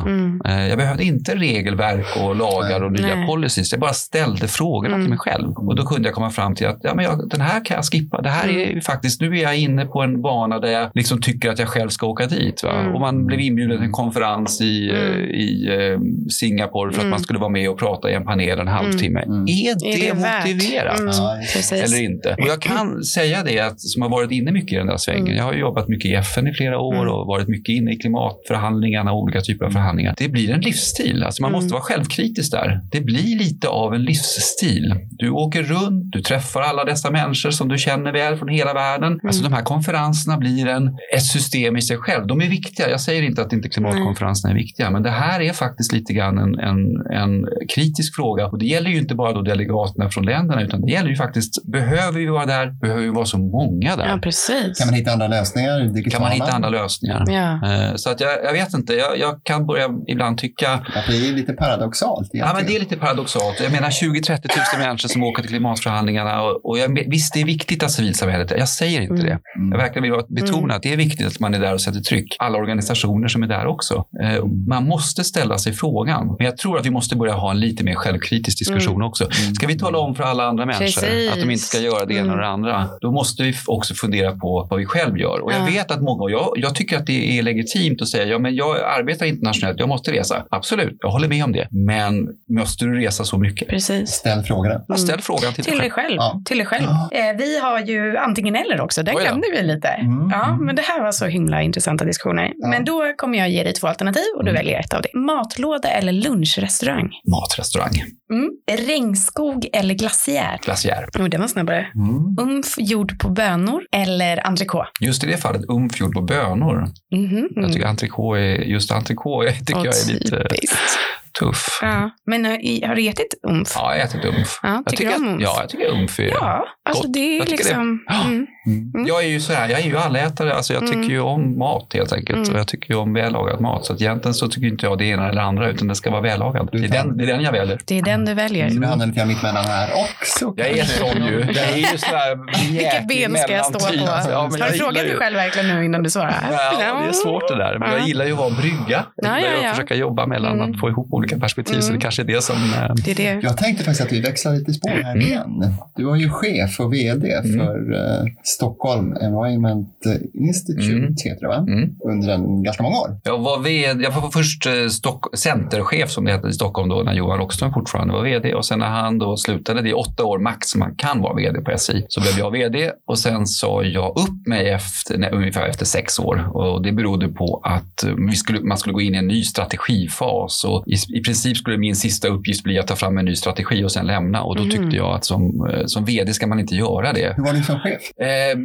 Mm. 0.67 0.67
Eh, 0.67 0.69
Jag 0.69 0.77
behövde 0.77 1.03
inte 1.03 1.36
regelverk 1.36 2.06
och 2.23 2.36
lagar 2.36 2.82
och 2.84 2.91
nya 2.91 3.15
Nej. 3.15 3.27
policies. 3.27 3.71
Jag 3.71 3.80
bara 3.82 3.93
ställde 3.93 4.47
frågorna 4.47 4.95
Mm. 4.95 5.01
till 5.06 5.10
mig 5.10 5.19
själv. 5.19 5.51
Och 5.51 5.75
då 5.75 5.84
kunde 5.86 6.08
jag 6.08 6.15
komma 6.15 6.30
fram 6.30 6.56
till 6.56 6.67
att 6.67 6.80
ja, 6.84 6.95
men 6.95 7.06
jag, 7.06 7.30
den 7.30 7.41
här 7.41 7.65
kan 7.65 7.75
jag 7.75 7.86
skippa. 7.86 8.21
Det 8.21 8.30
här 8.30 8.49
är 8.49 8.67
Mm. 8.69 8.82
faktiskt, 8.82 9.21
nu 9.21 9.27
är 9.38 9.43
jag 9.43 9.58
inne 9.58 9.86
på 9.86 10.01
en 10.01 10.21
bana 10.21 10.60
där 10.60 10.71
jag 10.71 10.91
liksom 10.93 11.21
tycker 11.21 11.49
att 11.49 11.60
jag 11.60 11.67
själv 11.67 11.89
ska 11.89 12.08
åka 12.08 12.25
dit. 12.25 12.63
Va? 12.63 12.80
Mm. 12.80 12.93
Och 12.95 12.99
man 13.01 13.25
blev 13.25 13.39
inbjuden 13.39 13.77
till 13.77 13.86
en 13.86 13.91
konferens 13.91 14.62
i, 14.62 14.89
Mm. 14.89 15.01
eh, 15.13 15.19
i 15.19 15.67
eh, 15.93 15.99
Singapore 16.30 16.91
för 16.91 16.97
att 16.97 17.03
Mm. 17.03 17.10
man 17.10 17.19
skulle 17.19 17.39
vara 17.39 17.49
med 17.49 17.69
och 17.69 17.80
prata 17.80 18.12
i 18.12 18.13
en 18.13 18.23
panel 18.25 18.60
en 18.60 18.67
halvtimme. 18.67 19.19
Mm. 19.19 19.41
Är 19.41 19.80
det, 19.80 19.93
Är 19.93 20.13
det 20.13 20.13
motiverat? 20.13 20.99
Mm. 20.99 21.84
Eller 21.84 22.01
inte. 22.03 22.36
Och 22.41 22.47
jag 22.47 22.62
kan 22.62 23.03
säga 23.03 23.43
det, 23.43 23.60
att, 23.60 23.80
som 23.82 24.01
har 24.01 24.10
varit 24.10 24.32
inne 24.32 24.51
mycket 24.51 24.73
i 24.73 24.75
den 24.75 24.88
där 24.88 24.97
svängen. 24.97 25.25
Mm. 25.27 25.38
Jag 25.38 25.43
har 25.43 25.53
jobbat 25.53 25.88
mycket 25.88 26.12
i 26.12 26.13
FN 26.13 26.47
i 26.47 26.53
flera 26.53 26.80
år 26.80 26.93
Mm. 26.95 27.08
och 27.13 27.27
varit 27.27 27.47
mycket 27.47 27.69
inne 27.75 27.91
i 27.91 27.95
klimatförhandlingarna 27.97 29.12
och 29.12 29.19
olika 29.21 29.41
typer 29.41 29.65
av 29.65 29.69
förhandlingar. 29.71 30.15
Det 30.17 30.27
blir 30.30 30.51
en 30.51 30.57
livsstil. 30.58 31.24
Alltså 31.24 31.41
man 31.41 31.52
Mm. 31.52 31.58
måste 31.62 31.74
vara 31.74 31.84
självkritisk 31.84 32.52
där. 32.52 32.82
Det 32.91 33.02
blir 33.02 33.38
lite 33.38 33.67
av 33.67 33.93
en 33.93 34.04
livsstil. 34.04 34.96
Du 35.12 35.30
åker 35.30 35.63
runt, 35.63 36.12
du 36.12 36.22
träffar 36.22 36.62
alla 36.62 36.84
dessa 36.86 37.12
människor 37.12 37.52
som 37.52 37.67
du 37.67 37.78
känner 37.78 38.12
väl 38.13 38.38
från 38.38 38.50
hela 38.50 38.74
världen. 38.74 39.20
Alltså 39.24 39.43
de 39.43 39.54
här 39.54 39.62
konferenserna 39.62 40.38
blir 40.38 40.67
en, 40.67 40.88
ett 41.15 41.24
system 41.26 41.78
i 41.78 41.82
sig 41.82 41.98
själv. 41.98 42.28
De 42.28 42.41
är 42.41 42.50
viktiga. 42.50 42.89
Jag 42.89 43.02
säger 43.02 43.24
inte 43.24 43.41
att 43.41 43.54
inte 43.54 43.70
klimatkonferenserna 43.70 44.52
är 44.54 44.58
viktiga, 44.58 44.91
men 44.91 45.04
det 45.04 45.10
här 45.12 45.41
är 45.41 45.54
faktiskt 45.54 45.91
lite 45.93 46.13
grann 46.13 46.38
en, 46.38 46.60
en, 46.60 46.78
en 47.22 47.46
kritisk 47.76 48.15
fråga. 48.15 48.48
Och 48.48 48.60
det 48.60 48.65
gäller 48.65 48.89
ju 48.89 48.98
inte 48.98 49.15
bara 49.15 49.34
då 49.34 49.41
delegaterna 49.41 50.10
från 50.10 50.26
länderna, 50.26 50.62
utan 50.62 50.82
det 50.82 50.91
gäller 50.91 51.10
ju 51.10 51.15
faktiskt, 51.15 51.65
behöver 51.72 52.20
vi 52.20 52.26
vara 52.26 52.46
där? 52.46 52.72
Behöver 52.82 53.02
vi 53.02 53.10
vara 53.10 53.26
så 53.26 53.38
många 53.38 53.96
där? 53.96 54.08
Ja, 54.08 54.20
precis. 54.24 54.78
Kan 54.80 54.88
man 54.88 54.93
hitta 54.93 55.12
andra 55.12 55.28
lösningar? 55.28 55.80
Digitala? 55.80 56.10
kan 56.12 56.22
man 56.22 56.32
hitta 56.32 56.52
andra 56.56 56.70
lösningar? 56.70 57.24
Ja. 57.28 57.72
Eh, 57.72 57.96
Så 57.96 58.10
att 58.10 58.20
jag, 58.22 58.32
jag 58.43 58.54
vet 58.54 58.74
inte, 58.74 58.93
jag, 58.93 59.20
jag 59.20 59.39
kan 59.43 59.65
börja 59.65 59.89
ibland 60.08 60.38
tycka 60.38 60.46
Att 60.95 61.07
det 61.07 61.27
är 61.29 61.33
lite 61.33 61.53
paradoxalt 61.53 62.29
Ja, 62.33 62.51
men 62.55 62.65
det 62.65 62.75
är 62.75 62.79
lite 62.79 62.97
paradoxalt. 62.97 63.60
Jag 63.60 63.71
menar 63.71 63.89
20-30 63.89 64.75
000 64.77 64.88
människor 64.88 65.10
som 65.10 65.23
åker 65.23 65.41
till 65.41 65.49
klimatförhandlingarna 65.49 66.41
och, 66.43 66.65
och 66.65 66.77
jag, 66.79 67.03
visst, 67.10 67.33
det 67.33 67.41
är 67.41 67.45
viktigt 67.45 67.83
att 67.83 67.91
civilsamhället 67.91 68.51
Jag 68.57 68.69
säger 68.69 69.01
inte 69.01 69.13
Mm. 69.13 69.25
det. 69.25 69.39
Jag 69.71 69.77
verkligen 69.77 70.03
vill 70.12 70.21
betona 70.29 70.57
Mm. 70.63 70.75
att 70.75 70.81
det 70.83 70.93
är 70.93 70.97
viktigt 70.97 71.27
att 71.27 71.39
man 71.39 71.53
är 71.53 71.60
där 71.60 71.73
och 71.73 71.81
sätter 71.81 71.99
tryck. 71.99 72.36
Alla 72.39 72.57
organisationer 72.57 73.27
som 73.27 73.43
är 73.43 73.47
där 73.47 73.65
också. 73.67 74.05
Eh, 74.23 74.45
man 74.67 74.88
måste 74.88 75.23
ställa 75.23 75.57
sig 75.57 75.73
frågan. 75.73 76.27
Men 76.38 76.45
jag 76.45 76.57
tror 76.57 76.79
att 76.79 76.86
vi 76.86 76.89
måste 76.89 77.15
börja 77.15 77.33
ha 77.33 77.51
en 77.51 77.60
lite 77.60 77.83
mer 77.83 77.95
självkritisk 77.95 78.60
diskussion 78.60 79.01
också. 79.03 79.29
Ska 79.55 79.67
vi 79.67 79.77
tala 79.79 79.97
om 79.97 80.15
för 80.15 80.23
alla 80.23 80.43
andra 80.47 80.65
människor 80.65 81.01
Precis. 81.01 81.31
att 81.31 81.39
de 81.39 81.49
inte 81.51 81.63
ska 81.63 81.79
göra 81.79 82.05
det 82.05 82.13
ena 82.13 82.23
Mm. 82.23 82.31
och 82.36 82.38
det 82.41 82.47
andra, 82.47 82.89
då 83.01 83.12
måste 83.12 83.43
vi 83.43 83.53
också 83.67 83.93
fundera 83.93 84.31
på 84.31 84.67
vad 84.69 84.79
vi 84.79 84.86
själv 84.86 85.17
gör. 85.17 85.39
Och 85.43 85.51
jag 85.53 85.62
Ja. 85.62 85.65
vet 85.65 85.91
att 85.91 86.01
många, 86.01 86.21
och 86.23 86.31
jag, 86.31 86.53
jag 86.55 86.75
tycker 86.75 86.97
att 86.97 87.05
det 87.05 87.38
är 87.39 87.43
legitimt 87.43 88.01
att 88.01 88.07
säga, 88.07 88.25
ja 88.25 88.39
men 88.39 88.55
jag 88.55 88.77
arbetar 88.99 89.25
internationellt, 89.25 89.79
jag 89.79 89.89
måste 89.89 90.12
resa. 90.12 90.37
Absolut, 90.52 90.97
jag 91.00 91.10
håller 91.10 91.28
med 91.28 91.43
om 91.43 91.52
det. 91.52 91.67
Men 91.71 92.28
måste 92.50 92.86
du 92.86 92.95
resa 93.00 93.23
så 93.23 93.38
mycket? 93.38 93.67
Precis. 93.67 94.10
Ställ 94.10 94.43
frågorna. 94.43 94.82
Ja, 94.88 94.95
Ställ 94.95 95.21
frågan 95.21 95.54
till, 95.54 95.63
Till 95.63 95.78
dig 95.78 95.89
själv. 95.91 96.08
själv. 96.08 96.15
Ja. 96.17 96.41
Till 96.45 96.58
dig 96.58 96.65
själv. 96.67 96.86
Ja. 97.12 97.17
Eh, 97.30 97.38
vi 97.38 97.60
har 97.60 97.80
ju 97.80 98.17
antingen 98.17 98.56
eller 98.56 98.82
också. 98.82 99.04
Där 99.04 99.13
glömde 99.13 99.47
vi 99.52 99.63
lite. 99.63 99.88
Mm. 99.88 100.30
Ja, 100.32 100.58
men 100.62 100.76
det 100.76 100.82
här 100.82 101.02
var 101.02 101.12
så 101.12 101.26
himla 101.26 101.62
intressanta 101.62 102.06
diskussioner. 102.06 102.52
Ja. 102.56 102.67
Men 102.67 102.86
då 102.86 103.13
kommer 103.17 103.38
jag 103.38 103.50
ge 103.50 103.63
dig 103.63 103.73
två 103.73 103.88
alternativ 103.88 104.23
och 104.38 104.43
du 104.45 104.50
Mm. 104.52 104.60
väljer 104.63 104.80
ett 104.80 104.93
av 104.93 105.02
det. 105.02 105.19
Matlåda 105.19 105.89
eller 105.89 106.12
lunchrestaurang? 106.12 107.12
Matrestaurang, 107.32 107.91
Mm. 108.33 108.49
Regnskog 108.87 109.67
eller 109.73 109.93
glaciär? 109.95 110.59
glaciär. 110.63 111.09
Oh, 111.19 111.25
den 111.29 111.41
var 111.41 111.47
snabbare. 111.47 111.87
Mm. 111.95 112.35
Umf 112.39 112.73
gjord 112.77 113.19
på 113.19 113.29
bönor 113.29 113.81
eller 113.91 114.47
entrecote? 114.47 114.89
Just 115.01 115.23
i 115.23 115.27
det 115.27 115.37
fallet 115.37 115.61
umf 115.67 115.99
gjord 115.99 116.13
på 116.13 116.21
bönor. 116.21 116.87
Mhm. 117.11 117.47
Jag 117.55 117.73
tycker 117.73 117.87
entrecote 117.87 118.39
är, 118.39 118.55
just 118.61 118.91
entrecote 118.91 119.51
tycker 119.65 119.79
Och 119.79 119.85
jag 119.85 119.93
är 119.99 120.13
lite 120.13 120.47
typiskt. 120.49 120.97
Tuff. 121.39 121.80
Ja. 121.82 122.10
Men 122.26 122.45
eh, 122.45 122.88
har 122.88 122.95
du 122.95 123.08
ätit 123.08 123.34
umf? 123.47 123.71
Ja, 123.76 123.95
jag 123.95 124.02
har 124.02 124.06
ätit 124.08 124.26
umf. 124.26 124.60
Ja, 124.63 124.69
Jag 124.69 124.86
tycker 124.86 125.06
du 125.06 125.12
tycker 125.12 125.23
om 125.28 125.34
umf? 125.34 125.41
ja, 125.43 125.58
jag 125.62 125.69
tycker 125.69 125.88
umf 125.88 126.19
är... 126.19 126.23
Ja, 126.28 126.65
Alltså 126.89 127.04
Gott. 127.04 127.13
det 127.13 127.19
är 127.19 127.38
Jag 127.38 127.47
tycker 127.47 127.63
liksom... 127.63 128.06
det. 128.08 128.13
Mm. 128.13 128.47
Mm. 128.67 129.08
Jag 129.08 129.23
är 129.23 129.28
ju 129.28 129.39
så 129.39 129.54
här, 129.54 129.69
jag 129.69 129.80
är 129.80 129.84
ju 129.86 129.97
allätare. 129.97 130.54
Alltså 130.54 130.73
jag 130.73 130.82
tycker 130.82 130.93
Mm. 131.00 131.10
ju 131.12 131.19
om 131.19 131.58
mat 131.58 131.91
helt 131.93 132.13
enkelt. 132.13 132.38
Mm. 132.38 132.54
Och 132.54 132.60
jag 132.60 132.67
tycker 132.67 132.93
ju 132.93 133.00
om 133.00 133.13
vällagad 133.13 133.62
mat. 133.62 133.86
Så 133.86 133.93
att 133.93 134.02
egentligen 134.02 134.34
så 134.34 134.47
tycker 134.47 134.67
inte 134.67 134.86
jag 134.86 134.97
det 134.97 135.06
ena 135.06 135.30
eller 135.30 135.41
andra, 135.41 135.69
utan 135.69 135.88
det 135.88 135.95
ska 135.95 136.12
vara 136.12 136.21
vällagad. 136.21 136.69
Det 136.71 136.78
är 136.78 136.88
den, 136.88 137.17
det 137.17 137.23
är 137.23 137.28
den 137.28 137.41
jag 137.41 137.52
väljer. 137.52 137.80
Det 137.86 137.97
är 137.97 138.02
den 138.02 138.26
du 138.26 138.34
väljer. 138.34 138.69
Så 138.69 138.76
du 138.80 138.88
hamnar 138.88 139.06
lite 139.06 139.17
grann 139.19 139.28
mittemellan 139.28 139.65
här 139.65 139.89
också. 139.93 140.54
Jag 140.58 140.67
är 140.67 140.84
sån 140.84 141.26
ju. 141.26 141.39
Jag 141.54 141.69
är 141.69 141.78
ju 141.91 141.97
sådär 141.97 142.38
Vilket 142.71 143.08
ben 143.08 143.36
ska 143.38 143.54
jag 143.54 143.65
stå 143.65 143.80
på? 143.80 143.86
Ja, 143.95 144.47
men 144.52 144.62
Har 144.62 144.67
jag 144.67 144.71
du 144.73 144.78
frågat 144.78 144.95
dig 144.95 145.08
ju- 145.10 145.17
själv 145.17 145.36
verkligen 145.36 145.67
nu 145.67 145.86
innan 145.86 146.04
du 146.04 146.10
svarar? 146.10 146.36
Ja, 146.52 146.78
det 146.78 147.08
är 147.10 147.12
svårt 147.12 147.47
det 147.47 147.58
där. 147.58 147.80
Men 147.80 147.89
Ja. 147.91 147.97
jag 147.97 148.08
gillar 148.08 148.26
ju 148.26 148.32
att 148.32 148.38
vara 148.38 148.50
brygga. 148.50 149.06
Jag 149.15 149.32
Ja, 149.32 149.38
gillar 149.38 149.52
ju 149.52 149.56
ja, 149.58 149.63
ja. 149.63 149.69
att 149.69 149.76
försöka 149.76 149.95
jobba 149.95 150.26
mellan 150.28 150.54
Mm. 150.60 150.71
att 150.73 150.80
få 150.80 150.89
ihop 150.89 151.08
olika 151.13 151.26
perspektiv. 151.35 151.79
Så 151.79 151.87
Mm. 151.87 151.95
det 151.99 152.01
kanske 152.01 152.21
är 152.21 152.25
det 152.25 152.43
som... 152.43 152.55
eh, 152.55 152.95
Det 153.05 153.11
är 153.11 153.15
det. 153.15 153.39
Jag 153.43 153.57
tänkte 153.57 153.83
faktiskt 153.83 154.05
att 154.07 154.11
vi 154.13 154.21
växlar 154.21 154.53
lite 154.53 154.73
spår 154.73 154.89
här 154.89 155.11
Mm. 155.15 155.27
igen. 155.27 155.73
Du 155.95 156.03
var 156.03 156.15
ju 156.15 156.29
chef 156.29 156.79
och 156.79 156.93
vd 156.93 157.41
för 157.43 157.93
eh, 157.95 158.25
Stockholm 158.43 159.13
Environment 159.21 159.89
Institute, 160.33 160.91
Mm. 160.93 161.15
heter 161.25 161.41
det 161.41 161.47
va? 161.47 161.65
Mm. 161.67 161.89
Under 161.99 162.29
en, 162.33 162.63
ganska 162.63 162.83
många 162.83 162.95
år. 162.97 163.19
Jag 163.23 163.37
var, 163.39 163.59
vd, 163.59 164.03
jag 164.03 164.11
var 164.11 164.29
först 164.29 164.65
eh, 164.65 164.87
Stock, 164.89 165.37
centerchef 165.37 166.09
som 166.11 166.25
det 166.25 166.31
hette 166.31 166.47
i 166.47 166.53
Stockholm 166.53 166.89
då 166.89 167.03
när 167.03 167.13
Johan 167.13 167.37
Rockström 167.37 167.73
fortfarande 167.73 168.13
var 168.13 168.23
vd 168.23 168.53
och 168.53 168.65
sen 168.65 168.79
när 168.79 168.87
han 168.89 169.17
då 169.17 169.37
slutade, 169.37 169.81
det 169.81 169.89
är 169.89 169.97
åtta 169.99 170.23
år 170.25 170.39
max 170.39 170.75
man 170.75 170.95
kan 170.95 171.21
vara 171.21 171.33
vd 171.33 171.61
på 171.61 171.77
SI, 171.77 172.05
så 172.09 172.21
blev 172.21 172.33
jag 172.39 172.51
vd 172.51 172.91
och 173.07 173.19
sen 173.19 173.47
sa 173.47 173.83
jag 173.83 174.09
upp 174.09 174.47
mig 174.47 174.69
efter, 174.69 175.17
nej, 175.17 175.29
ungefär 175.33 175.67
efter 175.67 175.85
sex 175.85 176.19
år 176.19 176.49
och 176.57 176.81
det 176.83 176.91
berodde 176.91 177.27
på 177.27 177.61
att 177.63 178.03
vi 178.29 178.35
skulle, 178.35 178.61
man 178.61 178.77
skulle 178.77 178.93
gå 178.93 179.01
in 179.01 179.15
i 179.15 179.17
en 179.17 179.27
ny 179.27 179.43
strategifas 179.43 180.63
och 180.63 180.83
i, 180.87 180.95
i 181.10 181.22
princip 181.22 181.58
skulle 181.58 181.78
min 181.78 181.96
sista 181.96 182.28
uppgift 182.28 182.63
bli 182.63 182.80
att 182.80 182.88
ta 182.88 182.96
fram 182.96 183.17
en 183.17 183.26
ny 183.26 183.36
strategi 183.36 183.84
och 183.84 183.91
sen 183.91 184.08
lämna 184.08 184.43
och 184.43 184.56
då 184.56 184.63
Mhm. 184.63 184.72
tyckte 184.72 184.96
jag 184.98 185.15
att 185.15 185.26
som, 185.26 185.70
eh, 185.74 185.86
som 185.86 186.06
vd 186.06 186.34
ska 186.34 186.48
man 186.48 186.60
inte 186.60 186.76
göra 186.76 187.13
det. 187.13 187.34
Hur 187.38 187.43
var 187.43 187.54
du 187.54 187.63
som 187.63 187.80
chef? 187.80 188.02
Eh, 188.22 188.28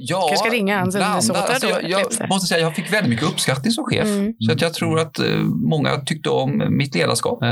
ja, 0.00 0.26
Kanske 0.28 0.36
ska 0.36 0.56
ringa 0.56 0.82
undersåtar 0.82 1.42
Alltså, 1.42 1.68
jag, 1.68 2.02
jag 2.20 2.28
måste 2.28 2.46
säga, 2.46 2.60
jag 2.60 2.74
fick 2.76 2.92
väldigt 2.92 3.10
mycket 3.10 3.26
uppskattning 3.28 3.72
som 3.72 3.84
chef. 3.84 4.04
Mm. 4.04 4.34
Så 4.40 4.52
att 4.52 4.60
jag 4.60 4.74
tror 4.74 5.00
att 5.00 5.18
eh, 5.18 5.24
många 5.70 5.90
tyckte 5.96 6.28
om 6.30 6.62
mitt 6.70 6.94
ledarskap. 6.94 7.42
Eh, 7.42 7.48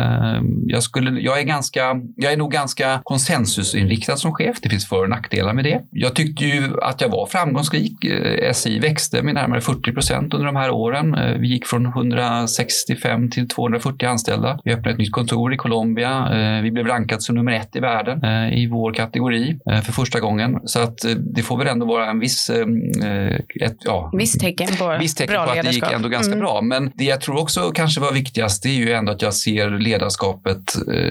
jag, 0.67 0.83
skulle, 0.83 1.21
jag, 1.21 1.39
är 1.39 1.43
ganska, 1.43 1.81
jag 2.17 2.33
är 2.33 2.37
nog 2.37 2.53
ganska 2.53 3.01
konsensusinriktad 3.05 4.17
som 4.17 4.33
chef. 4.33 4.57
Det 4.63 4.69
finns 4.69 4.89
för 4.89 5.03
och 5.03 5.11
nackdelar 5.11 5.53
med 5.53 5.65
det. 5.65 5.81
Jag 5.91 6.15
tyckte 6.15 6.45
ju 6.45 6.81
att 6.83 7.01
jag 7.01 7.09
var 7.09 7.27
framgångsrik. 7.27 8.05
Eh, 8.05 8.53
SI 8.53 8.79
växte 8.79 9.23
med 9.23 9.35
närmare 9.35 9.61
40 9.61 9.93
procent 9.93 10.35
under 10.35 10.47
de 10.47 10.57
här 10.57 10.71
åren. 10.71 11.15
Eh, 11.15 11.39
vi 11.39 11.49
gick 11.49 11.67
från 11.67 11.87
165 11.87 13.31
till 13.31 13.49
240 13.49 14.07
anställda. 14.15 14.59
Vi 14.65 14.73
öppnade 14.73 14.91
ett 14.91 14.99
nytt 14.99 15.13
kontor 15.13 15.55
i 15.55 15.57
Colombia. 15.57 16.11
Eh, 16.33 16.63
vi 16.63 16.71
blev 16.71 16.87
rankad 16.87 17.23
som 17.23 17.35
nummer 17.35 17.53
ett 17.53 17.77
i 17.77 17.81
världen 17.81 18.23
eh, 18.25 18.59
i 18.59 18.67
vår 18.67 18.93
kategori 18.93 19.59
eh, 19.71 19.81
för 19.81 19.93
första 19.93 20.21
gången. 20.21 20.51
Så 20.65 20.81
att 20.81 20.99
det 21.35 21.43
får 21.43 21.59
väl 21.59 21.67
ändå 21.67 21.87
vara 21.87 22.11
en 22.11 22.21
viss, 22.21 22.51
ett, 23.61 23.77
ja, 23.85 24.11
Visst 24.19 24.41
tecken 24.41 24.69
på 24.79 24.97
Visst 25.01 25.19
tecken 25.19 25.33
bra 25.35 25.45
på 25.45 25.51
att 25.51 25.57
det 25.57 25.63
gick 25.63 25.75
ledarskap. 25.75 25.97
ändå 25.97 26.09
ganska 26.09 26.33
Mm. 26.35 26.39
bra. 26.45 26.61
Men 26.63 26.91
det 26.95 27.05
jag 27.05 27.21
tror 27.21 27.41
också 27.43 27.71
kanske 27.75 28.01
var 28.01 28.13
viktigast, 28.13 28.63
det 28.63 28.69
är 28.69 28.75
ju 28.87 28.93
ändå 28.93 29.13
att 29.13 29.23
jag 29.23 29.35
ser 29.35 29.71
ledarskapet, 29.71 30.63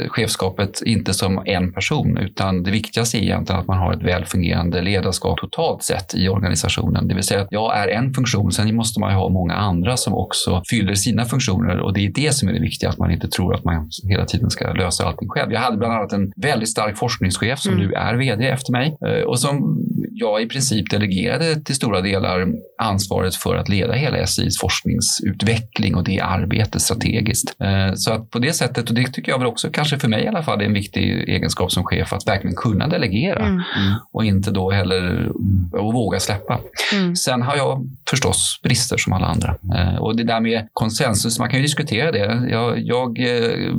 chefskapet, 0.07 0.81
inte 0.85 1.13
som 1.13 1.41
en 1.45 1.73
person, 1.73 2.17
utan 2.17 2.63
det 2.63 2.71
viktigaste 2.71 3.17
är 3.17 3.21
egentligen 3.21 3.61
att 3.61 3.67
man 3.67 3.77
har 3.77 3.93
ett 3.93 4.03
väl 4.03 4.25
fungerande 4.25 4.81
ledarskap 4.81 5.39
totalt 5.39 5.83
sett 5.83 6.15
i 6.15 6.29
organisationen. 6.29 7.07
Det 7.07 7.13
vill 7.15 7.23
säga 7.23 7.41
att 7.41 7.47
jag 7.51 7.77
är 7.77 7.87
en 7.87 8.13
funktion, 8.13 8.51
sen 8.51 8.75
måste 8.75 8.99
man 8.99 9.11
ju 9.11 9.17
ha 9.17 9.29
många 9.29 9.53
andra 9.53 9.97
som 9.97 10.13
också 10.13 10.61
fyller 10.69 10.95
sina 10.95 11.25
funktioner 11.25 11.79
och 11.79 11.93
det 11.93 12.05
är 12.05 12.11
det 12.15 12.33
som 12.33 12.49
är 12.49 12.53
det 12.53 12.59
viktiga, 12.59 12.92
att 12.93 12.99
man 12.99 13.11
inte 13.11 13.27
tror 13.27 13.55
att 13.55 13.63
man 13.63 13.89
hela 14.09 14.25
tiden 14.25 14.49
ska 14.49 14.73
lösa 14.73 15.05
allting 15.05 15.29
själv. 15.29 15.51
Jag 15.51 15.59
hade 15.59 15.77
bland 15.77 15.93
annat 15.93 16.13
en 16.13 16.33
väldigt 16.35 16.69
stark 16.69 16.97
forskningschef 16.97 17.59
som 17.59 17.73
Mm. 17.73 17.85
nu 17.87 17.93
är 17.93 18.13
vd 18.15 18.47
efter 18.47 18.71
mig 18.71 18.97
eh, 19.07 19.21
och 19.23 19.39
som 19.39 19.77
jag 20.15 20.41
i 20.41 20.47
princip 20.47 20.89
delegerade 20.89 21.55
till 21.61 21.75
stora 21.75 22.01
delar 22.01 22.47
ansvaret 22.81 23.35
för 23.35 23.55
att 23.55 23.69
leda 23.69 23.93
hela 23.93 24.27
SIs 24.27 24.59
forskningsutveckling 24.59 25.95
och 25.95 26.03
det 26.03 26.19
arbetet 26.19 26.81
strategiskt. 26.81 27.55
Eh, 27.59 27.93
Så 27.95 28.13
att 28.13 28.29
på 28.29 28.39
det 28.39 28.53
sättet, 28.53 28.89
och 28.89 28.95
det 28.95 29.07
tycker 29.13 29.31
jag 29.31 29.39
väl 29.39 29.47
också 29.47 29.69
kanske 29.71 29.99
för 29.99 30.07
mig 30.07 30.23
i 30.23 30.27
alla 30.27 30.43
fall 30.43 30.61
är 30.61 30.65
en 30.65 30.73
viktig 30.73 31.29
egenskap 31.29 31.71
som 31.71 31.83
chef, 31.83 32.13
att 32.13 32.27
verkligen 32.27 32.55
kunna 32.55 32.87
delegera 32.87 33.45
Mm. 33.45 33.61
och 34.11 34.25
inte 34.25 34.51
då 34.51 34.71
heller 34.71 35.31
och 35.71 35.93
våga 35.93 36.19
släppa. 36.19 36.59
Mm. 36.93 37.15
Sen 37.15 37.41
har 37.41 37.55
jag 37.57 37.89
förstås 38.09 38.59
brister 38.63 38.97
som 38.97 39.13
alla 39.13 39.25
andra. 39.25 39.55
Eh, 39.77 39.95
Och 39.95 40.15
det 40.17 40.23
där 40.23 40.39
med 40.41 40.67
konsensus, 40.73 41.39
man 41.39 41.49
kan 41.49 41.59
ju 41.59 41.63
diskutera 41.63 42.11
det. 42.11 42.47
Jag, 42.51 42.79
jag 42.85 43.19
eh, 43.19 43.75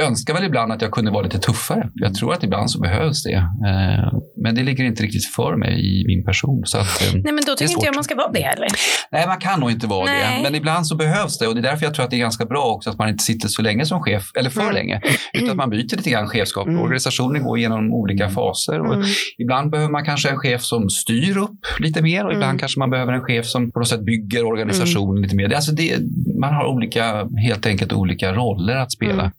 önskar 0.00 0.34
väl 0.34 0.44
ibland 0.44 0.72
att 0.72 0.82
jag 0.82 0.90
kunde 0.90 1.10
vara 1.10 1.22
lite 1.22 1.38
tuffare. 1.38 1.88
Jag 1.94 2.14
tror 2.14 2.32
att 2.32 2.42
ibland 2.44 2.70
så 2.70 2.80
behövs 2.80 3.22
det. 3.24 3.32
Eh, 3.34 4.12
Men 4.42 4.54
det 4.54 4.62
ligger 4.62 4.84
inte 4.84 5.02
riktigt 5.02 5.26
för 5.26 5.56
mig 5.56 6.00
i 6.02 6.06
min 6.06 6.24
person. 6.24 6.62
Så 6.64 6.78
att, 6.78 7.02
eh, 7.02 7.14
Nej, 7.14 7.32
men 7.32 7.44
då 7.46 7.54
tycker 7.54 7.72
inte 7.72 7.86
jag 7.86 7.94
man 7.94 8.04
ska 8.04 8.14
vara 8.14 8.32
det 8.32 8.40
heller. 8.40 8.68
Nej, 9.12 9.26
man 9.26 9.38
kan 9.38 9.60
nog 9.60 9.70
inte 9.70 9.86
vara 9.86 10.04
Nej. 10.04 10.36
det. 10.36 10.42
Men 10.42 10.54
ibland 10.54 10.86
så 10.86 10.96
behövs 10.96 11.38
det. 11.38 11.46
Och 11.46 11.54
det 11.54 11.60
är 11.60 11.70
därför 11.70 11.84
jag 11.86 11.94
tror 11.94 12.04
att 12.04 12.10
det 12.10 12.16
är 12.16 12.20
ganska 12.20 12.44
bra 12.44 12.64
också 12.64 12.90
att 12.90 12.98
man 12.98 13.08
inte 13.08 13.24
sitter 13.24 13.48
så 13.48 13.62
länge 13.62 13.86
som 13.86 14.00
chef, 14.02 14.22
eller 14.38 14.50
för 14.50 14.60
Mm. 14.60 14.74
länge. 14.74 15.00
Utan 15.32 15.50
att 15.50 15.56
man 15.56 15.70
byter 15.70 15.96
lite 15.96 16.10
grann 16.10 16.26
chefskap. 16.28 16.66
Mm. 16.66 16.80
Organisationen 16.80 17.42
går 17.42 17.58
igenom 17.58 17.92
olika 17.94 18.28
faser. 18.30 18.80
Och 18.80 18.94
Mm. 18.94 19.06
Ibland 19.38 19.70
behöver 19.70 19.90
man 19.92 20.04
kanske 20.04 20.28
en 20.28 20.36
chef 20.38 20.62
som 20.62 20.90
styr 20.90 21.36
upp 21.36 21.60
lite 21.78 22.02
mer 22.02 22.24
och 22.26 22.32
ibland 22.32 22.44
Mm. 22.50 22.58
kanske 22.58 22.78
man 22.78 22.90
behöver 22.90 23.12
en 23.12 23.20
chef 23.24 23.46
som 23.46 23.70
på 23.72 23.78
något 23.78 23.88
sätt 23.88 24.04
bygger 24.04 24.44
organisationen 24.46 25.22
lite 25.22 25.36
mer. 25.36 25.54
Alltså 25.54 25.72
det, 25.72 25.96
man 26.40 26.54
har 26.54 26.64
olika, 26.66 27.26
helt 27.46 27.66
enkelt 27.66 27.92
olika 27.92 28.32
roller 28.32 28.76
att 28.76 28.92
spela. 28.92 29.32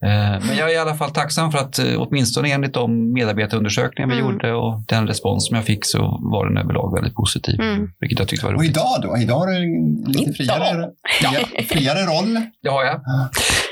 Men 0.51 0.59
jag 0.59 0.71
är 0.71 0.75
i 0.75 0.77
alla 0.77 0.95
fall 0.95 1.11
tacksam 1.11 1.51
för 1.51 1.59
att 1.59 1.79
eh, 1.79 1.85
åtminstone 1.97 2.51
enligt 2.51 2.73
de 2.73 3.13
medarbetarundersökningar 3.13 4.09
vi 4.09 4.19
Mm. 4.19 4.31
gjorde 4.31 4.53
och 4.53 4.81
den 4.87 5.07
respons 5.07 5.47
som 5.47 5.55
jag 5.55 5.65
fick 5.65 5.85
så 5.85 6.19
var 6.21 6.47
den 6.47 6.57
överlag 6.57 6.93
väldigt 6.95 7.15
positiv. 7.15 7.61
Mm. 7.61 7.91
Vilket 7.99 8.19
jag 8.19 8.27
tyckte 8.27 8.45
var 8.45 8.53
Och 8.53 8.59
roligt. 8.59 8.71
idag 8.71 8.99
då? 9.01 9.17
Idag 9.17 9.35
har 9.39 9.47
du 9.47 9.55
en 9.55 10.03
lite 10.11 10.33
friare, 10.33 10.89
fria, 11.19 11.63
friare 11.69 11.99
roll. 12.05 12.41
Det 12.63 12.69
har 12.69 12.83
jag. 12.83 13.01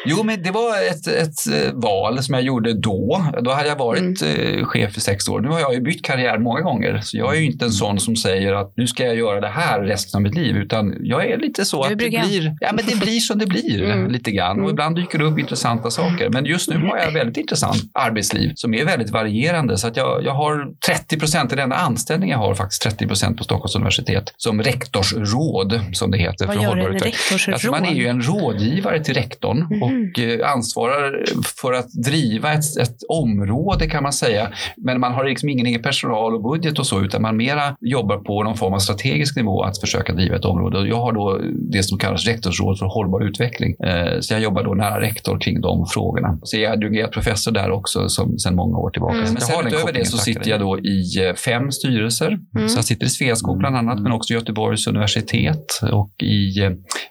Jo, 0.09 0.23
men 0.23 0.43
det 0.43 0.51
var 0.51 0.69
ett, 0.91 1.07
ett 1.07 1.65
eh, 1.67 1.73
val 1.73 2.23
som 2.23 2.33
jag 2.33 2.43
gjorde 2.43 2.73
då. 2.73 3.25
Då 3.41 3.51
hade 3.51 3.67
jag 3.69 3.75
varit 3.75 4.21
Mm. 4.21 4.59
eh, 4.59 4.65
chef 4.65 4.97
i 4.97 4.99
sex 5.01 5.27
år. 5.27 5.39
Nu 5.41 5.47
har 5.49 5.59
jag 5.59 5.73
ju 5.73 5.81
bytt 5.81 6.05
karriär 6.05 6.37
många 6.37 6.61
gånger. 6.61 7.01
Så 7.03 7.17
jag 7.17 7.35
är 7.35 7.39
ju 7.39 7.45
inte 7.45 7.65
en 7.65 7.71
sån 7.71 7.99
som 7.99 8.15
säger 8.15 8.53
att 8.53 8.73
nu 8.77 8.87
ska 8.87 9.03
jag 9.05 9.15
göra 9.15 9.41
det 9.41 9.47
här 9.47 9.81
resten 9.81 10.17
av 10.17 10.21
mitt 10.21 10.35
liv. 10.35 10.55
Utan 10.57 10.95
jag 11.01 11.25
är 11.25 11.37
lite 11.37 11.65
så 11.65 11.81
att 11.83 11.89
det 11.89 11.95
blir, 11.95 12.55
ja, 12.61 12.69
men 12.73 12.85
det 12.85 12.95
blir 12.99 13.19
som 13.19 13.39
det 13.39 13.45
blir 13.45 13.83
Mm. 13.83 14.11
lite 14.11 14.31
grann. 14.31 14.51
Och 14.51 14.57
Mm. 14.57 14.69
ibland 14.71 14.95
dyker 14.95 15.19
det 15.19 15.25
upp 15.25 15.39
intressanta 15.39 15.89
saker. 15.91 16.29
Men 16.29 16.45
just 16.45 16.69
nu 16.69 16.75
har 16.75 16.97
jag 16.97 17.07
ett 17.07 17.15
väldigt 17.15 17.37
intressant 17.37 17.77
arbetsliv 17.93 18.51
som 18.55 18.73
är 18.73 18.85
väldigt 18.85 19.09
varierande. 19.09 19.77
Så 19.77 19.87
att 19.87 19.97
jag, 19.97 20.23
jag 20.25 20.33
har 20.33 20.67
30 20.87 21.19
procent, 21.19 21.49
den 21.49 21.59
enda 21.59 21.75
anställning 21.75 22.29
jag 22.29 22.37
har 22.37 22.55
faktiskt 22.55 22.81
30 22.81 23.07
procent 23.07 23.37
på 23.37 23.43
Stockholms 23.43 23.75
universitet 23.75 24.33
som 24.37 24.61
rektorsråd 24.63 25.79
som 25.93 26.11
det 26.11 26.17
heter. 26.17 26.47
Vad 26.47 26.55
för 26.55 26.63
gör 26.63 26.77
en 26.77 26.93
rektorsråd? 26.99 27.53
Alltså 27.53 27.71
man 27.71 27.85
är 27.85 27.93
ju 27.93 28.07
en 28.07 28.21
rådgivare 28.21 29.03
till 29.03 29.13
rektorn 29.13 29.57
Mhm. 29.69 29.83
och 29.83 29.91
eh, 30.19 30.51
ansvarar 30.53 31.23
för 31.61 31.73
att 31.73 31.91
driva 32.05 32.53
ett, 32.53 32.77
ett 32.79 32.97
område 33.09 33.87
kan 33.87 34.03
man 34.03 34.13
säga. 34.13 34.51
Men 34.77 34.99
man 34.99 35.13
har 35.13 35.25
liksom 35.25 35.49
ingen 35.49 35.65
egen 35.65 35.81
personal 35.81 36.35
och 36.35 36.43
budget 36.43 36.79
och 36.79 36.87
så 36.87 37.01
utan 37.01 37.21
man 37.21 37.37
mera 37.37 37.75
jobbar 37.81 38.17
på 38.17 38.43
någon 38.43 38.57
form 38.57 38.73
av 38.73 38.79
strategisk 38.79 39.35
nivå 39.35 39.63
att 39.63 39.79
försöka 39.79 40.13
driva 40.13 40.35
ett 40.35 40.45
område. 40.45 40.77
Och 40.79 40.87
jag 40.87 41.01
har 41.01 41.13
då 41.13 41.41
det 41.71 41.83
som 41.83 41.97
kallas 41.97 42.27
rektorsråd 42.27 42.79
för 42.79 42.85
hållbar 42.85 43.27
utveckling. 43.27 43.75
Eh, 43.85 44.19
Så 44.19 44.33
jag 44.33 44.41
jobbar 44.41 44.63
då 44.63 44.73
nära 44.73 45.01
rektor 45.01 45.39
kring 45.39 45.61
de 45.61 45.85
frågorna. 45.85 46.39
Så 46.43 46.57
jag 46.57 46.63
är 46.63 46.73
adjungerad 46.73 47.11
professor 47.11 47.51
där 47.51 47.71
också 47.71 48.09
som, 48.09 48.39
sedan 48.39 48.55
många 48.55 48.77
år 48.77 48.89
tillbaka. 48.89 49.17
Mm. 49.17 49.33
Men 49.33 49.41
sen 49.41 49.67
utöver 49.67 49.93
det 49.93 50.05
så 50.05 50.17
sitter 50.17 50.49
jag 50.49 50.59
då 50.59 50.79
i 50.79 51.27
eh, 51.27 51.33
fem 51.33 51.71
styrelser. 51.71 52.39
Mm. 52.55 52.69
Så 52.69 52.77
jag 52.77 52.85
sitter 52.85 53.05
i 53.05 53.09
Sveaskog 53.09 53.57
bland 53.57 53.75
annat 53.75 53.99
men 54.01 54.11
också 54.11 54.33
Göteborgs 54.33 54.87
universitet 54.87 55.65
och 55.91 56.23
i 56.23 56.59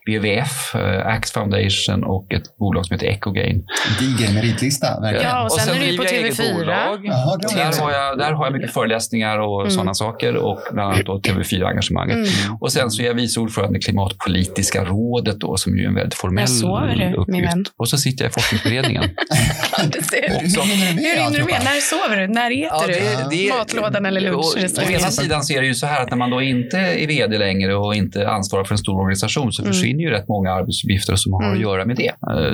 WWF, 0.07 0.75
Axe 1.05 1.35
Foundation 1.35 2.05
och 2.05 2.33
ett 2.33 2.59
bolag 2.69 2.87
som 2.87 2.95
heter 2.95 3.07
Ecogain. 3.07 3.59
Diger 4.01 4.35
meritlista, 4.35 5.01
verkligen. 5.01 5.27
Ja, 5.29 5.45
och 5.45 5.53
sen 5.53 5.77
är 5.77 5.87
du 5.91 5.97
på 5.97 6.03
driver 6.03 6.17
jag 6.17 6.25
eget 6.25 6.39
TV4. 6.39 6.59
bolag. 6.59 6.99
Jaha, 7.07 7.37
det 7.37 7.55
Där 7.57 7.81
har, 7.83 7.93
jag, 7.93 8.19
där 8.19 8.33
har 8.33 8.45
jag 8.47 8.53
mycket 8.53 8.73
föreläsningar 8.73 9.39
och 9.39 9.61
Mm. 9.61 9.71
sådana 9.71 9.95
saker 9.95 10.37
och 10.37 10.59
bland 10.73 10.93
annat 10.93 11.07
då 11.07 11.21
TV4-engagemanget. 11.21 12.15
Mm. 12.17 12.29
Och 12.61 12.73
sen 12.73 12.91
så 12.91 13.03
är 13.03 13.07
jag 13.07 13.15
vice 13.15 13.41
ordförande 13.41 13.79
i 13.79 13.83
Klimatpolitiska 13.83 14.85
rådet 14.85 15.41
då, 15.41 15.57
som 15.57 15.77
ju 15.79 15.85
är 15.85 15.89
en 15.89 15.95
väldigt 15.95 16.15
formell 16.15 16.41
Jag 16.43 16.49
sover 16.49 16.87
du, 16.89 16.97
min 17.05 17.15
uppgift. 17.15 17.53
vän? 17.53 17.65
Och 17.77 17.89
så 17.89 17.97
sitter 17.99 18.25
jag 18.25 18.31
i 18.31 18.33
forskningsberedningen. 18.33 19.05
Hur 19.79 21.25
hinner 21.25 21.39
du 21.39 21.45
med? 21.45 21.61
När 21.65 21.81
sover 21.81 22.17
du? 22.21 22.27
När 22.29 22.51
äter 22.51 23.31
du? 23.31 23.49
Matlådan 23.59 24.07
eller 24.07 24.33
och- 24.35 24.45
Å 24.87 24.91
ena 24.91 25.11
sidan 25.11 25.43
så 25.45 25.53
är 25.53 25.61
det 25.61 25.67
ju 25.67 25.75
så 25.75 25.87
här 25.87 26.03
att 26.03 26.11
när 26.11 26.17
man 26.17 26.31
då 26.31 26.43
inte 26.43 26.79
är 26.79 27.07
vd 27.07 27.39
längre 27.39 27.75
och 27.75 27.95
inte 27.95 28.29
ansvarar 28.29 28.65
för 28.65 28.75
en 28.75 28.79
stor 28.79 29.01
organisation 29.01 29.53
så 29.53 29.63
Mm. 29.63 29.73
försvinner 29.75 30.01
ju 30.03 30.11
rätt 30.11 30.29
många 30.29 30.53
arbetsuppgifter 30.53 31.17
som 31.17 31.33
har 31.33 31.43
att 31.43 31.49
Mm. 31.49 31.63
göra 31.63 31.85
med 31.85 31.97
det. 31.97 32.13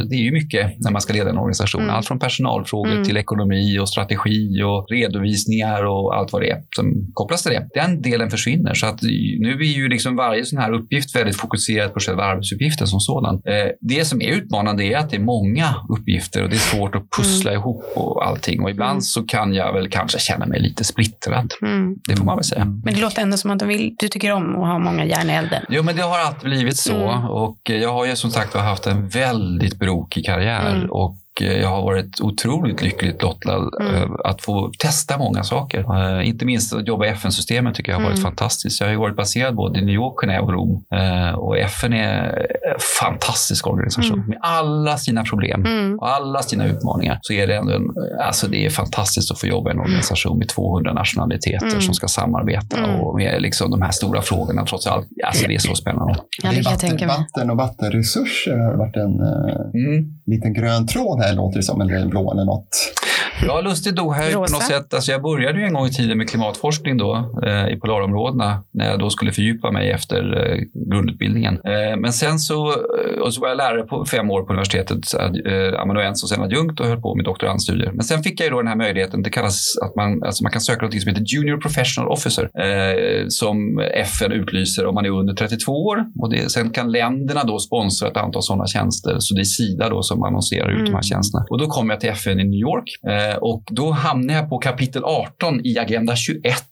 Det 0.09 0.14
är 0.14 0.21
ju 0.23 0.33
mycket 0.33 0.73
när 0.79 0.90
man 0.90 1.01
ska 1.01 1.12
leda 1.12 1.31
en 1.31 1.38
organisation. 1.38 1.83
Mm. 1.83 1.95
Allt 1.95 2.07
från 2.07 2.19
personalfrågor 2.19 2.93
Mm. 2.93 3.05
till 3.05 3.17
ekonomi 3.17 3.79
och 3.79 3.88
strategi 3.88 4.62
och 4.62 4.87
redovisningar 4.90 5.85
och 5.85 6.17
allt 6.17 6.33
vad 6.33 6.43
det 6.43 6.51
är 6.51 6.62
som 6.77 7.11
kopplas 7.14 7.43
till 7.43 7.53
det. 7.53 7.69
Den 7.75 8.03
delen 8.03 8.31
försvinner. 8.31 8.75
Så 8.75 8.87
att 8.87 9.03
nu 9.38 9.53
är 9.61 9.77
ju 9.77 9.88
liksom 9.88 10.17
varje 10.17 10.45
sån 10.45 10.59
här 10.59 10.73
uppgift 10.73 11.17
väldigt 11.17 11.37
fokuserad 11.37 11.95
på 11.95 12.01
själva 12.01 12.23
arbetsuppgiften 12.25 12.87
som 12.87 13.01
sådan. 13.01 13.35
Eh, 13.35 13.71
det 13.81 14.05
som 14.05 14.23
är 14.23 14.29
utmanande 14.29 14.85
är 14.85 14.97
att 14.97 15.11
det 15.11 15.17
är 15.17 15.21
många 15.21 15.75
uppgifter 15.88 16.43
och 16.43 16.49
det 16.51 16.57
är 16.57 16.77
svårt 16.77 16.95
att 16.95 17.11
pussla 17.19 17.53
ihop 17.53 17.85
och 17.95 18.27
allting. 18.27 18.61
Och 18.62 18.71
ibland 18.71 18.90
Mm. 18.90 19.01
så 19.01 19.23
kan 19.23 19.55
jag 19.55 19.73
väl 19.73 19.88
kanske 19.90 20.19
känna 20.19 20.47
mig 20.47 20.61
lite 20.61 20.85
splittrad. 20.85 21.53
Mm. 21.62 21.95
Det 22.09 22.17
får 22.17 22.25
man 22.25 22.37
väl 22.37 22.45
säga. 22.45 22.64
Men 22.64 22.95
det 22.95 23.01
låter 23.01 23.23
ändå 23.23 23.37
som 23.37 23.51
att 23.51 23.59
du, 23.59 23.67
vill, 23.67 23.95
du 23.99 24.09
tycker 24.09 24.33
om 24.33 24.51
att 24.62 24.69
ha 24.69 24.79
många 24.79 25.05
järn 25.05 25.31
i 25.31 25.33
elden. 25.33 25.62
Jo, 25.69 25.83
men 25.83 25.97
det 25.97 26.03
har 26.03 26.19
alltid 26.19 26.51
blivit 26.51 26.77
så. 26.77 26.97
Mm. 27.09 27.25
Och 27.25 27.59
jag 27.64 27.93
har 27.93 28.07
ju 28.07 28.17
som 28.17 28.31
sagt 28.31 28.55
haft 28.55 28.87
en 28.87 29.09
väldigt 29.09 29.79
brokig 29.95 30.27
karriär. 30.27 30.77
Mm. 30.77 30.91
Och 30.91 31.17
jag 31.40 31.68
har 31.68 31.83
varit 31.83 32.20
otroligt 32.20 32.83
lyckligt 32.83 33.23
lottad 33.23 33.55
Mm. 33.81 33.94
över 33.94 34.27
att 34.27 34.42
få 34.42 34.70
testa 34.79 35.18
många 35.18 35.42
saker. 35.42 35.81
Eh, 36.20 36.29
inte 36.29 36.44
minst 36.44 36.75
att 36.75 36.87
jobba 36.88 37.07
i 37.07 37.09
FN-systemet 37.09 37.75
tycker 37.75 37.92
jag 37.92 37.99
har 37.99 38.05
varit 38.05 38.18
Mm. 38.18 38.23
fantastiskt. 38.31 38.81
Jag 38.81 38.87
har 38.87 38.92
ju 38.92 38.99
varit 38.99 39.16
baserad 39.16 39.55
både 39.55 39.79
i 39.79 39.85
New 39.85 39.94
York, 39.94 40.14
Genève 40.25 40.40
och 40.40 40.53
Rom. 40.53 40.85
Eh, 40.94 41.35
och 41.35 41.59
FN 41.59 41.92
är 41.92 42.25
en 42.73 42.81
fantastisk 43.01 43.66
organisation 43.66 44.14
Mm. 44.18 44.29
med 44.29 44.38
alla 44.42 44.97
sina 44.97 45.25
problem. 45.25 45.64
Mm. 45.66 45.99
Och 45.99 46.09
alla 46.09 46.42
sina 46.42 46.66
utmaningar 46.66 47.18
så 47.23 47.33
är 47.33 47.47
det 47.47 47.57
ändå 47.57 47.73
en, 47.73 47.83
alltså 48.23 48.49
det 48.49 48.66
är 48.66 48.70
fantastiskt 48.70 49.31
att 49.33 49.40
få 49.40 49.47
jobba 49.47 49.70
i 49.70 49.73
en 49.73 49.81
organisation 49.81 50.38
med 50.38 50.49
200 50.49 50.92
nationaliteter 50.92 51.66
Mm. 51.66 51.81
som 51.81 51.94
ska 51.94 52.09
samarbeta 52.09 52.79
Mm. 52.79 53.01
och 53.01 53.16
med 53.16 53.42
liksom 53.42 53.70
de 53.70 53.83
här 53.83 53.90
stora 53.90 54.23
frågorna 54.23 54.64
trots 54.66 54.87
allt. 54.87 55.07
Alltså 55.25 55.47
det 55.49 55.55
är 55.55 55.59
så 55.59 55.75
spännande. 55.75 56.14
Ja, 56.16 56.23
det 56.42 56.47
är 56.49 56.51
kan 56.53 56.55
jag 56.62 56.64
vatten, 56.70 56.88
tänka 56.90 57.07
mig. 57.07 57.16
vatten 57.18 57.51
och 57.51 57.57
vattenresurser 57.57 58.57
har 58.57 58.77
varit 58.77 58.97
en 58.97 59.20
eh, 59.20 59.61
Mm 59.75 60.13
liten 60.27 60.53
grön 60.53 60.87
tråd 60.87 61.21
här 61.21 61.35
låter 61.35 61.57
det 61.57 61.63
som, 61.63 61.81
eller 61.81 62.07
blå 62.07 62.33
eller 62.33 62.45
något. 62.45 62.95
Ja, 63.42 63.61
lustigt 63.61 63.94
nog 63.97 64.14
jag 64.16 64.27
ju 64.29 64.35
på 64.35 64.42
Rosa. 64.42 64.55
något 64.55 64.62
sätt, 64.64 64.94
alltså 64.94 65.12
jag 65.12 65.23
började 65.23 65.59
ju 65.59 65.64
en 65.66 65.73
gång 65.75 65.87
i 65.87 65.90
tiden 65.90 66.18
med 66.18 66.29
klimatforskning 66.29 66.97
då 66.99 67.33
eh, 67.47 67.68
i 67.68 67.77
polarområdena 67.81 68.62
när 68.73 68.90
jag 68.90 68.99
då 68.99 69.11
skulle 69.11 69.33
fördjupa 69.33 69.70
mig 69.70 69.90
efter 69.90 70.51
eh, 70.51 70.59
grundutbildningen. 70.90 71.55
Eh, 71.55 71.97
men 71.99 72.12
sen 72.12 72.38
så, 72.38 72.69
eh, 72.69 73.21
och 73.23 73.35
så 73.35 73.40
var 73.40 73.48
jag 73.48 73.56
lärare 73.56 73.83
på 73.83 74.04
fem 74.06 74.31
år 74.31 74.42
på 74.42 74.52
universitetet, 74.52 74.98
eh, 75.15 75.81
amanuens 75.81 76.23
och 76.23 76.29
sen 76.29 76.42
adjunkt 76.42 76.81
och 76.81 76.87
höll 76.87 77.00
på 77.00 77.15
med 77.15 77.25
doktorandstudier. 77.25 77.92
Men 77.92 78.04
sen 78.04 78.23
fick 78.23 78.40
jag 78.40 78.44
ju 78.44 78.50
då 78.50 78.56
den 78.59 78.69
här 78.69 78.77
möjligheten, 78.77 79.23
det 79.23 79.31
kallas 79.31 79.75
att 79.85 79.96
man, 79.96 80.23
alltså 80.23 80.42
man 80.42 80.52
kan 80.52 80.61
söka 80.61 80.85
något 80.87 81.00
som 81.02 81.09
heter 81.13 81.25
Junior 81.27 81.56
Professional 81.61 82.09
Officer 82.11 82.42
eh, 82.61 83.25
som 83.29 83.79
FN 83.94 84.33
utlyser 84.33 84.87
om 84.87 84.94
man 84.94 85.04
är 85.04 85.11
under 85.11 85.35
32 85.35 85.73
år. 85.73 86.04
Och 86.21 86.31
det, 86.31 86.50
sen 86.52 86.71
kan 86.71 86.92
länderna 86.92 87.44
då 87.44 87.59
sponsra 87.59 88.09
ett 88.09 88.17
antal 88.17 88.42
sådana 88.42 88.67
tjänster. 88.67 89.17
Så 89.19 89.35
det 89.35 89.40
är 89.40 89.44
Sida 89.44 89.88
då 89.88 90.02
som 90.02 90.23
annonserar 90.23 90.69
ut 90.71 90.77
de 90.77 90.85
Mm. 90.85 90.94
här 90.94 91.02
tjänsterna. 91.02 91.44
Och 91.50 91.59
då 91.59 91.67
kom 91.67 91.90
jag 91.90 92.00
till 92.00 92.09
FN 92.11 92.40
i 92.40 92.44
New 92.44 92.61
York 92.61 92.85
eh, 93.09 93.23
Eh, 93.25 93.37
och 93.37 93.62
då 93.70 93.90
hamnar 93.90 94.35
jag 94.35 94.48
på 94.50 94.58
kapitel 94.58 95.04
18 95.04 95.60
i 95.64 95.79
Agenda 95.79 96.16
21 96.16 96.64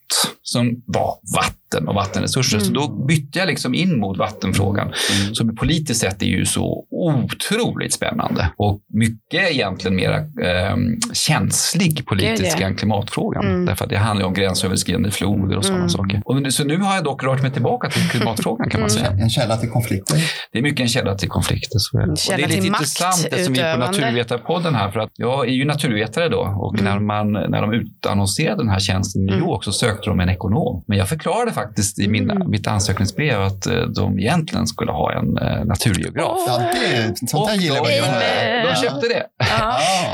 som 0.43 0.83
var 0.87 1.15
vatten 1.37 1.89
och 1.89 1.95
vattenresurser. 1.95 2.59
Så 2.59 2.71
Mm. 2.71 2.75
då 2.75 3.05
bytte 3.07 3.39
jag 3.39 3.47
liksom 3.49 3.75
in 3.75 4.01
mot 4.01 4.19
vattenfrågan 4.19 4.87
Mm. 5.23 5.35
som 5.35 5.57
politiskt 5.57 6.01
sett 6.01 6.23
är 6.23 6.27
ju 6.27 6.45
så 6.47 6.85
otroligt 6.91 7.93
spännande 7.93 8.53
och 8.57 8.81
mycket 8.95 9.51
egentligen 9.51 9.97
mera 9.97 10.17
eh, 10.19 10.77
känslig 11.13 12.07
politisk 12.07 12.43
Det 12.43 12.49
är 12.49 12.59
det. 12.59 12.65
än 12.65 12.75
klimatfrågan. 12.77 13.45
Mm. 13.47 13.67
Därför 13.67 13.85
att 13.85 13.91
det 13.91 13.97
handlar 13.99 14.27
om 14.27 14.35
gränsöverskridande 14.35 15.11
floder 15.11 15.57
och 15.57 15.65
sådana 15.65 15.79
Mm. 15.79 15.89
saker. 15.89 16.23
Och, 16.25 16.43
nu- 16.43 16.53
så 16.53 16.65
nu 16.65 16.77
har 16.79 16.95
jag 16.95 17.05
dock 17.05 17.25
rört 17.25 17.43
mig 17.43 17.51
tillbaka 17.51 17.91
till 17.91 18.03
klimatfrågan 18.03 18.71
kan 18.71 18.81
man 18.81 18.91
Mm. 18.91 19.03
säga. 19.05 19.11
En 19.23 19.31
källa 19.31 19.57
till 19.57 19.71
konflikter. 19.71 20.17
Det 20.53 20.59
är 20.59 20.63
mycket 20.63 20.81
en 20.81 20.89
källa 20.89 21.15
till 21.15 21.29
konflikter. 21.29 21.79
Så 21.79 21.99
är 21.99 22.01
det. 22.01 22.07
En 22.07 22.11
och 22.11 22.17
det 22.37 22.43
är 22.45 22.49
lite 22.49 22.67
intressant 22.67 23.27
det 23.31 23.45
som 23.45 23.53
vi 23.55 23.61
på 23.61 23.67
maktutövande. 23.67 23.87
Naturvetarpodden 23.87 24.75
här, 24.75 24.91
för 24.91 25.01
att 25.01 25.11
jag 25.15 25.49
är 25.49 25.53
ju 25.53 25.65
naturvetare 25.65 26.29
då 26.29 26.39
och 26.63 26.75
Mm. 26.81 26.85
när, 26.85 27.01
man, 27.01 27.33
när 27.33 27.61
de 27.63 27.73
utannonserade 27.73 28.63
den 28.63 28.69
här 28.69 28.81
tjänsten 28.81 29.23
i 29.23 29.25
New 29.25 29.35
Mm. 29.35 29.49
York 29.49 29.65
så 29.65 29.73
sökte 29.73 30.02
de 30.11 30.21
en 30.21 30.29
ekonom. 30.29 30.85
Men 30.87 30.99
jag 30.99 31.09
förklarade 31.09 31.53
faktiskt 31.53 31.99
i 31.99 32.09
min, 32.09 32.31
Mm. 32.31 32.51
mitt 32.51 32.67
ansökningsbrev 32.67 33.43
att 33.43 33.67
eh, 33.67 33.81
de 33.81 34.19
egentligen 34.19 34.67
skulle 34.67 34.93
ha 34.93 35.13
en 35.13 35.39
eh, 35.39 35.65
naturgeograf. 35.65 36.39
Ja, 36.47 36.59
det, 36.59 37.29
sånt 37.29 37.47
där 37.49 37.55
Och 37.57 37.63
gillar 37.63 37.77
de, 37.77 37.89
vi. 37.89 38.01
Nej, 38.01 38.67
de 38.67 38.89
köpte 38.89 39.09
det. 39.09 39.27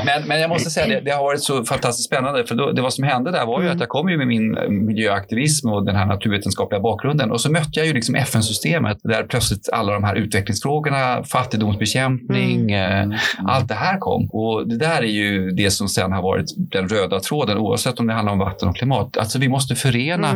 Men, 0.05 0.27
men 0.27 0.39
jag 0.41 0.49
måste 0.49 0.69
säga 0.69 0.87
det, 0.87 1.01
det 1.05 1.11
har 1.11 1.23
varit 1.23 1.43
så 1.43 1.63
fantastiskt 1.65 2.07
spännande. 2.07 2.45
För 2.45 2.55
då, 2.55 2.71
det 2.71 2.81
vad 2.81 2.93
som 2.93 3.03
hände 3.03 3.31
där 3.31 3.45
var 3.45 3.59
ju 3.61 3.65
Mm. 3.65 3.75
att 3.75 3.79
jag 3.79 3.89
kom 3.89 4.09
ju 4.09 4.17
med 4.17 4.27
min 4.27 4.57
eh, 4.57 4.69
miljöaktivism 4.69 5.69
och 5.69 5.85
den 5.85 5.95
här 5.95 6.05
naturvetenskapliga 6.05 6.81
bakgrunden. 6.81 7.31
Och 7.31 7.41
så 7.41 7.51
mötte 7.51 7.69
jag 7.73 7.85
ju 7.87 7.93
liksom 7.93 8.15
FN-systemet 8.15 8.97
där 9.03 9.23
plötsligt 9.23 9.69
alla 9.73 9.93
de 9.93 10.03
här 10.03 10.15
utvecklingsfrågorna, 10.15 11.23
fattigdomsbekämpning, 11.23 12.71
eh, 12.71 13.07
allt 13.45 13.67
det 13.67 13.73
här 13.73 13.97
kom. 13.97 14.29
Och 14.31 14.67
det 14.67 14.77
där 14.77 14.97
är 15.01 15.11
ju 15.11 15.51
det 15.51 15.71
som 15.71 15.87
sen 15.87 16.11
har 16.11 16.21
varit 16.21 16.45
den 16.57 16.87
röda 16.89 17.19
tråden 17.19 17.57
oavsett 17.57 17.99
om 17.99 18.07
det 18.07 18.13
handlar 18.13 18.33
om 18.33 18.39
vatten 18.39 18.69
och 18.69 18.75
klimat. 18.75 19.17
Alltså 19.17 19.39
vi 19.39 19.49
måste 19.49 19.75
förena 19.79 20.29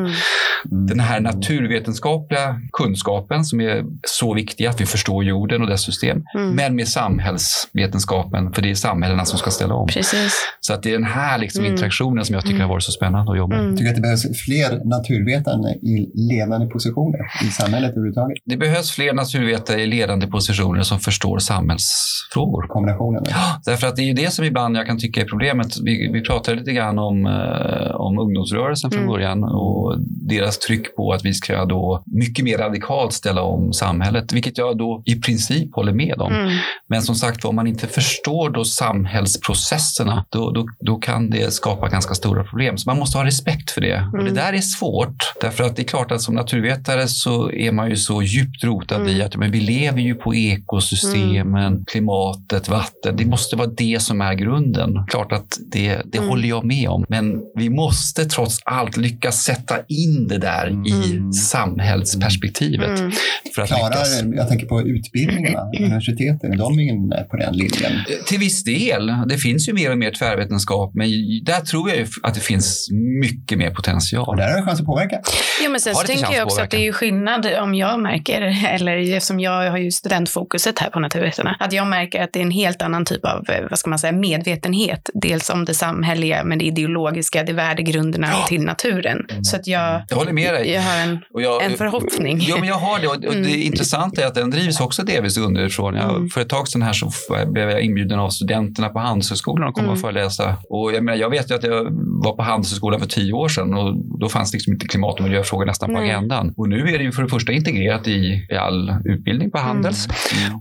Mm. 0.72 0.88
den 0.88 1.00
här 1.00 1.20
naturvetenskapliga 1.20 2.60
kunskapen 2.74 3.46
som 3.46 3.62
är 3.62 3.84
så 4.08 4.34
viktig 4.34 4.66
att 4.66 4.82
vi 4.82 4.86
förstår 4.86 5.24
jorden 5.24 5.62
och 5.62 5.68
dess 5.70 5.82
system. 5.82 6.24
Mm. 6.36 6.50
Men 6.56 6.76
med 6.76 6.88
samhällsvetenskapen, 6.88 8.54
för 8.54 8.62
det 8.62 8.70
är 8.70 8.76
samhällena 8.76 9.26
som 9.26 9.40
ska 9.40 9.50
ställa 9.52 9.74
om. 9.76 9.88
Precis. 9.88 10.34
Så 10.60 10.74
att 10.74 10.84
det 10.84 10.90
är 10.90 10.94
den 10.94 11.04
här 11.04 11.38
liksom 11.38 11.62
Mm. 11.64 11.74
interaktionen 11.74 12.26
som 12.26 12.34
jag 12.36 12.46
tycker 12.46 12.60
har 12.62 12.70
varit 12.70 12.84
så 12.84 12.92
spännande 12.92 13.32
att 13.32 13.38
jobba 13.38 13.56
med. 13.56 13.60
Mm. 13.60 13.70
Jag 13.72 13.78
tycker 13.78 13.90
att 13.90 13.96
det 13.96 14.02
behövs 14.02 14.44
fler 14.46 14.86
naturvetare 14.86 15.70
i 15.74 16.12
ledande 16.32 16.68
positioner 16.68 17.20
i 17.48 17.52
samhället 17.52 17.92
överhuvudtaget. 17.92 18.38
Det 18.46 18.58
behövs 18.58 18.92
fler 18.92 19.14
naturvetare 19.14 19.82
i 19.82 19.88
ledande 19.88 20.28
positioner 20.28 20.82
som 20.84 21.00
förstår 21.00 21.40
samhällsfrågor. 21.40 22.68
Kombinationen. 22.68 23.24
Ja, 23.30 23.62
Därför 23.66 23.88
att 23.88 23.96
det 23.96 24.02
är 24.02 24.06
ju 24.06 24.14
det 24.14 24.34
som 24.34 24.46
ibland 24.46 24.78
jag 24.78 24.86
kan 24.88 24.98
tycka 25.00 25.22
är 25.22 25.26
problemet. 25.26 25.68
Vi, 25.84 26.10
vi 26.14 26.22
pratade 26.22 26.58
lite 26.58 26.72
grann 26.72 27.00
om, 27.00 27.26
eh, 27.26 27.96
om 27.96 28.20
ungdomsrörelsen 28.20 28.92
från 28.92 29.02
Mm. 29.04 29.14
början 29.14 29.33
och 29.44 29.96
deras 30.30 30.58
tryck 30.60 30.96
på 30.96 31.12
att 31.14 31.26
vi 31.26 31.34
ska 31.34 31.66
då 31.66 32.04
mycket 32.06 32.46
mer 32.46 32.58
radikalt 32.58 33.14
ställa 33.14 33.42
om 33.42 33.74
samhället, 33.74 34.34
vilket 34.34 34.58
jag 34.58 34.78
då 34.78 35.02
i 35.06 35.16
princip 35.16 35.76
håller 35.76 35.94
med 35.94 36.16
om. 36.22 36.34
Mm. 36.34 36.54
Men 36.88 37.02
som 37.02 37.16
sagt, 37.16 37.46
om 37.46 37.56
man 37.56 37.68
inte 37.68 37.88
förstår 37.88 38.50
då 38.50 38.64
samhällsprocesserna, 38.66 40.26
då, 40.30 40.52
då, 40.52 40.66
då 40.80 40.96
kan 40.96 41.30
det 41.30 41.54
skapa 41.54 41.88
ganska 41.90 42.14
stora 42.14 42.44
problem. 42.44 42.78
Så 42.78 42.90
man 42.90 43.00
måste 43.00 43.18
ha 43.18 43.26
respekt 43.26 43.72
för 43.72 43.82
det. 43.82 44.08
Och 44.12 44.18
det 44.18 44.24
Mm. 44.24 44.34
där 44.36 44.54
är 44.54 44.62
svårt, 44.62 45.34
därför 45.42 45.64
att 45.64 45.76
det 45.76 45.82
är 45.82 45.88
klart 45.88 46.12
att 46.12 46.22
som 46.22 46.36
naturvetare 46.36 47.08
så 47.08 47.52
är 47.52 47.72
man 47.72 47.90
ju 47.90 47.96
så 47.98 48.22
djupt 48.24 48.64
rotad 48.64 49.08
i 49.10 49.14
Mm. 49.14 49.26
att 49.26 49.36
men 49.36 49.52
vi 49.52 49.60
lever 49.60 50.02
ju 50.02 50.16
på 50.16 50.36
ekosystemen, 50.36 51.86
klimatet, 51.88 52.70
vatten. 52.70 53.16
Det 53.18 53.26
måste 53.26 53.56
vara 53.56 53.68
det 53.68 54.02
som 54.02 54.22
är 54.22 54.34
grunden. 54.34 55.06
Klart 55.10 55.32
att 55.32 55.58
det, 55.72 56.02
det 56.06 56.18
Mm. 56.18 56.30
håller 56.30 56.48
jag 56.50 56.64
med 56.66 56.90
om. 56.90 57.06
Men 57.10 57.42
vi 57.56 57.70
måste 57.70 58.26
trots 58.26 58.60
allt 58.66 58.98
lyckas 58.98 59.23
sätta 59.32 59.76
in 59.88 60.28
det 60.28 60.38
där 60.38 60.68
i 60.88 60.92
Mm. 61.14 61.34
samhällsperspektivet. 61.34 63.00
Mm. 63.00 63.12
För 63.56 63.62
att 63.62 63.70
lyckas. 63.70 64.20
Klarar, 64.20 64.36
jag 64.38 64.50
tänker 64.50 64.66
på 64.68 64.82
utbildningarna, 64.82 65.60
universiteten, 65.80 66.54
är 66.54 66.58
de 66.58 66.80
inne 66.80 67.24
på 67.32 67.38
den 67.38 67.54
linjen? 67.58 67.92
Till 68.28 68.40
viss 68.40 68.64
del. 68.64 69.12
Det 69.30 69.38
finns 69.38 69.70
ju 69.70 69.74
mer 69.74 69.92
och 69.92 69.98
mer 69.98 70.12
tvärvetenskap, 70.12 70.92
men 70.96 71.08
där 71.46 71.62
tror 71.62 71.90
jag 71.90 71.98
ju 72.00 72.06
att 72.24 72.34
det 72.34 72.40
finns 72.40 72.88
mycket 73.22 73.58
mer 73.58 73.70
Och 73.70 73.76
potential. 73.76 74.38
där 74.38 74.50
har 74.50 74.58
du 74.60 74.66
chans 74.66 74.80
att 74.80 74.86
påverka. 74.86 75.20
Jo, 75.64 75.72
men 75.72 75.80
sen 75.82 75.96
så 75.96 76.08
tänker 76.08 76.34
jag 76.34 76.46
också 76.48 76.62
att 76.62 76.72
det 76.72 76.88
är 76.88 76.92
skillnad 76.92 77.48
om 77.62 77.74
jag 77.76 78.00
märker, 78.02 78.42
eller 78.76 79.14
eftersom 79.14 79.40
jag 79.40 79.72
har 79.72 79.78
ju 79.78 79.92
studentfokuset 79.92 80.80
här 80.80 80.90
på 80.90 81.00
Naturvetarna, 81.00 81.56
att 81.60 81.74
jag 81.74 81.88
märker 81.88 82.24
att 82.24 82.34
det 82.34 82.40
är 82.40 82.44
en 82.44 82.52
helt 82.52 82.82
annan 82.82 83.06
typ 83.06 83.26
av, 83.26 83.50
eh, 83.50 83.66
vad 83.70 83.80
ska 83.80 83.90
man 83.90 84.00
säga, 84.00 84.14
medvetenhet. 84.14 85.10
Dels 85.14 85.50
om 85.50 85.66
det 85.66 85.74
samhälleliga, 85.74 86.44
men 86.44 86.58
det 86.60 86.66
ideologiska, 86.66 87.44
det 87.44 87.54
värdegrunderna 87.54 88.28
Ja. 88.32 88.46
till 88.48 88.62
naturen. 88.62 89.03
Så 89.44 89.56
att 89.56 89.68
jag, 89.68 90.04
Jag 90.10 90.18
håller 90.18 90.34
med 90.34 90.54
dig. 90.54 90.72
jag 90.72 90.82
har 90.82 91.00
en, 91.02 91.20
Och 91.34 91.42
jag, 91.42 91.64
en 91.66 91.78
förhoppning. 91.78 92.40
Ja, 92.42 92.56
men 92.60 92.68
jag 92.68 92.76
har 92.76 93.00
det. 93.00 93.08
Och 93.08 93.14
och 93.16 93.34
Mm. 93.34 93.44
det 93.44 93.58
intressanta 93.58 94.22
är 94.22 94.28
att 94.28 94.36
den 94.36 94.50
drivs 94.50 94.80
också 94.82 95.04
delvis 95.04 95.38
underifrån. 95.38 95.96
Jag, 95.96 96.10
Mm. 96.16 96.30
För 96.30 96.42
ett 96.42 96.50
tag 96.50 96.68
sedan 96.68 96.82
här 96.82 96.94
så 96.94 97.10
blev 97.52 97.70
jag 97.70 97.82
inbjuden 97.82 98.20
av 98.20 98.30
studenterna 98.30 98.90
på 98.90 99.00
Handelshögskolan 99.00 99.68
att 99.68 99.74
komma 99.74 99.84
Mm. 99.86 99.94
och 99.94 100.00
föreläsa. 100.02 100.56
Och 100.70 100.94
jag, 100.94 101.04
menar, 101.04 101.18
jag 101.18 101.30
vet 101.30 101.52
ju 101.52 101.56
att 101.56 101.64
jag 101.64 101.84
var 102.24 102.36
på 102.36 102.44
Handelshögskolan 102.44 103.00
för 103.00 103.08
tio 103.08 103.34
år 103.34 103.48
sedan 103.48 103.74
och 103.74 104.20
då 104.20 104.30
fanns 104.30 104.54
liksom 104.54 104.74
inte 104.74 104.88
klimat 104.88 105.18
och 105.20 105.24
miljöfrågor 105.24 105.66
nästan 105.66 105.90
på 105.94 106.00
Nej. 106.00 106.12
agendan. 106.12 106.54
Och 106.58 106.70
nu 106.70 106.80
är 106.94 106.98
det 106.98 107.04
ju 107.04 107.12
för 107.12 107.24
det 107.24 107.30
första 107.30 107.52
integrerat 107.52 108.08
i, 108.08 108.48
i 108.52 108.56
all 108.56 108.94
utbildning 109.06 109.52
på 109.52 109.58
Handels. 109.58 110.08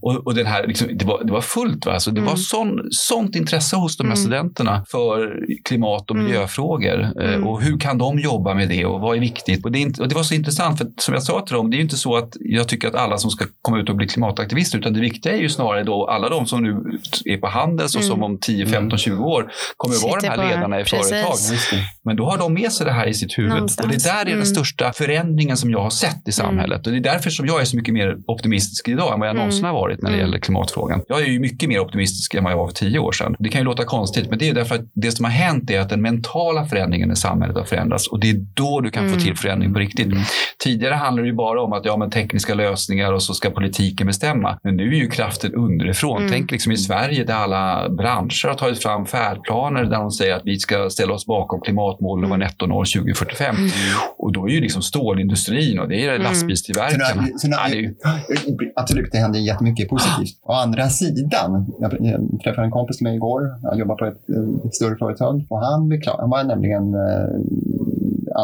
Och, 0.02 0.26
och 0.26 0.34
den 0.34 0.46
här, 0.46 0.66
liksom, 0.66 0.88
det, 0.98 1.04
var, 1.04 1.24
det 1.24 1.32
var 1.32 1.40
fullt. 1.40 1.86
Va? 1.86 1.92
Alltså, 1.92 2.10
det 2.10 2.20
Mm. 2.20 2.30
var 2.30 2.36
sån, 2.36 2.80
sånt 2.90 3.36
intresse 3.36 3.76
hos 3.76 3.96
de 3.96 4.02
här 4.06 4.12
Mm. 4.12 4.16
studenterna 4.16 4.84
för 4.90 5.32
klimat 5.64 6.10
och 6.10 6.16
Mm. 6.16 6.26
miljöfrågor. 6.28 7.00
Eh, 7.02 7.32
Mm. 7.32 7.46
Och 7.46 7.62
hur 7.62 7.78
kan 7.78 7.98
de 7.98 8.18
jobba 8.18 8.31
med 8.40 8.68
det 8.68 8.84
och 8.84 9.00
vad 9.00 9.16
är 9.16 9.20
viktigt? 9.20 9.64
Och 9.64 9.72
det 9.72 9.82
är 9.82 10.00
och 10.00 10.08
det 10.08 10.14
var 10.14 10.22
så 10.22 10.34
intressant, 10.34 10.78
för 10.78 10.86
som 10.98 11.14
jag 11.14 11.22
sa 11.22 11.40
till 11.40 11.56
dem, 11.56 11.70
det 11.70 11.74
är 11.74 11.78
ju 11.78 11.82
inte 11.82 11.96
så 11.96 12.16
att 12.16 12.32
jag 12.40 12.68
tycker 12.68 12.88
att 12.88 12.94
alla 12.94 13.18
som 13.18 13.30
ska 13.30 13.44
komma 13.62 13.78
ut 13.78 13.88
och 13.88 13.96
bli 13.96 14.06
klimataktivister, 14.08 14.78
utan 14.78 14.92
det 14.92 15.00
viktiga 15.00 15.32
är 15.32 15.36
ju 15.40 15.48
snarare 15.48 15.84
då 15.84 16.06
alla 16.06 16.28
de 16.28 16.46
som 16.46 16.62
nu 16.62 16.98
är 17.24 17.36
på 17.36 17.46
Handels 17.46 17.96
och 17.96 18.04
som 18.04 18.22
om 18.22 18.38
10, 18.38 18.66
15, 18.66 18.98
20 18.98 19.24
år 19.24 19.52
kommer 19.76 19.94
att 19.96 20.02
vara 20.02 20.20
de 20.20 20.28
här 20.28 20.48
ledarna 20.50 20.80
i 20.80 20.84
precis. 20.84 21.08
företag. 21.10 21.36
Men 22.04 22.16
då 22.16 22.24
har 22.24 22.38
de 22.38 22.54
med 22.54 22.72
sig 22.72 22.86
det 22.86 22.92
här 22.92 23.06
i 23.06 23.14
sitt 23.14 23.38
huvud. 23.38 23.50
Någonstans. 23.52 23.86
Och 23.86 23.92
det 23.92 24.04
där 24.04 24.20
är 24.20 24.26
Mm. 24.26 24.36
den 24.38 24.46
största 24.46 24.92
förändringen 24.92 25.56
som 25.56 25.70
jag 25.70 25.82
har 25.82 25.90
sett 25.90 26.28
i 26.28 26.32
samhället. 26.32 26.86
Och 26.86 26.92
det 26.92 26.98
är 26.98 27.00
därför 27.00 27.30
som 27.30 27.46
jag 27.46 27.60
är 27.60 27.64
så 27.64 27.76
mycket 27.76 27.94
mer 27.94 28.16
optimistisk 28.26 28.88
idag 28.88 29.14
än 29.14 29.20
vad 29.20 29.28
jag 29.28 29.34
Mm. 29.34 29.36
någonsin 29.46 29.64
har 29.64 29.72
varit 29.72 30.02
när 30.02 30.10
det 30.10 30.16
Mm. 30.16 30.26
gäller 30.26 30.38
klimatfrågan. 30.38 31.00
Jag 31.08 31.20
är 31.22 31.26
ju 31.26 31.40
mycket 31.40 31.68
mer 31.68 31.80
optimistisk 31.80 32.34
än 32.34 32.44
vad 32.44 32.52
jag 32.52 32.56
var 32.58 32.66
för 32.66 32.74
tio 32.74 32.98
år 32.98 33.12
sedan. 33.12 33.36
Det 33.38 33.48
kan 33.48 33.60
ju 33.60 33.64
låta 33.64 33.84
konstigt, 33.84 34.30
men 34.30 34.38
det 34.38 34.48
är 34.48 34.54
därför 34.54 34.74
att 34.74 34.80
det 34.94 35.10
som 35.12 35.24
har 35.24 35.32
hänt 35.32 35.70
är 35.70 35.80
att 35.80 35.88
den 35.88 36.02
mentala 36.02 36.66
förändringen 36.66 37.12
i 37.12 37.16
samhället 37.16 37.56
har 37.56 37.64
förändrats 37.64 38.06
och 38.08 38.20
det 38.22 38.30
är 38.30 38.46
då 38.54 38.80
du 38.80 38.90
kan 38.90 39.02
få 39.02 39.08
Mm. 39.12 39.20
till 39.20 39.36
förändring 39.36 39.72
på 39.72 39.78
riktigt. 39.78 40.08
Tidigare 40.64 40.94
handlade 40.94 41.26
det 41.26 41.30
ju 41.30 41.36
bara 41.36 41.62
om 41.62 41.72
att 41.72 41.84
ja, 41.84 41.96
men 41.96 42.10
tekniska 42.10 42.54
lösningar 42.54 43.12
och 43.12 43.22
så 43.22 43.34
ska 43.34 43.50
politiken 43.50 44.06
bestämma. 44.06 44.58
Men 44.62 44.76
nu 44.76 44.88
är 44.88 44.96
ju 44.96 45.08
kraften 45.10 45.54
underifrån. 45.54 46.16
Mm. 46.18 46.30
Tänk 46.32 46.50
liksom 46.50 46.72
i 46.72 46.76
Sverige 46.76 47.24
där 47.24 47.34
alla 47.34 47.88
branscher 47.88 48.48
har 48.48 48.54
tagit 48.54 48.82
fram 48.82 49.06
färdplaner 49.06 49.84
där 49.84 49.98
de 49.98 50.10
säger 50.10 50.36
att 50.36 50.42
vi 50.44 50.58
ska 50.58 50.90
ställa 50.90 51.12
oss 51.14 51.26
bakom 51.26 51.60
klimatmålen 51.60 52.24
och 52.24 52.30
vara 52.30 52.38
netto 52.38 52.66
noll 52.66 52.86
2045. 52.86 53.56
Mm. 53.56 53.70
Och 54.18 54.32
då 54.32 54.48
är 54.48 54.52
ju 54.52 54.60
liksom 54.60 54.82
stålindustrin 54.82 55.78
och 55.78 55.88
det 55.88 56.06
är 56.06 56.12
Mm. 56.12 56.22
Så 56.22 56.28
lastbilstillverkarna. 56.28 57.26
så 57.36 57.48
Absolut, 58.76 59.08
det 59.12 59.18
händer 59.18 59.40
jättemycket 59.40 59.88
positivt. 59.88 60.38
Å 60.42 60.52
andra 60.52 60.88
sidan, 60.88 61.72
jag 61.80 61.90
träffade 62.44 62.64
en 62.66 62.70
kompis 62.70 63.00
med 63.00 63.10
mig 63.10 63.16
igår. 63.16 63.40
Han 63.70 63.78
jobbar 63.78 63.96
på 63.96 64.04
ett 64.04 64.28
eh, 64.28 64.70
större 64.72 64.96
företag 64.96 65.46
och 65.48 65.58
han, 65.58 66.00
han 66.18 66.30
var 66.30 66.44
nämligen 66.44 66.94
eh, 66.94 67.26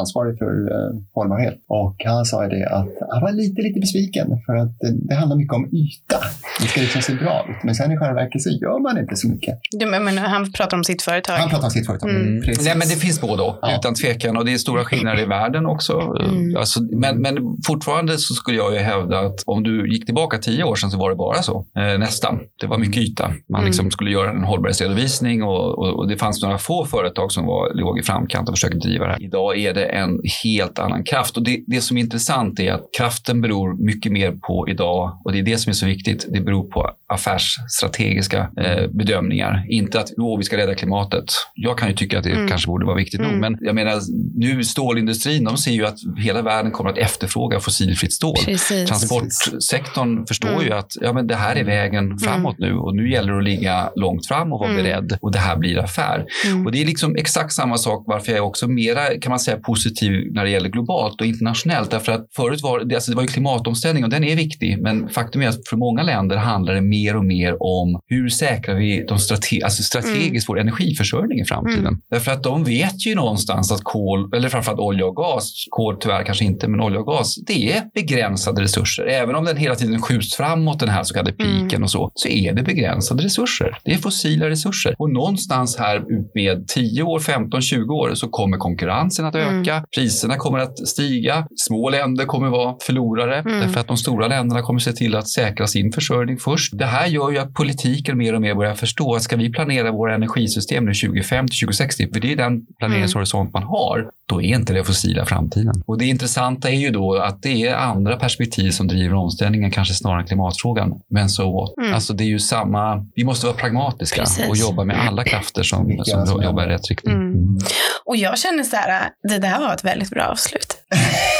ansvarig 0.00 0.38
för 0.38 0.52
eh, 0.74 0.90
hållbarhet. 1.14 1.54
Och 1.68 1.96
han 2.04 2.24
sa 2.24 2.44
ju 2.44 2.50
det 2.50 2.66
att 2.68 2.88
han 3.12 3.22
var 3.22 3.32
lite, 3.32 3.62
lite 3.62 3.80
besviken 3.80 4.26
för 4.46 4.54
att 4.56 4.78
det, 4.80 4.90
det 5.08 5.14
handlar 5.14 5.36
mycket 5.36 5.54
om 5.54 5.66
yta. 5.66 6.18
Det 6.60 6.66
ska 6.68 6.80
liksom 6.80 7.02
se 7.02 7.14
bra 7.14 7.46
ut, 7.50 7.64
men 7.64 7.74
sen 7.74 7.92
i 7.92 7.96
själva 7.96 8.14
verket 8.14 8.42
så 8.42 8.50
gör 8.50 8.82
man 8.82 8.98
inte 8.98 9.16
så 9.16 9.28
mycket. 9.28 9.58
Du, 9.70 9.86
men, 9.86 10.18
han 10.18 10.52
pratar 10.52 10.76
om 10.76 10.84
sitt 10.84 11.02
företag. 11.02 11.34
Han 11.34 11.50
pratar 11.50 11.64
om 11.64 11.70
sitt 11.70 11.86
företag. 11.86 12.10
Mm. 12.10 12.42
Precis. 12.42 12.64
Nej, 12.64 12.74
men 12.76 12.88
det 12.88 12.94
finns 12.96 13.20
både 13.20 13.42
och, 13.42 13.58
Ja. 13.62 13.76
utan 13.78 13.94
tvekan. 13.94 14.36
Och 14.36 14.44
det 14.44 14.52
är 14.52 14.58
stora 14.58 14.84
skillnader 14.84 15.22
i 15.22 15.26
världen 15.26 15.66
också. 15.66 15.92
Mm. 16.00 16.56
Alltså, 16.56 16.82
men, 16.82 17.18
men 17.22 17.34
fortfarande 17.66 18.18
så 18.18 18.34
skulle 18.34 18.56
jag 18.56 18.72
ju 18.72 18.78
hävda 18.78 19.18
att 19.18 19.42
om 19.46 19.62
du 19.62 19.92
gick 19.92 20.06
tillbaka 20.06 20.38
tio 20.38 20.64
år 20.64 20.74
sedan 20.74 20.90
så 20.90 20.98
var 20.98 21.10
det 21.10 21.16
bara 21.16 21.42
så. 21.42 21.66
Eh, 21.78 21.98
nästan. 21.98 22.40
Det 22.60 22.66
var 22.66 22.78
mycket 22.78 23.02
yta. 23.02 23.28
Man 23.28 23.58
Mm. 23.60 23.66
liksom 23.66 23.90
skulle 23.90 24.10
göra 24.10 24.30
en 24.30 24.44
hållbarhetsredovisning 24.44 25.42
och, 25.42 25.78
och, 25.78 25.98
och 25.98 26.08
det 26.08 26.16
fanns 26.16 26.42
några 26.42 26.58
få 26.58 26.84
företag 26.84 27.32
som 27.32 27.46
var, 27.46 27.74
låg 27.74 27.98
i 27.98 28.02
framkant 28.02 28.48
och 28.48 28.54
försökte 28.54 28.78
driva 28.78 29.04
det 29.06 29.12
här. 29.12 29.22
Idag 29.22 29.58
är 29.58 29.74
det 29.74 29.77
en 29.86 30.20
helt 30.44 30.78
annan 30.78 31.04
kraft. 31.04 31.36
Och 31.36 31.42
det, 31.42 31.60
det 31.66 31.80
som 31.80 31.96
är 31.96 32.00
intressant 32.00 32.60
är 32.60 32.72
att 32.72 32.84
kraften 32.98 33.40
beror 33.40 33.84
mycket 33.84 34.12
mer 34.12 34.32
på 34.32 34.68
idag 34.68 35.20
och 35.24 35.32
det 35.32 35.38
är 35.38 35.42
det 35.42 35.58
som 35.58 35.70
är 35.70 35.74
så 35.74 35.86
viktigt. 35.86 36.26
Det 36.32 36.40
beror 36.40 36.70
på 36.70 36.90
affärsstrategiska 37.06 38.50
eh, 38.60 38.88
bedömningar. 38.90 39.64
Inte 39.68 40.00
att 40.00 40.08
vi 40.38 40.44
ska 40.44 40.56
rädda 40.56 40.74
klimatet. 40.74 41.24
Jag 41.54 41.78
kan 41.78 41.88
ju 41.88 41.94
tycka 41.94 42.18
att 42.18 42.24
det 42.24 42.30
Mm. 42.30 42.48
kanske 42.48 42.66
borde 42.68 42.86
vara 42.86 42.96
viktigt 42.96 43.20
Mm. 43.20 43.32
nog. 43.32 43.40
Men 43.40 43.58
jag 43.60 43.74
menar, 43.74 44.00
nu 44.34 44.64
stålindustrin, 44.64 45.44
de 45.44 45.56
ser 45.56 45.70
ju 45.70 45.86
att 45.86 45.98
hela 46.18 46.42
världen 46.42 46.72
kommer 46.72 46.90
att 46.90 46.98
efterfråga 46.98 47.60
fossilfritt 47.60 48.12
stål. 48.12 48.36
Precis. 48.44 48.88
Transportsektorn 48.88 50.26
förstår 50.26 50.48
Mm. 50.48 50.64
ju 50.64 50.72
att 50.72 50.92
ja, 51.00 51.12
men 51.12 51.26
det 51.26 51.34
här 51.34 51.56
är 51.56 51.64
vägen 51.64 52.18
framåt 52.18 52.58
nu 52.58 52.74
och 52.74 52.96
nu 52.96 53.10
gäller 53.10 53.32
det 53.32 53.38
att 53.38 53.44
ligga 53.44 53.90
långt 53.96 54.26
fram 54.26 54.52
och 54.52 54.58
vara 54.58 54.70
Mm. 54.70 54.82
beredd 54.84 55.18
och 55.20 55.32
det 55.32 55.38
här 55.38 55.56
blir 55.56 55.78
affär. 55.78 56.24
Mm. 56.46 56.66
Och 56.66 56.72
det 56.72 56.82
är 56.82 56.86
liksom 56.86 57.16
exakt 57.16 57.52
samma 57.52 57.76
sak 57.78 58.04
varför 58.06 58.32
jag 58.32 58.36
är 58.38 58.42
också 58.44 58.68
mera 58.68 59.18
kan 59.20 59.30
man 59.30 59.38
säga 59.38 59.56
positiv 59.68 60.12
när 60.32 60.44
det 60.44 60.50
gäller 60.50 60.68
globalt 60.68 61.20
och 61.20 61.26
internationellt. 61.26 61.90
Därför 61.90 62.12
att 62.12 62.26
förut 62.36 62.62
var 62.62 62.84
det, 62.84 62.94
alltså 62.94 63.10
det 63.10 63.16
var 63.16 63.22
ju 63.22 63.28
klimatomställning 63.28 64.04
och 64.04 64.10
den 64.10 64.24
är 64.24 64.36
viktig. 64.36 64.82
Men 64.82 65.08
faktum 65.08 65.42
är 65.42 65.48
att 65.48 65.68
för 65.68 65.76
många 65.76 66.02
länder 66.02 66.36
handlar 66.36 66.74
det 66.74 66.80
mer 66.80 67.16
och 67.16 67.24
mer 67.24 67.62
om 67.62 68.00
hur 68.06 68.28
säkrar 68.28 68.74
vi 68.74 69.04
de 69.08 69.18
strate, 69.18 69.64
alltså 69.64 69.82
strategiskt 69.82 70.48
vår 70.48 70.58
energiförsörjning 70.60 71.40
i 71.40 71.44
framtiden. 71.44 71.78
Mm. 71.78 72.00
Därför 72.10 72.32
att 72.32 72.42
de 72.42 72.64
vet 72.64 73.06
ju 73.06 73.14
någonstans 73.14 73.72
att 73.72 73.84
kol, 73.84 74.34
eller 74.34 74.48
framförallt 74.48 74.80
olja 74.80 75.06
och 75.06 75.16
gas, 75.16 75.66
kol 75.70 75.96
tyvärr 76.00 76.24
kanske 76.24 76.44
inte, 76.44 76.68
men 76.68 76.80
olja 76.80 77.00
och 77.00 77.06
gas, 77.06 77.36
det 77.46 77.72
är 77.72 77.82
begränsade 77.94 78.62
resurser. 78.62 79.04
Även 79.06 79.34
om 79.34 79.44
den 79.44 79.56
hela 79.56 79.74
tiden 79.74 80.02
skjuts 80.02 80.36
framåt, 80.36 80.80
den 80.80 80.88
här 80.88 81.02
så 81.02 81.14
kallade 81.14 81.34
Mm. 81.38 81.68
piken 81.68 81.82
och 81.82 81.90
så, 81.90 82.10
så 82.14 82.28
är 82.28 82.52
det 82.52 82.62
begränsade 82.62 83.24
resurser. 83.24 83.78
Det 83.84 83.92
är 83.92 83.98
fossila 83.98 84.48
resurser. 84.50 84.94
Och 84.98 85.10
någonstans 85.10 85.76
här 85.76 85.96
ut 85.96 86.30
med 86.34 86.68
10 86.68 87.02
år, 87.02 87.20
15, 87.20 87.62
20 87.62 87.94
år 87.94 88.14
så 88.14 88.28
kommer 88.28 88.56
konkurrensen 88.56 89.26
att 89.26 89.34
Mm. 89.38 89.57
Öka. 89.60 89.84
Priserna 89.96 90.36
kommer 90.36 90.58
att 90.58 90.88
stiga. 90.88 91.46
Små 91.56 91.90
länder 91.90 92.24
kommer 92.24 92.48
vara 92.48 92.76
förlorare 92.82 93.38
Mm. 93.38 93.60
därför 93.60 93.80
att 93.80 93.88
de 93.88 93.96
stora 93.96 94.28
länderna 94.28 94.62
kommer 94.62 94.80
se 94.80 94.92
till 94.92 95.16
att 95.16 95.28
säkra 95.28 95.66
sin 95.66 95.92
försörjning 95.92 96.38
först. 96.38 96.78
Det 96.78 96.86
här 96.86 97.06
gör 97.06 97.30
ju 97.30 97.38
att 97.38 97.54
politiken 97.54 98.18
mer 98.18 98.34
och 98.34 98.40
mer 98.40 98.54
börjar 98.54 98.74
förstå 98.74 99.14
att 99.14 99.22
ska 99.22 99.36
vi 99.36 99.52
planera 99.52 99.92
våra 99.92 100.14
energisystem 100.14 100.84
nu 100.84 100.94
2050 100.94 101.50
till 101.50 101.66
2060, 101.66 102.12
för 102.12 102.20
det 102.20 102.32
är 102.32 102.36
den 102.36 102.66
planeringshorisont 102.78 103.52
man 103.52 103.62
har, 103.62 104.10
då 104.28 104.42
är 104.42 104.54
inte 104.54 104.72
det 104.72 104.84
fossila 104.84 105.26
framtiden. 105.26 105.82
Och 105.86 105.98
det 105.98 106.06
intressanta 106.06 106.70
är 106.70 106.74
ju 106.74 106.90
då 106.90 107.16
att 107.16 107.42
det 107.42 107.66
är 107.66 107.74
andra 107.74 108.16
perspektiv 108.16 108.70
som 108.70 108.88
driver 108.88 109.14
omställningen, 109.14 109.70
kanske 109.70 109.94
snarare 109.94 110.20
än 110.20 110.26
klimatfrågan. 110.26 111.00
Men 111.10 111.28
så 111.28 111.52
what? 111.52 111.78
Mm. 111.78 111.94
Alltså 111.94 112.12
det 112.12 112.24
är 112.24 112.28
ju 112.28 112.38
samma, 112.38 113.06
vi 113.14 113.24
måste 113.24 113.46
vara 113.46 113.56
pragmatiska 113.56 114.20
Precis. 114.20 114.48
och 114.48 114.56
jobba 114.56 114.84
med 114.84 115.08
alla 115.08 115.24
krafter 115.24 115.62
som, 115.62 116.04
som 116.04 116.42
jobbar 116.42 116.62
i 116.62 116.66
rätt 116.66 116.88
riktning. 116.88 117.14
Mm. 117.14 117.58
Och 118.04 118.16
jag 118.16 118.38
känner 118.38 118.62
så 118.62 118.76
här, 118.76 119.10
det 119.28 119.38
där 119.38 119.58
var 119.58 119.74
ett 119.74 119.84
väldigt 119.84 120.10
bra 120.10 120.24
avslut. 120.24 120.77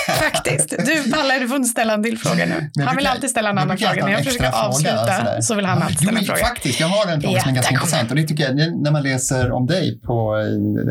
Faktiskt. 0.09 0.71
Du, 0.71 1.11
Palle, 1.13 1.39
du 1.39 1.49
får 1.49 1.57
inte 1.57 1.69
ställa 1.69 1.95
en 1.95 2.03
till 2.03 2.19
fråga 2.19 2.45
nu. 2.47 2.85
Han 2.85 2.97
vill 2.97 3.07
alltid 3.07 3.31
ställa 3.31 3.51
en 3.51 3.57
jag 3.57 3.63
annan 3.63 3.79
fråga. 3.79 4.05
När 4.05 4.13
jag 4.13 4.25
försöker 4.25 4.67
avsluta 4.67 5.07
sådär. 5.19 5.41
så 5.41 5.55
vill 5.55 5.65
han 5.67 5.83
alltid 5.83 5.99
ställa 5.99 6.13
en 6.19 6.25
jo, 6.25 6.27
fråga. 6.27 6.39
Faktiskt, 6.47 6.81
jag 6.81 6.87
har 6.89 7.13
en 7.13 7.21
fråga 7.21 7.41
som 7.41 7.51
är 7.51 7.55
ganska 7.55 7.75
intressant. 7.75 8.11
Och 8.11 8.17
det 8.17 8.23
tycker 8.23 8.45
jag, 8.45 8.57
när 8.83 8.91
man 8.91 9.03
läser 9.03 9.51
om 9.53 9.67
dig 9.67 10.01
på, 10.01 10.37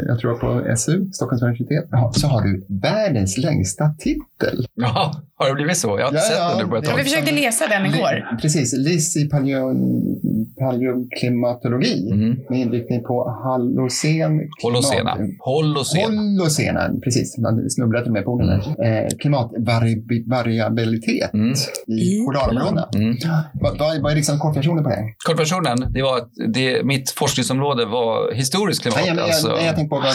jag 0.08 0.20
tror 0.20 0.34
på 0.36 0.76
SU, 0.78 1.10
Stockholms 1.14 1.42
universitet, 1.42 1.86
ja, 1.92 2.12
så 2.16 2.28
har 2.28 2.42
du 2.42 2.66
världens 2.82 3.38
längsta 3.38 3.90
titel. 4.00 4.68
Ja, 4.76 5.12
har 5.40 5.48
det 5.50 5.54
blivit 5.56 5.78
så? 5.78 5.88
Jag 5.88 5.94
har 6.06 6.08
inte 6.08 6.16
Ja, 6.16 6.22
sett 6.22 6.38
ja. 6.38 6.56
det 6.58 6.64
nu 6.64 6.70
på 6.70 6.78
ett 6.78 6.86
tag. 6.86 6.98
vi 6.98 7.04
försökte 7.04 7.32
läsa 7.32 7.68
den 7.68 7.86
igår. 7.86 8.38
Precis, 8.42 8.74
LIS 8.78 9.18
i 9.18 9.30
paleo, 9.30 9.74
paleoklimatologi 10.60 12.12
Mm. 12.12 12.40
med 12.50 12.60
inriktning 12.60 13.04
på 13.04 13.30
halocen. 13.44 14.42
Holocena. 14.64 15.18
Holocena. 15.40 16.22
Holocena, 16.22 16.90
precis. 17.04 17.38
Man 17.38 17.70
snubblar 17.70 18.00
till 18.02 18.08
och 18.10 18.14
med 18.14 18.26
på 18.26 18.32
orden 18.32 18.48
där. 18.48 19.07
Klimatvariabilitet 19.20 21.34
Mm. 21.34 21.54
i 21.88 22.26
polarområdena. 22.26 22.90
Mm. 22.96 23.18
Vad, 23.54 23.78
vad, 23.78 24.02
vad 24.02 24.12
är 24.12 24.16
liksom 24.16 24.40
kortversionen 24.40 24.84
på 24.84 24.90
det? 24.90 25.14
Kortversionen, 25.18 25.94
det 25.94 26.02
var 26.02 26.18
att 26.18 26.30
det, 26.54 26.84
mitt 26.84 27.12
forskningsområde 27.12 27.86
var 27.86 28.34
historiskt 28.34 28.82
klimat. 28.82 29.00
Nej, 29.00 29.08
jag, 29.08 29.18
jag, 29.18 29.26
alltså. 29.26 29.48
nej, 29.48 29.66
jag 29.66 29.76
tänkte 29.76 29.90
på 29.90 30.00
vad, 30.02 30.14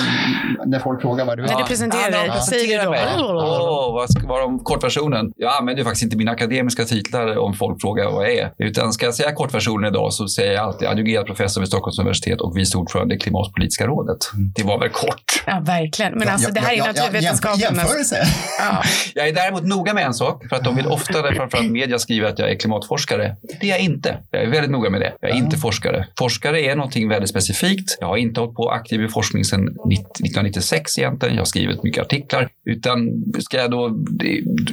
när 0.67 0.79
folk 0.79 1.01
frågar 1.01 1.25
vad 1.25 1.39
du 1.39 1.45
är. 1.45 1.49
När 1.49 1.59
du 1.59 1.65
presenterar 1.65 2.11
dig, 2.11 2.25
ja, 2.27 2.41
säger 2.41 2.79
du 2.79 2.85
då-. 2.85 2.97
Åh, 3.19 3.95
vad 3.95 4.23
vara 4.29 4.45
om 4.45 4.59
kortversionen? 4.59 5.33
Jag 5.37 5.57
använder 5.59 5.81
ju 5.81 5.85
faktiskt 5.85 6.05
inte 6.05 6.17
mina 6.17 6.31
akademiska 6.31 6.85
titlar 6.85 7.39
om 7.39 7.55
folk 7.55 7.81
frågar 7.81 8.11
vad 8.11 8.25
jag 8.25 8.33
är. 8.33 8.53
Utan 8.59 8.93
ska 8.93 9.07
jag 9.07 9.15
säga 9.15 9.33
kortversionen 9.33 9.91
idag 9.91 10.13
så 10.13 10.29
säger 10.29 10.53
jag 10.53 10.65
alltid 10.65 10.89
adjungerad 10.89 11.27
professor 11.27 11.61
vid 11.61 11.69
Stockholms 11.69 11.99
universitet 11.99 12.41
och 12.41 12.57
vice 12.57 12.79
ordförande 12.79 13.15
i 13.15 13.19
Klimatpolitiska 13.19 13.87
rådet. 13.87 14.19
Det 14.57 14.63
var 14.63 14.79
väl 14.79 14.89
kort. 14.89 15.43
Ja, 15.47 15.63
verkligen. 15.67 16.19
Men 16.19 16.29
alltså, 16.29 16.53
det 16.53 16.61
här 16.61 16.73
är 16.73 16.77
Ja, 16.77 16.85
ja, 16.87 16.93
ja, 16.97 17.03
naturvetenskapernas... 17.03 17.63
Jämförelse. 17.63 18.17
Ja. 18.59 18.82
Jag 19.15 19.29
är 19.29 19.33
däremot 19.33 19.65
noga 19.65 19.95
med 19.95 20.07
en 20.07 20.15
sak, 20.15 20.49
för 20.49 20.57
att 20.57 20.65
de 20.65 20.77
vill 20.77 20.87
oftare, 20.87 21.35
framförallt 21.35 21.71
media, 21.71 21.99
skriva 21.99 22.29
att 22.29 22.39
jag 22.39 22.51
är 22.51 22.55
klimatforskare. 22.59 23.37
Det 23.61 23.67
är 23.67 23.71
jag 23.71 23.81
inte. 23.81 24.19
Jag 24.31 24.43
är 24.43 24.51
väldigt 24.51 24.71
noga 24.71 24.91
med 24.91 25.01
det. 25.01 25.13
Jag 25.21 25.31
är 25.31 25.35
inte 25.35 25.57
forskare. 25.57 26.07
Forskare 26.19 26.61
är 26.61 26.77
någonting 26.77 27.09
väldigt 27.09 27.31
specifikt. 27.31 27.97
Jag 28.01 28.07
har 28.07 28.17
inte 28.17 28.41
hållit 28.41 28.55
på 28.55 28.71
aktiv 28.71 29.03
i 29.03 29.09
forskning 29.09 29.45
sedan 29.45 29.61
1996 29.69 30.99
egentligen. 30.99 31.35
Jag 31.35 31.41
har 31.41 31.47
skrivit 31.47 31.83
mycket 31.83 32.03
artiklar. 32.03 32.49
Utan 32.71 33.09
ska 33.39 33.57
jag 33.57 33.71
då, 33.71 33.91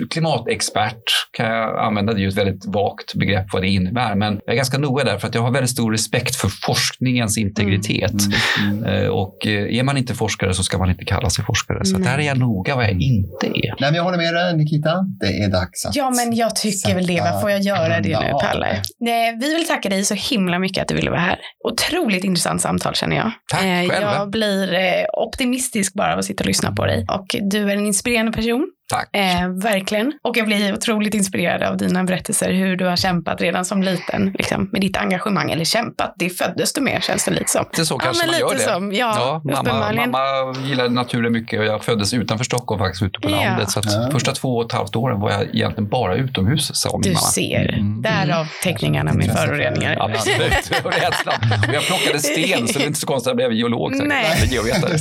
klimatexpert 0.10 1.04
kan 1.32 1.46
jag 1.46 1.80
använda, 1.80 2.14
det 2.14 2.20
är 2.20 2.22
ju 2.22 2.28
ett 2.28 2.38
väldigt 2.38 2.66
vagt 2.66 3.14
begrepp 3.16 3.46
vad 3.54 3.62
det 3.62 3.68
innebär. 3.68 4.16
Men 4.16 4.34
jag 4.46 4.54
är 4.54 4.58
ganska 4.58 4.78
noga 4.78 5.04
där 5.04 5.18
för 5.18 5.28
att 5.28 5.36
jag 5.36 5.42
har 5.42 5.52
väldigt 5.52 5.70
stor 5.72 5.92
respekt 5.92 6.36
för 6.36 6.48
forskningens 6.48 7.38
integritet. 7.38 8.14
Mm. 8.60 8.84
Eh, 8.84 9.08
Och 9.10 9.48
eh, 9.48 9.78
är 9.80 9.84
man 9.84 9.98
inte 9.98 10.14
forskare 10.14 10.54
så 10.54 10.64
ska 10.64 10.78
man 10.78 10.90
inte 10.90 11.06
kalla 11.06 11.30
sig 11.30 11.46
forskare. 11.46 11.86
Så 11.86 11.98
där 11.98 12.18
är 12.18 12.22
jag 12.22 12.38
noga 12.38 12.76
vad 12.76 12.84
jag 12.86 13.02
inte 13.02 13.48
är. 13.48 13.76
Nej, 13.80 13.92
jag 14.00 14.04
håller 14.04 14.18
med 14.18 14.34
dig, 14.34 14.58
Nikita. 14.58 15.06
Det 15.20 15.44
är 15.44 15.50
dags 15.50 15.86
att... 15.86 15.96
Ja, 15.96 16.10
men 16.10 16.36
jag 16.36 16.56
tycker 16.56 16.96
väl 16.96 17.08
det. 17.08 17.34
Får 17.42 17.52
jag 17.52 17.62
göra 17.62 18.00
det 18.00 18.20
nu, 18.20 18.32
Palle? 18.42 18.82
Nej, 19.00 19.38
vi 19.42 19.54
vill 19.56 19.68
tacka 19.68 19.90
dig 19.90 20.06
så 20.06 20.14
himla 20.14 20.60
mycket 20.60 20.82
att 20.82 20.88
du 20.88 20.96
ville 20.96 21.10
vara 21.10 21.20
här. 21.20 21.40
Otroligt 21.70 22.24
intressant 22.24 22.62
samtal 22.62 22.96
känner 22.96 23.16
jag. 23.16 23.32
Tack 23.52 23.64
Eh, 23.64 23.90
själv. 23.90 24.06
Jag 24.06 24.30
blir 24.30 24.74
eh, 24.74 24.82
optimistisk 25.28 25.94
bara 25.94 26.14
av 26.14 26.20
att 26.20 26.26
sitta 26.26 26.44
och 26.44 26.48
lyssna 26.48 26.72
på 26.72 26.86
dig. 26.86 27.06
Och 27.12 27.36
du 27.42 27.72
är 27.72 27.76
en 27.76 27.86
inspirerande 27.86 28.32
person. 28.32 28.68
Tack. 28.90 29.10
Eh, 29.16 29.50
verkligen. 29.50 30.14
Och 30.24 30.38
jag 30.38 30.46
blir 30.46 30.74
otroligt 30.74 31.14
inspirerad 31.14 31.64
av 31.64 31.78
dina 31.78 32.04
berättelser, 32.04 32.52
hur 32.52 32.76
du 32.78 32.86
har 32.86 32.96
kämpat 32.96 33.42
redan 33.42 33.66
som 33.66 33.84
liten, 33.84 34.32
liksom, 34.38 34.70
med 34.72 34.82
ditt 34.82 34.98
engagemang. 34.98 35.52
Eller 35.52 35.66
kämpat, 35.66 36.14
det 36.18 36.30
föddes 36.30 36.74
du 36.74 36.82
med 36.82 37.04
känns 37.04 37.26
det 37.26 37.32
lite 37.32 37.52
som. 37.52 37.66
Lite 37.72 37.86
så 37.86 37.94
Ja, 37.94 38.00
kanske 38.00 38.24
men 38.26 38.32
man 38.32 38.40
gör 38.40 38.54
det. 38.54 38.60
som, 38.60 38.94
ja, 38.94 39.42
mamma, 39.46 39.60
uppenbarligen. 39.60 40.12
mamma 40.12 40.56
gillade 40.68 40.90
naturen 40.90 41.32
mycket 41.34 41.60
och 41.60 41.66
jag 41.66 41.84
föddes 41.84 42.14
utanför 42.14 42.46
Stockholm 42.46 42.80
faktiskt, 42.80 43.04
ute 43.04 43.20
på 43.20 43.30
Ja. 43.30 43.36
landet. 43.36 43.72
Så 43.72 43.80
att 43.80 43.86
Ja. 43.94 44.10
första 44.12 44.32
två 44.32 44.58
och 44.58 44.66
ett 44.66 44.72
halvt 44.72 44.96
åren 44.96 45.20
var 45.20 45.32
jag 45.32 45.42
egentligen 45.56 45.90
bara 45.90 46.16
utomhus, 46.16 46.72
sa 46.74 46.90
min 46.94 47.02
Du 47.02 47.10
mamma. 47.10 47.20
ser, 47.20 47.74
Mm. 47.74 48.02
därav 48.02 48.48
teckningarna 48.64 49.14
med 49.14 49.26
föroreningar. 49.38 49.96
Ja, 49.96 50.04
Absolut, 50.14 50.86
och 50.86 50.92
rädslan. 50.94 51.36
Och 51.68 51.74
jag 51.74 51.84
plockade 51.84 52.20
sten, 52.20 52.68
så 52.68 52.80
det 52.80 52.84
är 52.86 52.88
inte 52.88 53.00
så 53.00 53.08
konstigt 53.08 53.28
att 53.34 53.40
jag 53.42 53.50
blev 53.50 53.54
geolog. 53.60 53.92
säkert. 53.94 54.08
Nej. 54.08 54.26
Eller 54.38 54.54
geovetare. 54.54 54.94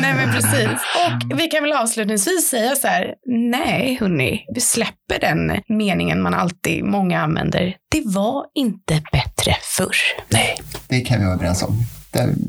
Nej 0.00 0.14
men 0.14 0.32
precis. 0.32 0.68
Och 0.70 1.38
vi 1.38 1.46
kan 1.46 1.62
väl 1.62 1.72
avslutningsvis 1.72 2.48
säga 2.50 2.74
så 2.76 2.88
här, 2.88 3.14
nej 3.26 3.96
hörni, 4.00 4.44
vi 4.54 4.60
släpper 4.60 5.20
den 5.20 5.60
meningen 5.68 6.22
man 6.22 6.34
alltid, 6.34 6.84
många 6.84 7.20
använder. 7.20 7.76
Det 7.90 8.02
var 8.06 8.46
inte 8.54 9.02
bättre 9.12 9.52
förr. 9.76 9.96
Nej. 10.28 10.56
Det 10.88 11.00
kan 11.00 11.18
vi 11.18 11.24
vara 11.24 11.34
överens 11.34 11.62
om. 11.62 11.74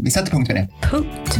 Vi 0.04 0.12
sätter 0.12 0.32
punkt 0.32 0.48
med 0.48 0.58
det. 0.58 0.88
Punkt. 0.88 1.40